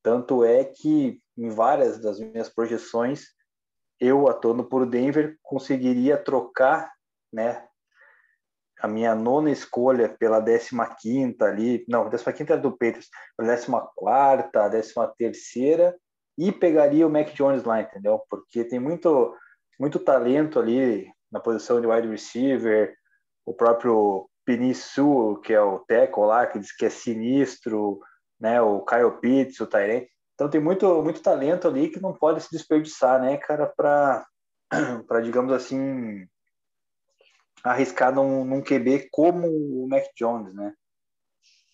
Tanto 0.00 0.44
é 0.44 0.64
que 0.64 1.20
em 1.36 1.48
várias 1.48 2.00
das 2.00 2.20
minhas 2.20 2.48
projeções, 2.48 3.24
eu 3.98 4.28
atuando 4.28 4.62
por 4.64 4.86
Denver 4.86 5.36
conseguiria 5.42 6.16
trocar, 6.16 6.92
né, 7.32 7.66
a 8.78 8.86
minha 8.86 9.14
nona 9.14 9.50
escolha 9.50 10.08
pela 10.08 10.38
décima 10.38 10.94
quinta 10.94 11.46
ali, 11.46 11.84
não, 11.88 12.08
décima 12.08 12.32
quinta 12.32 12.52
era 12.52 12.62
do 12.62 12.76
Peters, 12.76 13.08
pela 13.36 13.48
décima 13.48 13.80
quarta, 13.96 14.68
décima 14.68 15.12
terceira, 15.18 15.96
e 16.38 16.52
pegaria 16.52 17.06
o 17.06 17.10
Mac 17.10 17.32
Jones 17.32 17.64
lá, 17.64 17.80
entendeu? 17.80 18.20
Porque 18.30 18.62
tem 18.64 18.78
muito, 18.78 19.36
muito 19.80 19.98
talento 19.98 20.60
ali 20.60 21.10
na 21.32 21.40
posição 21.40 21.80
de 21.80 21.86
wide 21.88 22.08
receiver, 22.08 22.94
o 23.44 23.52
próprio 23.52 24.28
Pinisu, 24.44 25.40
que 25.42 25.52
é 25.52 25.60
o 25.60 25.80
Teco 25.80 26.24
lá, 26.24 26.46
que 26.46 26.58
diz 26.58 26.74
que 26.74 26.86
é 26.86 26.90
sinistro, 26.90 28.00
né? 28.38 28.60
O 28.60 28.84
Kyle 28.84 29.20
Pitts, 29.20 29.60
o 29.60 29.66
Tyrant. 29.66 30.06
Então 30.34 30.48
tem 30.48 30.60
muito, 30.60 31.02
muito 31.02 31.22
talento 31.22 31.68
ali 31.68 31.88
que 31.88 32.00
não 32.00 32.12
pode 32.12 32.42
se 32.42 32.50
desperdiçar, 32.50 33.20
né, 33.20 33.36
cara, 33.36 33.66
para, 33.66 34.26
digamos 35.22 35.52
assim, 35.52 36.26
arriscar 37.62 38.12
num, 38.14 38.44
num 38.44 38.60
QB 38.60 39.08
como 39.10 39.46
o 39.48 39.88
Mac 39.88 40.04
Jones, 40.16 40.52
né? 40.54 40.74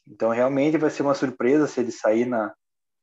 Então, 0.07 0.31
realmente 0.31 0.77
vai 0.77 0.91
ser 0.91 1.03
uma 1.03 1.15
surpresa 1.15 1.69
se 1.69 1.81
ele 1.81 1.93
sair 1.93 2.27
na, 2.27 2.53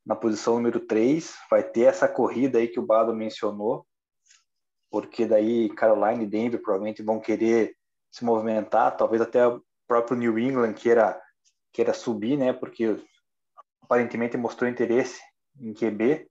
na 0.04 0.14
posição 0.14 0.54
número 0.54 0.80
3. 0.80 1.34
Vai 1.50 1.62
ter 1.62 1.82
essa 1.82 2.06
corrida 2.06 2.58
aí 2.58 2.68
que 2.68 2.78
o 2.78 2.84
Bado 2.86 3.14
mencionou, 3.14 3.86
porque 4.90 5.26
daí 5.26 5.70
Carolina 5.70 6.22
e 6.22 6.26
Denver 6.26 6.60
provavelmente 6.60 7.02
vão 7.02 7.18
querer 7.18 7.74
se 8.10 8.24
movimentar, 8.24 8.96
talvez 8.96 9.22
até 9.22 9.46
o 9.46 9.62
próprio 9.86 10.16
New 10.16 10.38
England 10.38 10.74
queira, 10.74 11.20
queira 11.72 11.92
subir, 11.92 12.36
né? 12.36 12.52
Porque 12.52 12.96
aparentemente 13.82 14.36
mostrou 14.36 14.70
interesse 14.70 15.20
em 15.58 15.72
QB. 15.72 16.28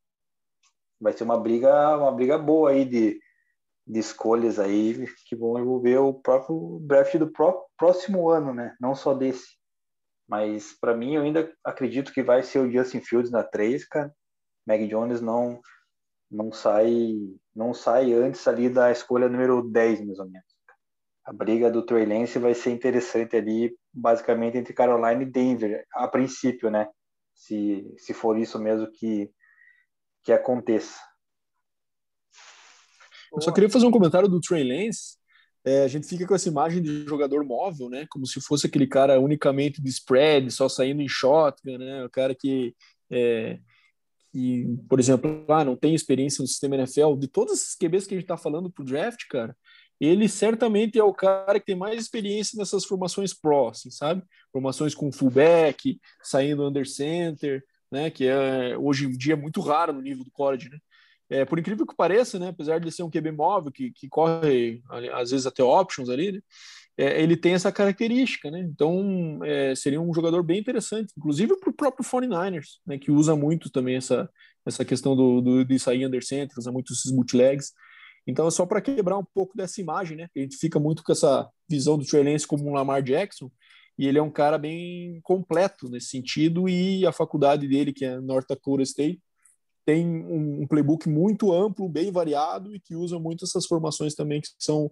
Vai 0.99 1.13
ser 1.13 1.23
uma 1.23 1.39
briga, 1.39 1.97
uma 1.97 2.11
briga 2.11 2.37
boa 2.37 2.71
aí 2.71 2.85
de, 2.85 3.19
de 3.85 3.99
escolhas 3.99 4.59
aí 4.59 5.07
que 5.27 5.35
vão 5.35 5.59
envolver 5.59 5.97
o 5.97 6.13
próprio 6.13 6.79
draft 6.81 7.15
do 7.17 7.31
pró 7.31 7.65
próximo 7.77 8.29
ano, 8.29 8.53
né? 8.53 8.75
Não 8.79 8.95
só 8.95 9.13
desse. 9.13 9.57
Mas 10.27 10.73
para 10.79 10.95
mim 10.95 11.15
eu 11.15 11.21
ainda 11.21 11.51
acredito 11.63 12.11
que 12.11 12.21
vai 12.21 12.43
ser 12.43 12.59
o 12.59 12.71
Justin 12.71 13.01
Fields 13.01 13.31
na 13.31 13.43
3, 13.43 13.87
cara. 13.87 14.13
Mag 14.65 14.85
Jones 14.87 15.21
não 15.21 15.61
não 16.29 16.51
sai 16.51 17.15
não 17.55 17.73
sai 17.73 18.13
antes 18.13 18.45
ali 18.47 18.69
da 18.69 18.91
escolha 18.91 19.29
número 19.29 19.61
10, 19.63 20.05
mais 20.05 20.19
ou 20.19 20.29
menos. 20.29 20.56
A 21.27 21.33
briga 21.33 21.69
do 21.69 21.85
Trey 21.85 22.05
Lance 22.05 22.39
vai 22.39 22.53
ser 22.53 22.71
interessante 22.71 23.35
ali, 23.35 23.77
basicamente 23.93 24.57
entre 24.57 24.73
Carolina 24.73 25.21
e 25.21 25.25
Denver, 25.25 25.85
a 25.93 26.07
princípio, 26.07 26.71
né? 26.71 26.87
Se, 27.35 27.85
se 27.97 28.13
for 28.13 28.39
isso 28.39 28.57
mesmo 28.57 28.89
que, 28.89 29.29
que 30.23 30.31
aconteça. 30.31 30.97
Eu 33.33 33.41
só 33.41 33.51
queria 33.51 33.69
fazer 33.69 33.85
um 33.85 33.91
comentário 33.91 34.29
do 34.29 34.39
Trey 34.39 34.63
Lance. 34.63 35.17
É, 35.65 35.83
a 35.83 35.87
gente 35.89 36.07
fica 36.07 36.25
com 36.25 36.33
essa 36.33 36.47
imagem 36.47 36.81
de 36.81 37.03
jogador 37.03 37.43
móvel, 37.43 37.89
né? 37.89 38.07
Como 38.09 38.25
se 38.25 38.39
fosse 38.39 38.67
aquele 38.67 38.87
cara 38.87 39.19
unicamente 39.19 39.81
de 39.81 39.89
spread, 39.89 40.49
só 40.49 40.69
saindo 40.69 41.01
em 41.01 41.09
shotgun, 41.09 41.77
né? 41.77 42.05
O 42.05 42.09
cara 42.09 42.33
que, 42.33 42.73
é, 43.11 43.59
que 44.31 44.65
por 44.87 44.97
exemplo, 44.97 45.43
ah, 45.49 45.65
não 45.65 45.75
tem 45.75 45.93
experiência 45.93 46.41
no 46.41 46.47
sistema 46.47 46.75
NFL. 46.75 47.17
De 47.17 47.27
todos 47.27 47.55
esses 47.55 47.75
QBs 47.75 48.07
que 48.07 48.13
a 48.13 48.17
gente 48.17 48.23
está 48.23 48.37
falando 48.37 48.71
pro 48.71 48.85
draft, 48.85 49.27
cara, 49.29 49.53
ele 49.99 50.27
certamente 50.29 50.99
é 50.99 51.03
o 51.03 51.13
cara 51.13 51.59
que 51.59 51.65
tem 51.65 51.75
mais 51.75 51.99
experiência 51.99 52.57
nessas 52.57 52.85
formações 52.85 53.33
pro, 53.33 53.69
assim, 53.69 53.89
sabe? 53.89 54.23
Formações 54.51 54.93
com 54.93 55.11
fullback, 55.11 55.99
saindo 56.21 56.67
under 56.67 56.87
center, 56.87 57.63
né? 57.91 58.09
Que 58.09 58.27
é 58.27 58.77
hoje 58.77 59.05
em 59.05 59.17
dia 59.17 59.33
é 59.33 59.37
muito 59.37 59.61
raro 59.61 59.93
no 59.93 60.01
nível 60.01 60.23
do 60.23 60.31
college, 60.31 60.69
né? 60.69 60.77
É, 61.29 61.43
por 61.43 61.59
incrível 61.59 61.85
que 61.85 61.95
pareça, 61.95 62.39
né, 62.39 62.49
apesar 62.49 62.79
de 62.79 62.89
ser 62.89 63.03
um 63.03 63.09
QB 63.09 63.31
móvel 63.33 63.69
que, 63.69 63.91
que 63.91 64.07
corre 64.07 64.81
às 65.11 65.31
vezes 65.31 65.45
até 65.45 65.61
options 65.61 66.07
ali, 66.09 66.31
né, 66.31 66.39
é, 66.97 67.21
ele 67.21 67.35
tem 67.35 67.53
essa 67.53 67.71
característica, 67.71 68.49
né? 68.49 68.59
Então 68.59 69.39
é, 69.43 69.75
seria 69.75 70.01
um 70.01 70.13
jogador 70.13 70.41
bem 70.41 70.59
interessante, 70.59 71.13
inclusive 71.17 71.59
para 71.59 71.69
o 71.69 71.73
próprio 71.73 72.03
49ers, 72.03 72.79
né, 72.85 72.97
que 72.97 73.11
usa 73.11 73.35
muito 73.35 73.69
também 73.69 73.97
essa, 73.97 74.29
essa 74.65 74.83
questão 74.83 75.15
do, 75.15 75.41
do, 75.41 75.65
de 75.65 75.77
sair 75.77 76.05
under 76.05 76.23
center, 76.25 76.57
usa 76.57 76.71
muito 76.71 76.93
esses 76.93 77.11
bootlegs. 77.11 77.73
Então 78.27 78.45
é 78.45 78.51
só 78.51 78.65
para 78.65 78.81
quebrar 78.81 79.17
um 79.17 79.23
pouco 79.23 79.55
dessa 79.55 79.79
imagem, 79.79 80.17
né? 80.17 80.27
A 80.35 80.39
gente 80.39 80.57
fica 80.57 80.77
muito 80.79 81.01
com 81.01 81.13
essa 81.13 81.49
visão 81.69 81.97
do 81.97 82.05
Trey 82.05 82.23
Lance 82.23 82.45
como 82.45 82.67
um 82.67 82.73
Lamar 82.73 83.01
Jackson, 83.01 83.49
e 83.97 84.05
ele 84.05 84.19
é 84.19 84.21
um 84.21 84.29
cara 84.29 84.57
bem 84.57 85.19
completo 85.23 85.89
nesse 85.89 86.09
sentido, 86.09 86.67
e 86.67 87.05
a 87.05 87.11
faculdade 87.13 87.67
dele, 87.67 87.93
que 87.93 88.05
é 88.05 88.19
North 88.19 88.45
Dakota 88.47 88.83
State, 88.83 89.21
tem 89.85 90.05
um, 90.05 90.67
playbook 90.67 91.07
muito 91.07 91.53
amplo, 91.53 91.87
bem 91.87 92.11
variado 92.11 92.75
e 92.75 92.79
que 92.79 92.93
usa 92.93 93.17
muito 93.17 93.45
essas 93.45 93.65
formações 93.65 94.13
também 94.13 94.41
que 94.41 94.49
são 94.59 94.91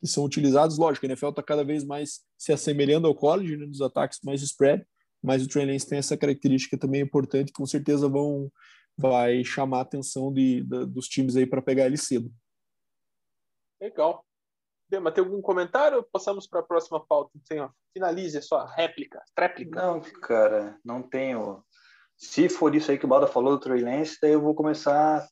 que 0.00 0.06
são 0.06 0.24
utilizadas. 0.24 0.78
Lógico, 0.78 1.04
a 1.04 1.08
NFL 1.08 1.30
está 1.30 1.42
cada 1.42 1.64
vez 1.64 1.82
mais 1.82 2.20
se 2.38 2.52
assemelhando 2.52 3.08
ao 3.08 3.14
college, 3.14 3.56
né, 3.56 3.66
dos 3.66 3.80
ataques 3.80 4.20
mais 4.22 4.42
spread, 4.42 4.84
mas 5.22 5.42
o 5.42 5.48
Trey 5.48 5.66
Lance 5.66 5.88
tem 5.88 5.98
essa 5.98 6.16
característica 6.16 6.78
também 6.78 7.00
importante, 7.00 7.50
com 7.50 7.66
certeza 7.66 8.08
vão 8.08 8.50
vai 8.96 9.42
chamar 9.44 9.78
a 9.78 9.82
atenção 9.82 10.32
de, 10.32 10.62
de 10.62 10.86
dos 10.86 11.08
times 11.08 11.34
aí 11.34 11.46
para 11.46 11.60
pegar 11.60 11.86
ele 11.86 11.96
cedo. 11.96 12.30
Legal. 13.80 14.24
Dema, 14.88 15.10
tem 15.10 15.24
algum 15.24 15.42
comentário? 15.42 16.02
Passamos 16.12 16.46
para 16.46 16.60
a 16.60 16.62
próxima 16.62 17.04
pauta. 17.04 17.32
Então, 17.36 17.70
finalize 17.92 18.38
a 18.38 18.42
sua 18.42 18.66
réplica, 18.66 19.20
tréplica. 19.34 19.80
Não, 19.80 20.00
cara, 20.00 20.78
não 20.84 21.02
tenho 21.02 21.64
se 22.16 22.48
for 22.48 22.74
isso 22.74 22.90
aí 22.90 22.98
que 22.98 23.04
o 23.04 23.08
Balda 23.08 23.26
falou 23.26 23.52
do 23.52 23.60
Trey 23.60 23.82
Lance, 23.82 24.18
daí 24.20 24.32
eu 24.32 24.40
vou 24.40 24.54
começar 24.54 25.26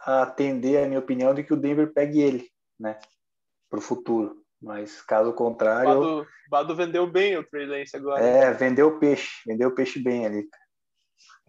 a 0.00 0.22
atender 0.22 0.82
a 0.82 0.86
minha 0.86 0.98
opinião 0.98 1.34
de 1.34 1.44
que 1.44 1.52
o 1.52 1.56
Denver 1.56 1.92
pegue 1.92 2.20
ele, 2.20 2.50
né, 2.78 2.98
para 3.68 3.78
o 3.78 3.82
futuro. 3.82 4.42
Mas 4.60 5.02
caso 5.02 5.34
contrário. 5.34 5.90
O 5.90 6.00
Bado, 6.00 6.26
Bado 6.48 6.76
vendeu 6.76 7.06
bem 7.06 7.36
o 7.36 7.46
Trey 7.46 7.66
Lance 7.66 7.94
agora. 7.94 8.24
É, 8.24 8.50
vendeu 8.52 8.88
o 8.88 8.98
peixe, 8.98 9.42
vendeu 9.46 9.68
o 9.68 9.74
peixe 9.74 10.02
bem 10.02 10.24
ali. 10.24 10.48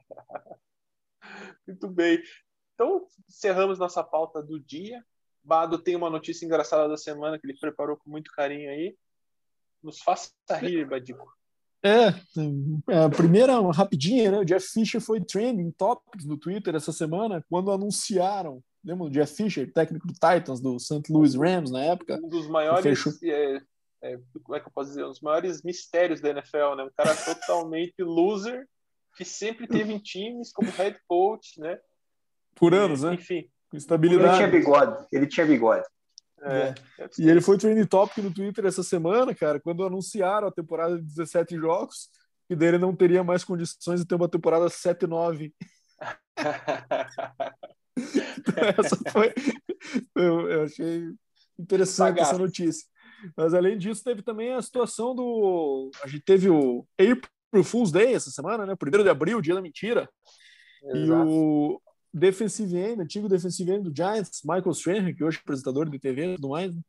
Muito 1.66 1.88
bem. 1.88 2.22
Então, 2.74 3.08
encerramos 3.30 3.80
nossa 3.80 4.04
pauta 4.04 4.44
do 4.44 4.60
dia. 4.60 5.02
Bado 5.46 5.78
tem 5.78 5.96
uma 5.96 6.10
notícia 6.10 6.46
engraçada 6.46 6.90
da 6.90 6.98
semana 6.98 7.38
que 7.38 7.46
ele 7.46 7.58
preparou 7.58 7.96
com 7.96 8.10
muito 8.10 8.32
carinho 8.32 8.70
aí. 8.70 8.98
Nos 9.84 10.02
faça 10.02 10.32
rir, 10.60 10.88
Badico. 10.88 11.32
É, 11.84 12.08
é, 12.90 13.04
a 13.04 13.10
primeira, 13.10 13.60
rapidinha, 13.72 14.32
né? 14.32 14.40
O 14.40 14.44
Jeff 14.44 14.68
Fisher 14.68 15.00
foi 15.00 15.22
trending 15.22 15.70
topics 15.70 16.26
no 16.26 16.36
Twitter 16.36 16.74
essa 16.74 16.92
semana 16.92 17.46
quando 17.48 17.72
anunciaram. 17.72 18.64
Lembra 18.84 19.06
o 19.06 19.10
Jeff 19.10 19.36
Fisher, 19.36 19.72
técnico 19.72 20.08
do 20.08 20.14
Titans, 20.14 20.60
do 20.60 20.80
St. 20.80 21.04
Louis 21.12 21.36
Rams 21.36 21.72
na 21.72 21.84
época? 21.84 22.20
Um 22.24 22.28
dos 22.28 22.48
maiores. 22.48 23.24
É, 23.24 23.62
é, 24.02 24.20
como 24.44 24.56
é 24.56 24.60
que 24.60 24.68
eu 24.68 24.72
posso 24.72 24.90
dizer? 24.90 25.06
Um 25.06 25.10
dos 25.10 25.22
maiores 25.22 25.62
mistérios 25.62 26.20
da 26.22 26.30
NFL, 26.32 26.76
né? 26.76 26.84
Um 26.84 26.92
cara 26.98 27.14
totalmente 27.24 28.02
loser, 28.02 28.68
que 29.16 29.24
sempre 29.24 29.68
teve 29.68 29.94
em 29.94 30.00
times 30.00 30.52
como 30.52 30.72
head 30.72 30.98
coach, 31.08 31.60
né? 31.60 31.80
Por 32.56 32.74
anos, 32.74 33.04
né? 33.04 33.14
Enfim. 33.14 33.48
Com 33.76 33.80
estabilidade. 33.80 34.28
Ele 34.28 34.38
tinha 34.38 34.48
bigode. 34.48 35.08
Ele 35.12 35.28
tinha 35.28 35.46
bigode. 35.46 35.86
É, 36.42 36.76
é. 37.00 37.10
E 37.20 37.30
ele 37.30 37.42
foi 37.42 37.58
trending 37.58 37.86
topic 37.86 38.24
no 38.24 38.34
Twitter 38.34 38.66
essa 38.66 38.84
semana, 38.84 39.34
cara, 39.34 39.60
quando 39.60 39.84
anunciaram 39.84 40.48
a 40.48 40.52
temporada 40.52 40.98
de 40.98 41.04
17 41.04 41.58
jogos, 41.58 42.10
e 42.50 42.56
dele 42.56 42.78
não 42.78 42.96
teria 42.96 43.24
mais 43.24 43.44
condições 43.44 44.00
de 44.00 44.08
ter 44.08 44.16
uma 44.16 44.30
temporada 44.30 44.68
7-9. 44.68 45.52
então, 47.98 48.64
essa 48.78 48.98
foi. 49.12 49.34
Eu, 50.16 50.50
eu 50.50 50.64
achei 50.64 51.04
interessante 51.58 52.20
essa 52.20 52.38
notícia. 52.38 52.88
Mas 53.36 53.54
além 53.54 53.78
disso, 53.78 54.04
teve 54.04 54.22
também 54.22 54.54
a 54.54 54.62
situação 54.62 55.16
do. 55.16 55.90
A 56.04 56.08
gente 56.08 56.24
teve 56.24 56.50
o 56.50 56.86
April 57.00 57.64
Fool's 57.64 57.92
Day 57.92 58.14
essa 58.14 58.30
semana, 58.30 58.66
né? 58.66 58.76
Primeiro 58.76 59.04
de 59.04 59.10
abril, 59.10 59.42
dia 59.42 59.56
da 59.56 59.62
mentira. 59.62 60.08
Exato. 60.84 60.98
E 60.98 61.12
o, 61.12 61.82
defensive 62.16 62.78
end, 62.78 63.02
antigo 63.02 63.28
defensive 63.28 63.72
end 63.72 63.90
do 63.90 63.96
Giants, 63.96 64.42
Michael 64.44 64.72
Strahan, 64.72 65.14
que 65.14 65.24
hoje 65.24 65.38
é 65.38 65.42
apresentador 65.42 65.90
de 65.90 66.00
TV 66.00 66.34
e 66.34 66.36
tudo 66.36 66.50
mais, 66.50 66.74
né? 66.74 66.82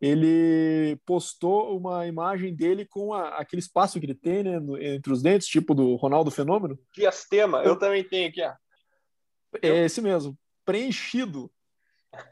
ele 0.00 0.96
postou 1.04 1.76
uma 1.76 2.06
imagem 2.06 2.54
dele 2.54 2.86
com 2.86 3.12
a, 3.12 3.30
aquele 3.38 3.60
espaço 3.60 3.98
que 3.98 4.06
ele 4.06 4.14
tem 4.14 4.44
né, 4.44 4.60
no, 4.60 4.80
entre 4.80 5.12
os 5.12 5.20
dentes, 5.20 5.48
tipo 5.48 5.74
do 5.74 5.96
Ronaldo 5.96 6.30
Fenômeno. 6.30 6.78
Diastema, 6.94 7.62
eu 7.62 7.76
também 7.76 8.04
tenho 8.04 8.28
aqui. 8.28 8.40
Ó. 8.40 8.52
É 9.60 9.84
esse 9.84 10.00
mesmo, 10.00 10.38
preenchido. 10.64 11.50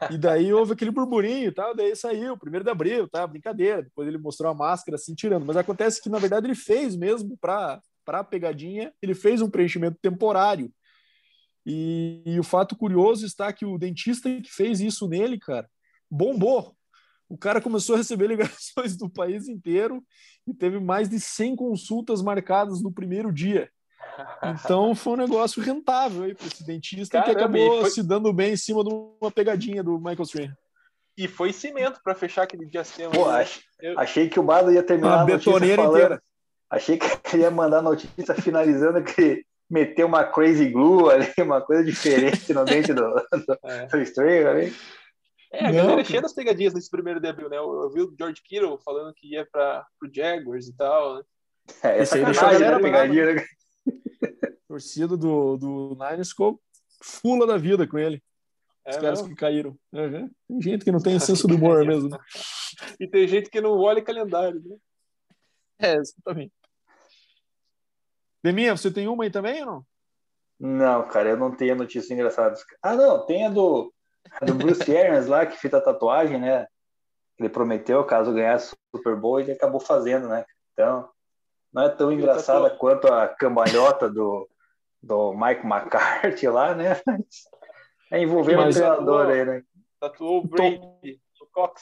E 0.09 0.17
daí 0.17 0.51
houve 0.53 0.73
aquele 0.73 0.91
burburinho 0.91 1.49
e 1.49 1.51
tal, 1.51 1.75
daí 1.75 1.95
saiu, 1.95 2.37
primeiro 2.37 2.63
de 2.63 2.71
abril, 2.71 3.07
tá? 3.07 3.27
Brincadeira. 3.27 3.83
Depois 3.83 4.07
ele 4.07 4.17
mostrou 4.17 4.49
a 4.49 4.55
máscara 4.55 4.95
assim, 4.95 5.13
tirando. 5.13 5.45
Mas 5.45 5.57
acontece 5.57 6.01
que, 6.01 6.09
na 6.09 6.17
verdade, 6.17 6.47
ele 6.47 6.55
fez 6.55 6.95
mesmo 6.95 7.37
para 7.37 7.81
a 8.07 8.23
pegadinha, 8.23 8.93
ele 9.01 9.13
fez 9.13 9.41
um 9.41 9.49
preenchimento 9.49 9.97
temporário. 10.01 10.71
E, 11.69 12.21
e, 12.25 12.39
o 12.39 12.43
fato 12.43 12.77
curioso 12.77 13.25
está 13.25 13.51
que 13.51 13.65
o 13.65 13.77
dentista 13.77 14.29
que 14.41 14.49
fez 14.49 14.79
isso 14.79 15.05
nele, 15.05 15.37
cara, 15.37 15.69
bombou. 16.09 16.73
O 17.27 17.37
cara 17.37 17.59
começou 17.59 17.95
a 17.95 17.97
receber 17.97 18.27
ligações 18.31 18.95
do 18.95 19.09
país 19.09 19.49
inteiro 19.49 20.01
e 20.47 20.53
teve 20.53 20.79
mais 20.79 21.09
de 21.09 21.19
100 21.19 21.57
consultas 21.57 22.21
marcadas 22.21 22.81
no 22.81 22.89
primeiro 22.89 23.33
dia. 23.33 23.69
Então 24.41 24.95
foi 24.95 25.13
um 25.13 25.17
negócio 25.17 25.61
rentável 25.61 26.23
aí 26.23 26.33
para 26.33 26.47
esse 26.47 26.65
dentista 26.65 27.19
Caramba, 27.19 27.35
que 27.35 27.43
acabou 27.43 27.81
foi... 27.81 27.89
se 27.89 28.01
dando 28.01 28.31
bem 28.31 28.53
em 28.53 28.57
cima 28.57 28.81
de 28.81 28.89
uma 29.21 29.29
pegadinha 29.29 29.83
do 29.83 29.97
Michael 29.99 30.23
Strahan. 30.23 30.57
E 31.17 31.27
foi 31.27 31.51
cimento 31.51 31.99
para 32.01 32.15
fechar 32.15 32.43
aquele 32.43 32.65
dia 32.65 32.85
cedo. 32.85 33.11
Pô, 33.11 33.25
eu... 33.81 33.99
achei 33.99 34.29
que 34.29 34.39
o 34.39 34.43
Bado 34.43 34.71
ia 34.71 34.83
terminar 34.83 35.17
a, 35.17 35.21
a 35.23 35.25
betoneira 35.25 35.83
falando... 35.83 35.97
inteira. 35.97 36.23
Achei 36.69 36.97
que 36.97 37.05
ele 37.33 37.43
ia 37.43 37.51
mandar 37.51 37.79
a 37.79 37.81
notícia 37.81 38.35
finalizando 38.35 39.03
que 39.03 39.45
meteu 39.69 40.07
uma 40.07 40.23
crazy 40.23 40.69
glue 40.69 41.09
ali, 41.11 41.31
uma 41.39 41.61
coisa 41.61 41.83
diferente 41.83 42.53
no 42.53 42.65
dente 42.65 42.93
do, 42.93 43.01
do, 43.01 43.59
é. 43.63 43.87
do 43.87 44.01
Strahan 44.01 44.49
ali. 44.49 44.73
É, 45.51 45.65
a 45.65 45.71
galera 45.71 46.01
é 46.01 46.03
cheia 46.03 46.21
das 46.21 46.33
pegadinhas 46.33 46.73
nesse 46.73 46.89
primeiro 46.89 47.21
de 47.21 47.27
abril, 47.27 47.49
né? 47.49 47.57
Eu, 47.57 47.83
eu 47.83 47.89
vi 47.89 48.01
o 48.01 48.13
George 48.17 48.41
Kittle 48.43 48.77
falando 48.83 49.13
que 49.13 49.33
ia 49.33 49.47
para 49.49 49.85
o 50.03 50.13
Jaguars 50.13 50.67
e 50.67 50.75
tal, 50.75 51.15
né? 51.15 51.23
É, 51.83 51.99
essa 51.99 52.15
aí 52.15 52.25
deixou 52.25 52.47
a 52.47 52.53
galera 52.53 52.79
pegadinha, 52.81 53.33
né? 53.35 53.45
torcida 54.67 55.17
do, 55.17 55.57
do 55.57 55.97
Niners 55.99 56.29
ficou 56.29 56.61
fula 57.01 57.47
da 57.47 57.57
vida 57.57 57.87
com 57.87 57.97
ele. 57.97 58.21
É 58.85 58.91
Os 58.91 58.97
caras 58.97 59.21
que 59.21 59.35
caíram. 59.35 59.77
Uhum. 59.91 60.29
Tem 60.47 60.61
gente 60.61 60.85
que 60.85 60.91
não 60.91 61.01
tem 61.01 61.19
senso 61.19 61.47
do 61.47 61.55
humor 61.55 61.85
mesmo. 61.85 62.09
Né? 62.09 62.17
e 62.99 63.07
tem 63.07 63.27
gente 63.27 63.49
que 63.49 63.59
não 63.59 63.71
olha 63.71 64.01
calendário, 64.01 64.61
né? 64.63 64.77
É, 65.79 65.95
exatamente. 65.95 66.53
Deminha, 68.47 68.77
você 68.77 68.89
tem 68.89 69.09
uma 69.09 69.25
aí 69.25 69.29
também 69.29 69.59
ou 69.59 69.65
não? 69.65 69.85
Não, 70.57 71.07
cara, 71.09 71.29
eu 71.29 71.37
não 71.37 71.53
tenho 71.53 71.75
notícias 71.75 72.09
engraçadas. 72.09 72.63
Ah, 72.81 72.95
não, 72.95 73.25
tem 73.25 73.45
a 73.45 73.49
do, 73.49 73.93
a 74.39 74.45
do 74.45 74.55
Bruce 74.55 74.97
Arians 74.97 75.27
lá, 75.27 75.45
que 75.45 75.57
fez 75.57 75.73
a 75.73 75.81
tatuagem, 75.81 76.39
né? 76.39 76.65
Ele 77.37 77.49
prometeu, 77.49 78.03
caso 78.05 78.33
ganhasse 78.33 78.73
o 78.93 78.97
Super 78.97 79.17
Bowl, 79.17 79.41
ele 79.41 79.51
acabou 79.51 79.81
fazendo, 79.81 80.29
né? 80.29 80.45
Então, 80.71 81.09
não 81.73 81.83
é 81.83 81.89
tão 81.89 82.09
engraçada 82.09 82.69
quanto 82.69 83.07
a 83.07 83.27
cambalhota 83.27 84.09
do, 84.09 84.49
do 85.03 85.33
Mike 85.33 85.65
McCarthy 85.65 86.47
lá, 86.47 86.73
né? 86.73 86.99
É 88.09 88.21
envolvendo 88.21 88.61
o 88.61 88.71
treinador 88.71 89.27
aí, 89.27 89.43
né? 89.43 89.61
Tatuou 89.99 90.39
o 90.39 90.47
Brady. 90.47 91.19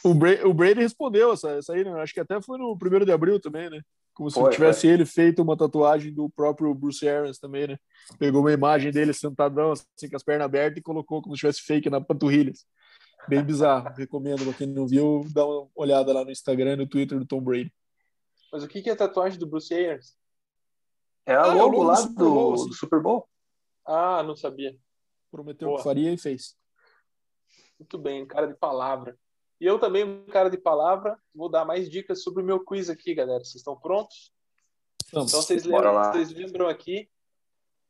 O, 0.04 0.14
Brady, 0.16 0.44
o 0.44 0.54
Brady 0.54 0.82
respondeu 0.82 1.32
essa, 1.32 1.52
essa 1.52 1.74
aí, 1.74 1.84
né? 1.84 2.02
Acho 2.02 2.14
que 2.14 2.20
até 2.20 2.42
foi 2.42 2.58
no 2.58 2.76
primeiro 2.76 3.06
de 3.06 3.12
abril 3.12 3.40
também, 3.40 3.70
né? 3.70 3.80
Como 4.16 4.32
se 4.32 4.40
foi, 4.40 4.50
tivesse 4.50 4.82
foi. 4.82 4.92
ele 4.92 5.06
feito 5.06 5.42
uma 5.42 5.58
tatuagem 5.58 6.12
do 6.12 6.30
próprio 6.30 6.74
Bruce 6.74 7.08
Arians 7.08 7.38
também, 7.38 7.68
né? 7.68 7.78
Pegou 8.18 8.40
uma 8.40 8.54
imagem 8.54 8.90
dele 8.90 9.12
sentadão, 9.12 9.74
assim, 9.74 10.10
com 10.10 10.16
as 10.16 10.24
pernas 10.24 10.46
abertas 10.46 10.78
e 10.78 10.82
colocou 10.82 11.22
como 11.22 11.36
se 11.36 11.42
tivesse 11.42 11.62
fake 11.62 11.90
na 11.90 12.00
panturrilhas. 12.00 12.66
Bem 13.28 13.44
bizarro. 13.44 13.94
Recomendo 13.94 14.46
pra 14.46 14.54
quem 14.54 14.68
não 14.68 14.88
viu, 14.88 15.26
dá 15.34 15.46
uma 15.46 15.68
olhada 15.76 16.14
lá 16.14 16.24
no 16.24 16.32
Instagram 16.32 16.74
e 16.74 16.78
no 16.78 16.88
Twitter 16.88 17.20
do 17.20 17.26
Tom 17.26 17.42
Brady. 17.42 17.74
Mas 18.54 18.64
o 18.64 18.70
que 18.70 18.90
é 18.90 18.94
a 18.94 18.96
tatuagem 18.96 19.38
do 19.38 19.48
Bruce 19.48 19.74
Arians? 19.74 20.18
É 21.26 21.34
a 21.34 21.44
ah, 21.44 21.48
é 21.48 21.54
logo, 21.54 21.84
lá 21.84 21.96
do 21.96 22.02
Super, 22.02 22.24
Bowl, 22.24 22.56
do 22.56 22.74
Super 22.74 23.02
Bowl. 23.02 23.30
Ah, 23.86 24.24
não 24.24 24.36
sabia. 24.36 24.78
Prometeu 25.30 25.68
Boa. 25.68 25.80
que 25.80 25.84
faria 25.84 26.14
e 26.14 26.18
fez. 26.18 26.56
Muito 27.78 27.98
bem, 27.98 28.26
cara 28.26 28.48
de 28.48 28.54
palavra. 28.54 29.18
E 29.60 29.66
eu 29.66 29.80
também, 29.80 30.26
cara 30.26 30.50
de 30.50 30.58
palavra, 30.58 31.18
vou 31.34 31.50
dar 31.50 31.64
mais 31.64 31.90
dicas 31.90 32.24
sobre 32.24 32.44
o 32.44 32.46
meu 32.46 32.64
quiz 32.64 32.90
aqui, 32.90 33.16
galera. 33.16 33.44
Vocês 33.44 33.56
estão 33.56 33.80
prontos? 33.80 34.34
Vamos. 35.14 35.32
Então 35.32 35.42
vocês 35.42 35.64
lembram, 35.64 35.94
vocês 36.12 36.32
lembram 36.32 36.68
aqui 36.68 37.10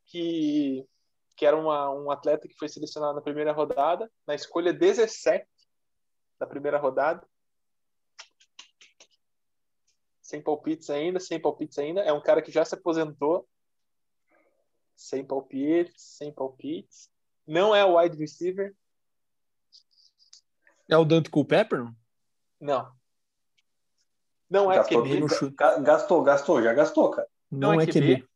que, 0.06 0.88
que 1.36 1.46
era 1.46 1.58
uma, 1.58 1.92
um 1.92 2.12
atleta 2.12 2.48
que 2.48 2.56
foi 2.56 2.70
selecionado 2.70 3.16
na 3.16 3.22
primeira 3.22 3.52
rodada, 3.52 4.12
na 4.28 4.36
escolha 4.36 4.72
17 4.72 5.48
da 6.40 6.46
primeira 6.46 6.78
rodada. 6.78 7.26
Sem 10.22 10.42
palpites 10.42 10.90
ainda, 10.90 11.20
sem 11.20 11.40
palpites 11.40 11.78
ainda. 11.80 12.02
É 12.02 12.12
um 12.12 12.22
cara 12.22 12.42
que 12.42 12.52
já 12.52 12.66
se 12.66 12.76
aposentou. 12.76 13.48
Sem 14.96 15.26
palpites, 15.26 16.02
sem 16.02 16.32
palpites. 16.32 17.12
Não 17.46 17.76
é 17.76 17.84
o 17.86 17.98
wide 17.98 18.18
receiver. 18.18 18.76
É 20.90 20.98
o 20.98 21.06
Dante 21.06 21.30
Culpepper? 21.30 21.88
Não. 22.60 22.92
Não 24.50 24.72
é 24.72 24.78
gastou, 24.78 25.04
QB. 25.04 25.20
Gastou, 25.84 26.24
gastou, 26.24 26.62
já 26.62 26.74
gastou, 26.74 27.10
cara. 27.10 27.28
Não, 27.52 27.74
não 27.74 27.82
é, 27.82 27.84
é 27.84 27.88
QB. 27.88 28.18
QB. 28.18 28.28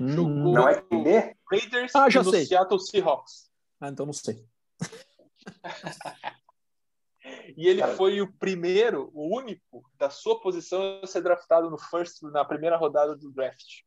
Hum, 0.00 0.52
não 0.52 0.68
é 0.68 0.80
QB? 0.80 1.36
Raiders 1.50 1.94
ah, 1.94 2.08
já 2.08 2.22
no 2.22 2.30
sei. 2.30 2.46
Seattle 2.46 2.80
Seahawks. 2.80 3.50
Ah, 3.80 3.88
então 3.88 4.06
não 4.06 4.12
sei. 4.12 4.44
e 7.56 7.68
ele 7.68 7.80
cara. 7.80 7.94
foi 7.94 8.20
o 8.20 8.32
primeiro, 8.32 9.10
o 9.12 9.36
único 9.36 9.84
da 9.98 10.10
sua 10.10 10.40
posição 10.40 11.00
a 11.02 11.06
ser 11.06 11.22
draftado 11.22 11.70
no 11.70 11.78
first, 11.78 12.22
na 12.22 12.44
primeira 12.44 12.76
rodada 12.76 13.14
do 13.14 13.30
draft. 13.30 13.82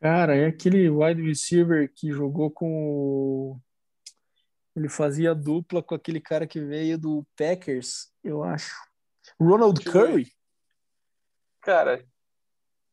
Cara, 0.00 0.36
é 0.36 0.46
aquele 0.46 0.90
wide 0.90 1.22
receiver 1.22 1.90
que 1.94 2.10
jogou 2.10 2.50
com. 2.50 3.58
Ele 4.76 4.88
fazia 4.88 5.34
dupla 5.34 5.82
com 5.82 5.94
aquele 5.94 6.20
cara 6.20 6.46
que 6.46 6.60
veio 6.60 6.98
do 6.98 7.24
Packers, 7.36 8.12
eu 8.22 8.42
acho. 8.42 8.74
Ronald 9.40 9.82
Curry? 9.84 10.32
Cara, 11.60 12.04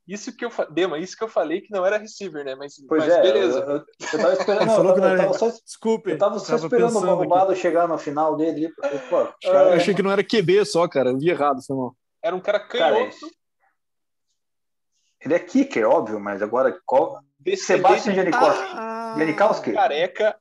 isso 0.07 0.36
que 0.36 0.45
eu 0.45 0.51
Dema, 0.71 0.97
isso 0.99 1.15
que 1.15 1.23
eu 1.23 1.27
falei 1.27 1.61
que 1.61 1.71
não 1.71 1.86
era 1.86 1.97
receiver, 1.97 2.43
né? 2.43 2.55
Mas, 2.55 2.75
pois 2.88 3.03
mas 3.03 3.13
é, 3.13 3.21
beleza. 3.21 3.59
Eu, 3.59 3.69
eu, 3.69 3.86
eu 4.13 4.19
tava 4.19 4.34
esperando. 4.34 4.65
não, 4.67 4.84
eu, 4.84 4.95
eu 4.95 5.17
tava 5.17 5.34
só, 5.34 5.49
Desculpe. 5.49 6.11
Eu 6.11 6.17
tava 6.17 6.39
só 6.39 6.55
tava 6.55 6.65
esperando 6.65 6.97
o 6.97 7.17
bombado 7.17 7.55
chegar 7.55 7.88
no 7.88 7.97
final 7.97 8.36
dele. 8.36 8.71
Pô, 9.09 9.27
eu 9.43 9.73
achei 9.73 9.93
que 9.93 10.03
não 10.03 10.11
era 10.11 10.23
QB 10.23 10.65
só, 10.65 10.88
cara. 10.88 11.09
Eu 11.09 11.17
vi 11.17 11.29
errado, 11.29 11.61
foi 11.65 11.75
mal. 11.75 11.95
Era 12.21 12.36
um 12.36 12.39
cara 12.39 12.59
canhoto. 12.59 13.19
Cara, 13.19 13.32
ele 15.23 15.34
é 15.36 15.39
kicker, 15.39 15.88
óbvio, 15.88 16.19
mas 16.19 16.41
agora 16.41 16.77
qual? 16.86 17.21
Sebastian 17.55 18.15
Janikowski. 18.15 18.63
Ah, 18.73 19.15
Janikowski? 19.17 19.73
Careca. 19.73 20.39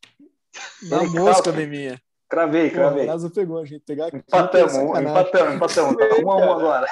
Na 0.82 1.02
mosca, 1.04 1.52
minha. 1.52 2.00
Cravei, 2.28 2.70
cravei. 2.70 3.04
O 3.04 3.06
caso 3.06 3.30
pegou 3.30 3.58
a 3.58 3.64
gente. 3.64 3.84
Pegar 3.84 4.06
aqui, 4.06 4.18
empatamos, 4.18 4.74
empatamos, 4.74 5.54
empatamos. 5.54 5.96
Tá 5.96 6.16
um 6.16 6.30
a 6.30 6.36
um 6.36 6.52
agora. 6.52 6.86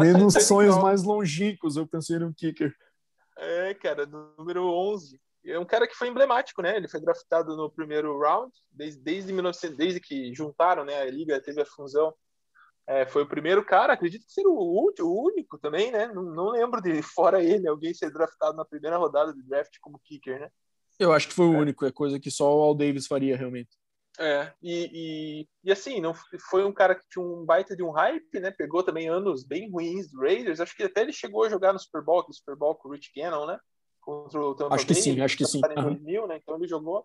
Nem 0.00 0.12
nos 0.12 0.34
sonhos 0.34 0.76
mais 0.78 1.02
longínquos 1.02 1.76
eu 1.76 1.86
pensei 1.86 2.18
no 2.18 2.34
kicker. 2.34 2.74
É, 3.38 3.74
cara, 3.74 4.06
número 4.38 4.64
11. 4.64 5.20
É 5.46 5.58
um 5.58 5.64
cara 5.64 5.86
que 5.86 5.94
foi 5.94 6.08
emblemático, 6.08 6.62
né? 6.62 6.76
Ele 6.76 6.88
foi 6.88 7.00
draftado 7.00 7.54
no 7.56 7.70
primeiro 7.70 8.18
round, 8.18 8.50
desde, 8.72 9.00
desde, 9.00 9.32
1900, 9.32 9.76
desde 9.76 10.00
que 10.00 10.34
juntaram, 10.34 10.84
né? 10.84 11.02
A 11.02 11.10
liga 11.10 11.40
teve 11.40 11.60
a 11.60 11.66
fusão 11.66 12.14
é, 12.86 13.06
foi 13.06 13.22
o 13.22 13.28
primeiro 13.28 13.64
cara, 13.64 13.94
acredito 13.94 14.26
que 14.26 14.32
seja 14.32 14.48
o, 14.48 14.92
o 15.00 15.24
único 15.24 15.58
também, 15.58 15.90
né? 15.90 16.06
Não, 16.08 16.22
não, 16.22 16.50
lembro 16.50 16.82
de, 16.82 17.00
fora 17.02 17.42
ele, 17.42 17.66
alguém 17.66 17.94
ser 17.94 18.10
draftado 18.10 18.56
na 18.56 18.64
primeira 18.64 18.98
rodada 18.98 19.32
de 19.32 19.42
draft 19.42 19.76
como 19.80 20.00
kicker, 20.04 20.40
né? 20.40 20.50
Eu 20.98 21.12
acho 21.12 21.28
que 21.28 21.34
foi 21.34 21.46
o 21.46 21.54
é. 21.54 21.58
único, 21.58 21.84
é 21.84 21.92
coisa 21.92 22.20
que 22.20 22.30
só 22.30 22.56
o 22.56 22.62
Al 22.62 22.74
Davis 22.74 23.06
faria 23.06 23.36
realmente. 23.36 23.70
É, 24.18 24.52
e, 24.62 24.90
e, 24.92 25.48
e, 25.64 25.72
assim, 25.72 26.00
não 26.00 26.14
foi 26.48 26.64
um 26.64 26.72
cara 26.72 26.94
que 26.94 27.04
tinha 27.10 27.24
um 27.24 27.44
baita 27.44 27.74
de 27.74 27.82
um 27.82 27.90
hype, 27.90 28.38
né? 28.38 28.52
Pegou 28.52 28.80
também 28.82 29.08
anos 29.08 29.44
bem 29.44 29.68
ruins 29.68 30.08
do 30.10 30.20
Raiders. 30.20 30.60
Acho 30.60 30.76
que 30.76 30.84
até 30.84 31.00
ele 31.00 31.12
chegou 31.12 31.44
a 31.44 31.48
jogar 31.48 31.72
no 31.72 31.80
Super 31.80 32.00
Bowl, 32.00 32.24
no 32.26 32.32
Super 32.32 32.54
Bowl 32.54 32.76
com 32.76 32.88
o 32.88 32.92
Rich 32.92 33.10
Gannon, 33.14 33.46
né? 33.46 33.58
Contra 34.00 34.40
o 34.40 34.54
Tampa 34.54 34.76
Acho 34.76 34.86
que 34.86 34.94
sim, 34.94 35.20
acho 35.20 35.36
que 35.36 35.44
sim. 35.44 35.60
Em 35.68 35.82
2000, 35.82 36.28
né? 36.28 36.38
Então 36.40 36.56
ele 36.56 36.68
jogou 36.68 37.04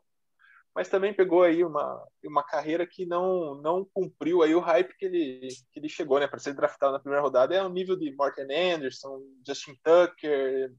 mas 0.76 0.88
também 0.88 1.14
pegou 1.14 1.44
aí 1.44 1.64
uma, 1.64 2.02
uma 2.24 2.44
carreira 2.44 2.86
que 2.86 3.06
não, 3.06 3.56
não 3.56 3.86
cumpriu 3.94 4.42
aí 4.42 4.54
o 4.54 4.60
hype 4.60 4.96
que 4.98 5.06
ele, 5.06 5.48
que 5.72 5.80
ele 5.80 5.90
chegou, 5.90 6.20
né, 6.20 6.28
para 6.28 6.40
ser 6.40 6.54
draftado 6.54 6.94
na 6.94 7.00
primeira 7.00 7.22
rodada. 7.22 7.56
É 7.56 7.64
um 7.64 7.70
nível 7.70 7.96
de 7.96 8.16
Martin 8.16 8.52
Anderson, 8.52 9.22
Justin 9.46 9.76
Tucker, 9.84 10.72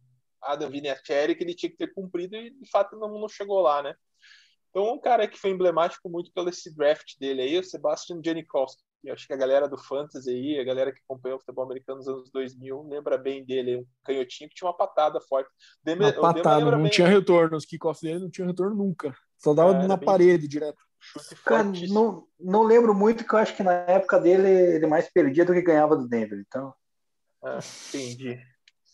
Adam 0.42 0.70
Vinatieri 0.70 1.34
que 1.34 1.44
ele 1.44 1.54
tinha 1.54 1.70
que 1.70 1.76
ter 1.76 1.92
cumprido 1.92 2.36
e 2.36 2.50
de 2.50 2.70
fato 2.70 2.96
não, 2.96 3.18
não 3.18 3.28
chegou 3.28 3.60
lá, 3.60 3.82
né? 3.82 3.94
Então, 4.70 4.94
um 4.94 5.00
cara 5.00 5.26
que 5.26 5.38
foi 5.38 5.50
emblemático 5.50 6.08
muito 6.08 6.32
pelo 6.32 6.48
esse 6.48 6.74
draft 6.74 7.18
dele 7.18 7.42
aí, 7.42 7.58
o 7.58 7.64
Sebastian 7.64 8.20
Janikowski. 8.24 8.82
Eu 9.02 9.14
acho 9.14 9.26
que 9.26 9.32
a 9.32 9.36
galera 9.36 9.68
do 9.68 9.78
Fantasy 9.78 10.30
aí, 10.30 10.60
a 10.60 10.64
galera 10.64 10.92
que 10.92 11.00
acompanhou 11.00 11.38
o 11.38 11.40
futebol 11.40 11.64
americano 11.64 11.98
nos 11.98 12.06
anos 12.06 12.30
2000, 12.30 12.82
lembra 12.88 13.16
bem 13.16 13.44
dele, 13.44 13.78
um 13.78 13.86
canhotinho 14.04 14.48
que 14.48 14.54
tinha 14.54 14.68
uma 14.68 14.76
patada 14.76 15.20
forte. 15.22 15.50
Deme, 15.82 16.04
uma 16.04 16.12
patada, 16.12 16.70
não 16.70 16.82
bem, 16.82 16.90
tinha 16.90 17.08
retorno, 17.08 17.56
os 17.56 17.64
kickoffs 17.64 18.02
dele 18.02 18.20
não 18.20 18.30
tinha 18.30 18.46
retorno 18.46 18.76
nunca. 18.76 19.14
Só 19.38 19.54
dava 19.54 19.72
é, 19.72 19.86
na 19.86 19.96
bem... 19.96 20.06
parede 20.06 20.46
direto. 20.46 20.78
Cara, 21.44 21.64
não, 21.88 22.26
não 22.38 22.62
lembro 22.62 22.94
muito, 22.94 23.24
que 23.24 23.34
eu 23.34 23.38
acho 23.38 23.56
que 23.56 23.62
na 23.62 23.72
época 23.72 24.20
dele 24.20 24.48
ele 24.48 24.86
mais 24.86 25.10
perdia 25.10 25.46
do 25.46 25.54
que 25.54 25.62
ganhava 25.62 25.96
do 25.96 26.06
Denver, 26.06 26.44
então. 26.46 26.74
Ah, 27.42 27.58
entendi. 27.88 28.38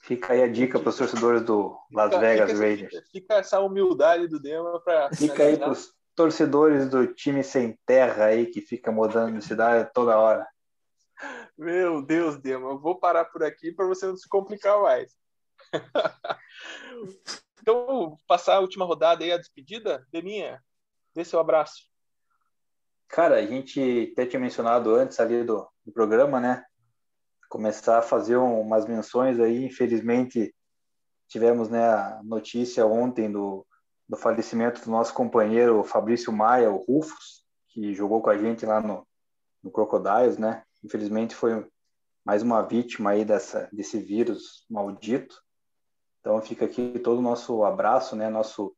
Fica 0.07 0.34
aí 0.34 0.42
a 0.44 0.46
dica 0.46 0.78
para 0.78 0.88
os 0.88 0.96
torcedores 0.96 1.42
do 1.42 1.76
Las 1.92 2.14
fica, 2.14 2.20
Vegas 2.20 2.52
fica, 2.52 2.62
Raiders. 2.62 3.09
Fica 3.11 3.34
essa 3.34 3.59
humildade 3.59 4.28
do 4.28 4.38
Denver 4.38 4.78
para. 4.84 5.12
Fica 5.12 5.42
aí 5.42 5.57
para 5.57 5.72
os 5.72 5.92
torcedores 6.14 6.88
do 6.88 7.12
time 7.12 7.42
sem 7.42 7.76
terra 7.84 8.26
aí 8.26 8.46
que 8.46 8.61
fica 8.61 8.92
mudando 8.92 9.36
de 9.36 9.44
cidade 9.44 9.90
toda 9.92 10.16
hora. 10.16 10.46
Meu 11.59 12.00
Deus, 12.00 12.36
Dema, 12.36 12.70
eu 12.70 12.78
vou 12.78 13.00
parar 13.00 13.24
por 13.24 13.42
aqui 13.42 13.72
para 13.72 13.84
você 13.84 14.07
não 14.07 14.16
se 14.16 14.28
complicar 14.28 14.80
mais. 14.80 15.12
então, 17.61 18.16
passar 18.28 18.57
a 18.57 18.61
última 18.61 18.84
rodada 18.84 19.24
aí, 19.24 19.32
a 19.32 19.38
despedida. 19.38 20.07
Deminha, 20.12 20.62
dê 21.16 21.24
seu 21.24 21.40
abraço. 21.40 21.82
Cara, 23.09 23.38
a 23.38 23.46
gente 23.46 24.11
até 24.12 24.24
tinha 24.24 24.38
mencionado 24.38 24.94
antes 24.94 25.18
ali 25.18 25.42
do, 25.42 25.66
do 25.84 25.90
programa, 25.90 26.38
né? 26.38 26.64
Começar 27.49 27.99
a 27.99 28.03
fazer 28.03 28.36
um, 28.36 28.61
umas 28.61 28.86
menções 28.86 29.38
aí. 29.38 29.64
Infelizmente, 29.64 30.55
tivemos 31.28 31.68
né, 31.68 31.84
a 31.84 32.20
notícia 32.24 32.86
ontem 32.86 33.30
do, 33.30 33.66
do 34.09 34.16
falecimento 34.16 34.84
do 34.84 34.90
nosso 34.90 35.12
companheiro 35.14 35.82
Fabrício 35.82 36.32
Maia, 36.32 36.70
o 36.70 36.84
Rufus, 36.84 37.44
que 37.68 37.94
jogou 37.94 38.22
com 38.22 38.30
a 38.30 38.38
gente 38.38 38.64
lá 38.64 38.80
no, 38.80 39.07
no 39.62 39.70
Crocodiles, 39.70 40.38
né? 40.38 40.62
Infelizmente 40.84 41.34
foi 41.34 41.66
mais 42.24 42.42
uma 42.42 42.62
vítima 42.62 43.11
aí 43.11 43.24
dessa, 43.24 43.68
desse 43.72 43.99
vírus 43.99 44.64
maldito. 44.68 45.42
Então 46.20 46.40
fica 46.40 46.64
aqui 46.64 46.99
todo 46.99 47.18
o 47.18 47.22
nosso 47.22 47.64
abraço, 47.64 48.16
né? 48.16 48.28
Nosso 48.28 48.74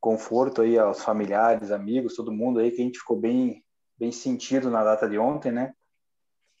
conforto 0.00 0.62
aí 0.62 0.78
aos 0.78 1.02
familiares, 1.02 1.70
amigos, 1.70 2.14
todo 2.14 2.32
mundo 2.32 2.60
aí 2.60 2.70
que 2.70 2.80
a 2.80 2.84
gente 2.84 2.98
ficou 2.98 3.18
bem 3.18 3.62
bem 3.96 4.10
sentido 4.10 4.70
na 4.70 4.82
data 4.82 5.08
de 5.08 5.18
ontem, 5.18 5.52
né? 5.52 5.72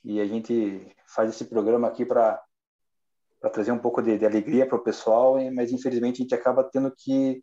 E 0.04 0.20
a 0.20 0.26
gente 0.26 0.94
faz 1.06 1.30
esse 1.30 1.46
programa 1.46 1.88
aqui 1.88 2.04
para 2.04 2.42
trazer 3.52 3.72
um 3.72 3.78
pouco 3.78 4.02
de, 4.02 4.18
de 4.18 4.26
alegria 4.26 4.66
para 4.66 4.76
o 4.76 4.82
pessoal, 4.82 5.36
mas 5.52 5.72
infelizmente 5.72 6.16
a 6.16 6.22
gente 6.22 6.34
acaba 6.34 6.64
tendo 6.64 6.90
que 6.94 7.42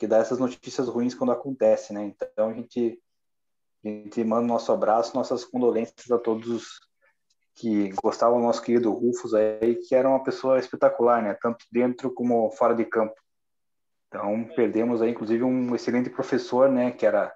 que 0.00 0.06
dar 0.06 0.16
essas 0.16 0.38
notícias 0.38 0.88
ruins 0.88 1.14
quando 1.14 1.32
acontece, 1.32 1.92
né? 1.92 2.02
Então 2.04 2.48
a 2.48 2.54
gente 2.54 2.98
a 3.84 3.88
gente 3.88 4.24
manda 4.24 4.46
nosso 4.46 4.72
abraço, 4.72 5.14
nossas 5.14 5.44
condolências 5.44 6.10
a 6.10 6.18
todos 6.18 6.80
que 7.54 7.90
gostavam 8.02 8.38
do 8.38 8.46
nosso 8.46 8.62
querido 8.62 8.90
Rufus 8.92 9.34
aí, 9.34 9.76
que 9.76 9.94
era 9.94 10.08
uma 10.08 10.22
pessoa 10.22 10.58
espetacular, 10.58 11.22
né? 11.22 11.34
Tanto 11.34 11.66
dentro 11.70 12.12
como 12.12 12.50
fora 12.52 12.74
de 12.74 12.84
campo. 12.86 13.14
Então, 14.08 14.48
perdemos 14.56 15.02
aí, 15.02 15.10
inclusive, 15.10 15.44
um 15.44 15.74
excelente 15.74 16.08
professor, 16.08 16.70
né? 16.70 16.90
Que 16.90 17.04
era 17.04 17.32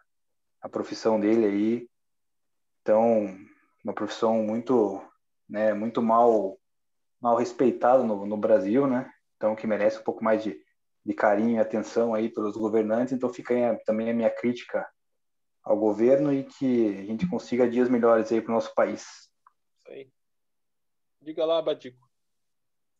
a 0.60 0.68
profissão 0.68 1.20
dele 1.20 1.46
aí. 1.46 1.88
Então, 2.80 3.26
uma 3.84 3.92
profissão 3.92 4.42
muito, 4.42 5.02
né? 5.48 5.74
Muito 5.74 6.00
mal, 6.00 6.58
mal 7.20 7.36
respeitada 7.36 8.02
no, 8.02 8.24
no 8.24 8.36
Brasil, 8.36 8.86
né? 8.86 9.10
Então, 9.36 9.54
que 9.54 9.66
merece 9.66 9.98
um 9.98 10.02
pouco 10.02 10.24
mais 10.24 10.42
de, 10.42 10.58
de 11.04 11.12
carinho 11.12 11.56
e 11.56 11.60
atenção 11.60 12.14
aí 12.14 12.28
pelos 12.30 12.56
governantes. 12.56 13.12
Então, 13.12 13.32
fica 13.32 13.52
aí 13.52 13.76
também 13.84 14.10
a 14.10 14.14
minha 14.14 14.30
crítica 14.30 14.88
ao 15.62 15.78
governo 15.78 16.32
e 16.32 16.44
que 16.44 16.98
a 16.98 17.04
gente 17.04 17.26
consiga 17.28 17.68
dias 17.68 17.88
melhores 17.88 18.32
aí 18.32 18.40
para 18.40 18.50
o 18.50 18.54
nosso 18.54 18.74
país. 18.74 19.02
Isso 19.02 19.88
aí. 19.88 20.10
Diga 21.20 21.44
lá, 21.44 21.60
Badico. 21.60 22.04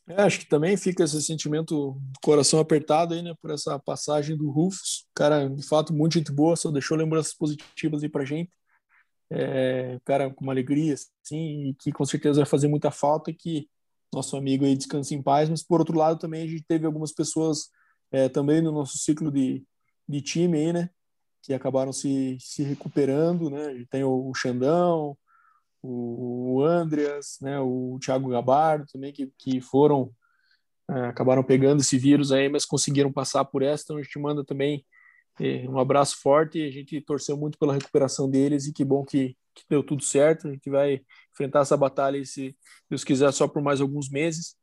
É, 0.07 0.23
acho 0.23 0.41
que 0.41 0.49
também 0.49 0.77
fica 0.77 1.03
esse 1.05 1.23
sentimento 1.23 1.99
coração 2.23 2.61
apertado 2.61 3.15
aí, 3.15 3.23
né, 3.23 3.35
por 3.41 3.51
essa 3.51 3.79
passagem 3.79 4.37
do 4.37 4.51
Rufus. 4.51 5.07
Cara, 5.15 5.49
de 5.49 5.67
fato, 5.67 5.95
muito 5.95 6.15
gente 6.15 6.31
boa, 6.31 6.57
só 6.57 6.71
deixou 6.71 6.97
lembranças 6.97 7.33
positivas 7.35 8.03
aí 8.03 8.09
pra 8.09 8.25
gente. 8.25 8.51
É, 9.37 9.99
cara, 10.05 10.31
com 10.31 10.45
uma 10.45 10.53
alegria, 10.53 10.95
assim, 10.95 11.75
que 11.81 11.91
com 11.91 12.05
certeza 12.05 12.41
vai 12.41 12.47
fazer 12.47 12.69
muita 12.69 12.91
falta 12.91 13.33
que 13.33 13.69
nosso 14.13 14.37
amigo 14.37 14.65
aí 14.65 14.77
descanse 14.77 15.15
em 15.15 15.23
paz. 15.23 15.49
Mas, 15.51 15.63
por 15.63 15.81
outro 15.81 15.99
lado, 15.99 16.19
também 16.19 16.45
a 16.45 16.47
gente 16.47 16.63
teve 16.63 16.87
algumas 16.87 17.13
pessoas 17.13 17.69
é, 18.13 18.29
também 18.29 18.63
no 18.63 18.71
nosso 18.71 18.97
ciclo 18.97 19.33
de, 19.33 19.65
de 20.09 20.21
time 20.21 20.59
aí, 20.59 20.73
né, 20.73 20.91
que 21.43 21.53
acabaram 21.53 21.93
se, 21.93 22.39
se 22.41 22.63
recuperando, 22.63 23.51
né? 23.51 23.85
Tem 23.91 24.05
o 24.05 24.33
Xandão, 24.35 25.17
o 25.83 26.63
Andreas, 26.63 27.37
né? 27.43 27.59
O 27.61 27.99
Thiago 28.03 28.29
Gabardo 28.31 28.87
também, 28.91 29.13
que, 29.13 29.31
que 29.37 29.61
foram, 29.61 30.11
é, 30.91 31.01
acabaram 31.07 31.43
pegando 31.43 31.81
esse 31.81 31.99
vírus 31.99 32.33
aí, 32.33 32.49
mas 32.49 32.65
conseguiram 32.65 33.13
passar 33.13 33.45
por 33.45 33.63
essa. 33.63 33.83
Então 33.85 33.97
a 33.99 34.03
gente 34.03 34.19
manda 34.19 34.45
também 34.45 34.85
um 35.69 35.79
abraço 35.79 36.21
forte. 36.21 36.63
A 36.63 36.71
gente 36.71 37.01
torceu 37.01 37.37
muito 37.37 37.59
pela 37.59 37.75
recuperação 37.75 38.29
deles 38.31 38.67
e 38.67 38.73
que 38.73 38.85
bom 38.85 39.05
que, 39.05 39.37
que 39.55 39.65
deu 39.69 39.83
tudo 39.83 40.03
certo. 40.03 40.49
A 40.49 40.53
gente 40.53 40.71
vai 40.71 41.01
enfrentar 41.33 41.61
essa 41.61 41.77
batalha, 41.77 42.25
se 42.25 42.57
Deus 42.89 43.05
quiser, 43.05 43.33
só 43.33 43.49
por 43.49 43.63
mais 43.63 43.81
alguns 43.81 44.09
meses. 44.09 44.57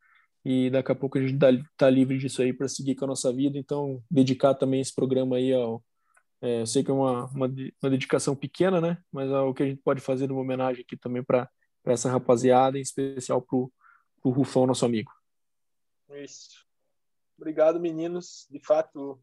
E 0.43 0.69
daqui 0.69 0.91
a 0.91 0.95
pouco 0.95 1.17
a 1.17 1.21
gente 1.21 1.35
está 1.35 1.89
livre 1.89 2.17
disso 2.17 2.41
aí 2.41 2.51
para 2.51 2.67
seguir 2.67 2.95
com 2.95 3.05
a 3.05 3.09
nossa 3.09 3.31
vida. 3.31 3.57
Então, 3.57 4.01
dedicar 4.09 4.55
também 4.55 4.81
esse 4.81 4.93
programa 4.93 5.35
aí 5.35 5.53
ao, 5.53 5.83
é, 6.41 6.61
eu 6.61 6.65
sei 6.65 6.83
que 6.83 6.89
é 6.89 6.93
uma, 6.93 7.25
uma, 7.27 7.45
uma, 7.45 7.89
dedicação 7.89 8.35
pequena, 8.35 8.81
né? 8.81 8.97
Mas 9.11 9.29
é 9.29 9.39
o 9.39 9.53
que 9.53 9.61
a 9.61 9.65
gente 9.67 9.81
pode 9.83 10.01
fazer 10.01 10.27
numa 10.27 10.41
homenagem 10.41 10.81
aqui 10.81 10.97
também 10.97 11.23
para 11.23 11.47
essa 11.85 12.09
rapaziada, 12.09 12.79
em 12.79 12.81
especial 12.81 13.41
para 13.41 13.57
o 13.57 13.71
Rufão, 14.23 14.65
nosso 14.65 14.83
amigo. 14.83 15.11
Isso. 16.09 16.65
Obrigado, 17.37 17.79
meninos. 17.79 18.47
De 18.49 18.59
fato, 18.59 19.21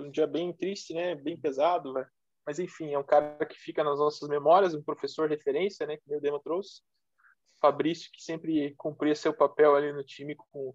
um 0.00 0.10
dia 0.10 0.26
bem 0.26 0.52
triste, 0.52 0.94
né? 0.94 1.14
Bem 1.14 1.38
pesado, 1.38 1.92
né? 1.92 2.06
Mas 2.46 2.58
enfim, 2.58 2.92
é 2.92 2.98
um 2.98 3.04
cara 3.04 3.44
que 3.46 3.58
fica 3.58 3.84
nas 3.84 3.98
nossas 3.98 4.28
memórias, 4.28 4.74
um 4.74 4.82
professor 4.82 5.28
referência, 5.28 5.86
né? 5.86 5.96
Que 5.96 6.14
o 6.14 6.20
Dema 6.20 6.40
trouxe. 6.42 6.82
Fabrício, 7.60 8.10
que 8.12 8.22
sempre 8.22 8.74
cumpria 8.76 9.14
seu 9.14 9.34
papel 9.34 9.76
ali 9.76 9.92
no 9.92 10.02
time 10.02 10.34
com, 10.34 10.74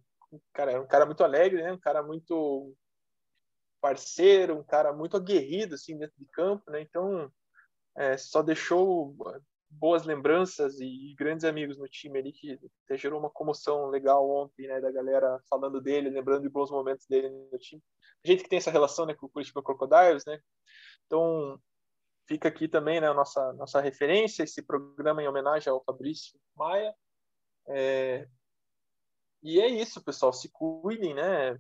cara, 0.54 0.72
era 0.74 0.82
um 0.82 0.88
cara 0.88 1.06
muito 1.06 1.24
alegre, 1.24 1.62
né? 1.64 1.74
Um 1.74 1.80
cara 1.80 2.04
muito 2.04 2.76
parceiro, 3.82 4.58
um 4.58 4.64
cara 4.64 4.94
muito 4.94 5.18
aguerrido 5.18 5.76
assim 5.76 5.98
dentro 5.98 6.16
de 6.18 6.26
campo, 6.28 6.72
né? 6.72 6.82
Então 6.82 7.32
é, 7.96 8.18
só 8.18 8.42
deixou 8.42 9.16
boas 9.80 10.06
lembranças 10.06 10.80
e, 10.80 11.14
grandes 11.18 11.46
amigos 11.46 11.78
no 11.78 11.88
time 11.88 12.20
ali 12.20 12.32
que 12.32 12.60
gerou 12.92 13.20
uma 13.20 13.30
comoção 13.30 13.88
legal 13.88 14.30
ontem, 14.30 14.68
né? 14.68 14.80
Da 14.82 14.92
galera 14.92 15.40
falando 15.50 15.82
dele, 15.82 16.10
lembrando 16.10 16.44
de 16.44 16.50
bons 16.50 16.72
momentos 16.72 17.06
dele 17.08 17.30
no 17.30 17.58
time. 17.58 17.82
A 18.24 18.28
gente 18.28 18.44
que 18.44 18.50
tem 18.50 18.58
essa 18.58 18.72
relação, 18.72 19.06
né, 19.06 19.14
com 19.14 19.26
o 19.26 19.30
Curitiba 19.30 19.62
Crocodiles, 19.62 20.26
né? 20.26 20.40
Então 21.06 21.60
fica 22.28 22.48
aqui 22.48 22.68
também, 22.68 23.00
né, 23.00 23.08
a 23.08 23.14
nossa 23.14 23.54
nossa 23.54 23.80
referência, 23.82 24.44
esse 24.44 24.62
programa 24.64 25.22
em 25.22 25.28
homenagem 25.28 25.72
ao 25.72 25.84
Fabrício 25.84 26.40
Maia. 26.56 26.96
É... 27.68 28.28
E 29.44 29.60
é 29.60 29.68
isso, 29.68 30.04
pessoal. 30.04 30.34
Se 30.34 30.50
cuidem, 30.50 31.14
né? 31.14 31.60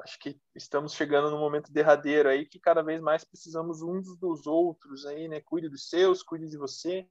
Acho 0.00 0.18
que 0.18 0.40
estamos 0.54 0.94
chegando 0.94 1.30
no 1.30 1.38
momento 1.38 1.72
derradeiro 1.72 2.28
aí 2.28 2.46
que 2.46 2.58
cada 2.58 2.82
vez 2.82 3.00
mais 3.00 3.24
precisamos 3.24 3.82
uns 3.82 4.16
dos 4.18 4.46
outros 4.46 5.06
aí, 5.06 5.28
né? 5.28 5.40
Cuide 5.40 5.68
dos 5.68 5.88
seus, 5.88 6.22
cuide 6.22 6.48
de 6.48 6.56
você. 6.56 7.08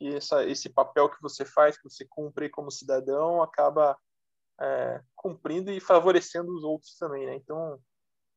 E 0.00 0.08
essa, 0.14 0.44
esse 0.44 0.68
papel 0.68 1.08
que 1.08 1.20
você 1.22 1.44
faz, 1.44 1.76
que 1.76 1.88
você 1.88 2.04
cumpre 2.04 2.50
como 2.50 2.70
cidadão, 2.70 3.42
acaba 3.42 3.98
é, 4.60 5.02
cumprindo 5.14 5.70
e 5.70 5.80
favorecendo 5.80 6.54
os 6.54 6.64
outros 6.64 6.96
também, 6.96 7.26
né? 7.26 7.34
Então, 7.34 7.80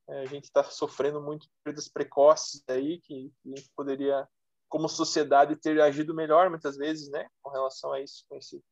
é, 0.07 0.21
a 0.21 0.25
gente 0.25 0.45
está 0.45 0.63
sofrendo 0.63 1.21
muito 1.21 1.47
perdas 1.63 1.87
precoces 1.87 2.63
aí 2.67 2.99
que, 3.01 3.31
que 3.41 3.53
a 3.53 3.55
gente 3.55 3.69
poderia, 3.75 4.27
como 4.67 4.87
sociedade, 4.89 5.55
ter 5.55 5.79
agido 5.81 6.13
melhor 6.13 6.49
muitas 6.49 6.77
vezes, 6.77 7.09
né? 7.09 7.27
Com 7.41 7.49
relação 7.49 7.91
a 7.91 8.01
isso, 8.01 8.25
com 8.27 8.35
esse, 8.35 8.63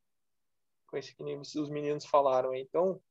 com 0.87 0.97
esse 0.97 1.15
que 1.15 1.23
os 1.59 1.69
meninos 1.69 2.05
falaram. 2.05 2.55
Então, 2.55 3.01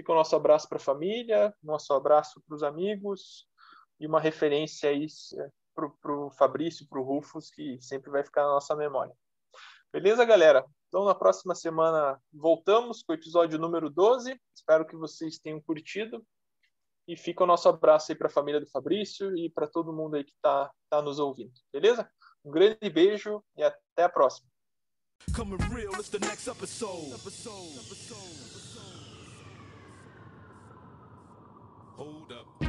Fica 0.00 0.12
o 0.12 0.14
nosso 0.14 0.34
abraço 0.34 0.66
para 0.66 0.78
a 0.78 0.80
família, 0.80 1.54
nosso 1.62 1.92
abraço 1.92 2.40
para 2.48 2.56
os 2.56 2.62
amigos 2.62 3.46
e 4.00 4.06
uma 4.06 4.18
referência 4.18 4.88
aí 4.88 5.06
é, 5.36 5.50
para 5.74 6.16
o 6.16 6.30
Fabrício, 6.30 6.88
para 6.88 6.98
o 6.98 7.02
Rufus, 7.02 7.50
que 7.50 7.78
sempre 7.82 8.10
vai 8.10 8.24
ficar 8.24 8.44
na 8.44 8.52
nossa 8.52 8.74
memória. 8.74 9.14
Beleza, 9.92 10.24
galera? 10.24 10.64
Então, 10.88 11.04
na 11.04 11.14
próxima 11.14 11.54
semana 11.54 12.18
voltamos 12.32 13.02
com 13.02 13.12
o 13.12 13.14
episódio 13.14 13.58
número 13.58 13.90
12. 13.90 14.40
Espero 14.56 14.86
que 14.86 14.96
vocês 14.96 15.38
tenham 15.38 15.60
curtido. 15.60 16.26
E 17.06 17.14
fica 17.14 17.44
o 17.44 17.46
nosso 17.46 17.68
abraço 17.68 18.10
aí 18.10 18.16
para 18.16 18.28
a 18.28 18.32
família 18.32 18.58
do 18.58 18.70
Fabrício 18.70 19.36
e 19.36 19.50
para 19.50 19.66
todo 19.66 19.92
mundo 19.92 20.16
aí 20.16 20.24
que 20.24 20.32
está 20.32 20.70
tá 20.88 21.02
nos 21.02 21.18
ouvindo. 21.18 21.52
Beleza? 21.70 22.10
Um 22.42 22.50
grande 22.50 22.88
beijo 22.88 23.44
e 23.54 23.62
até 23.62 24.04
a 24.04 24.08
próxima. 24.08 24.48
Hold 32.00 32.32
up. 32.32 32.59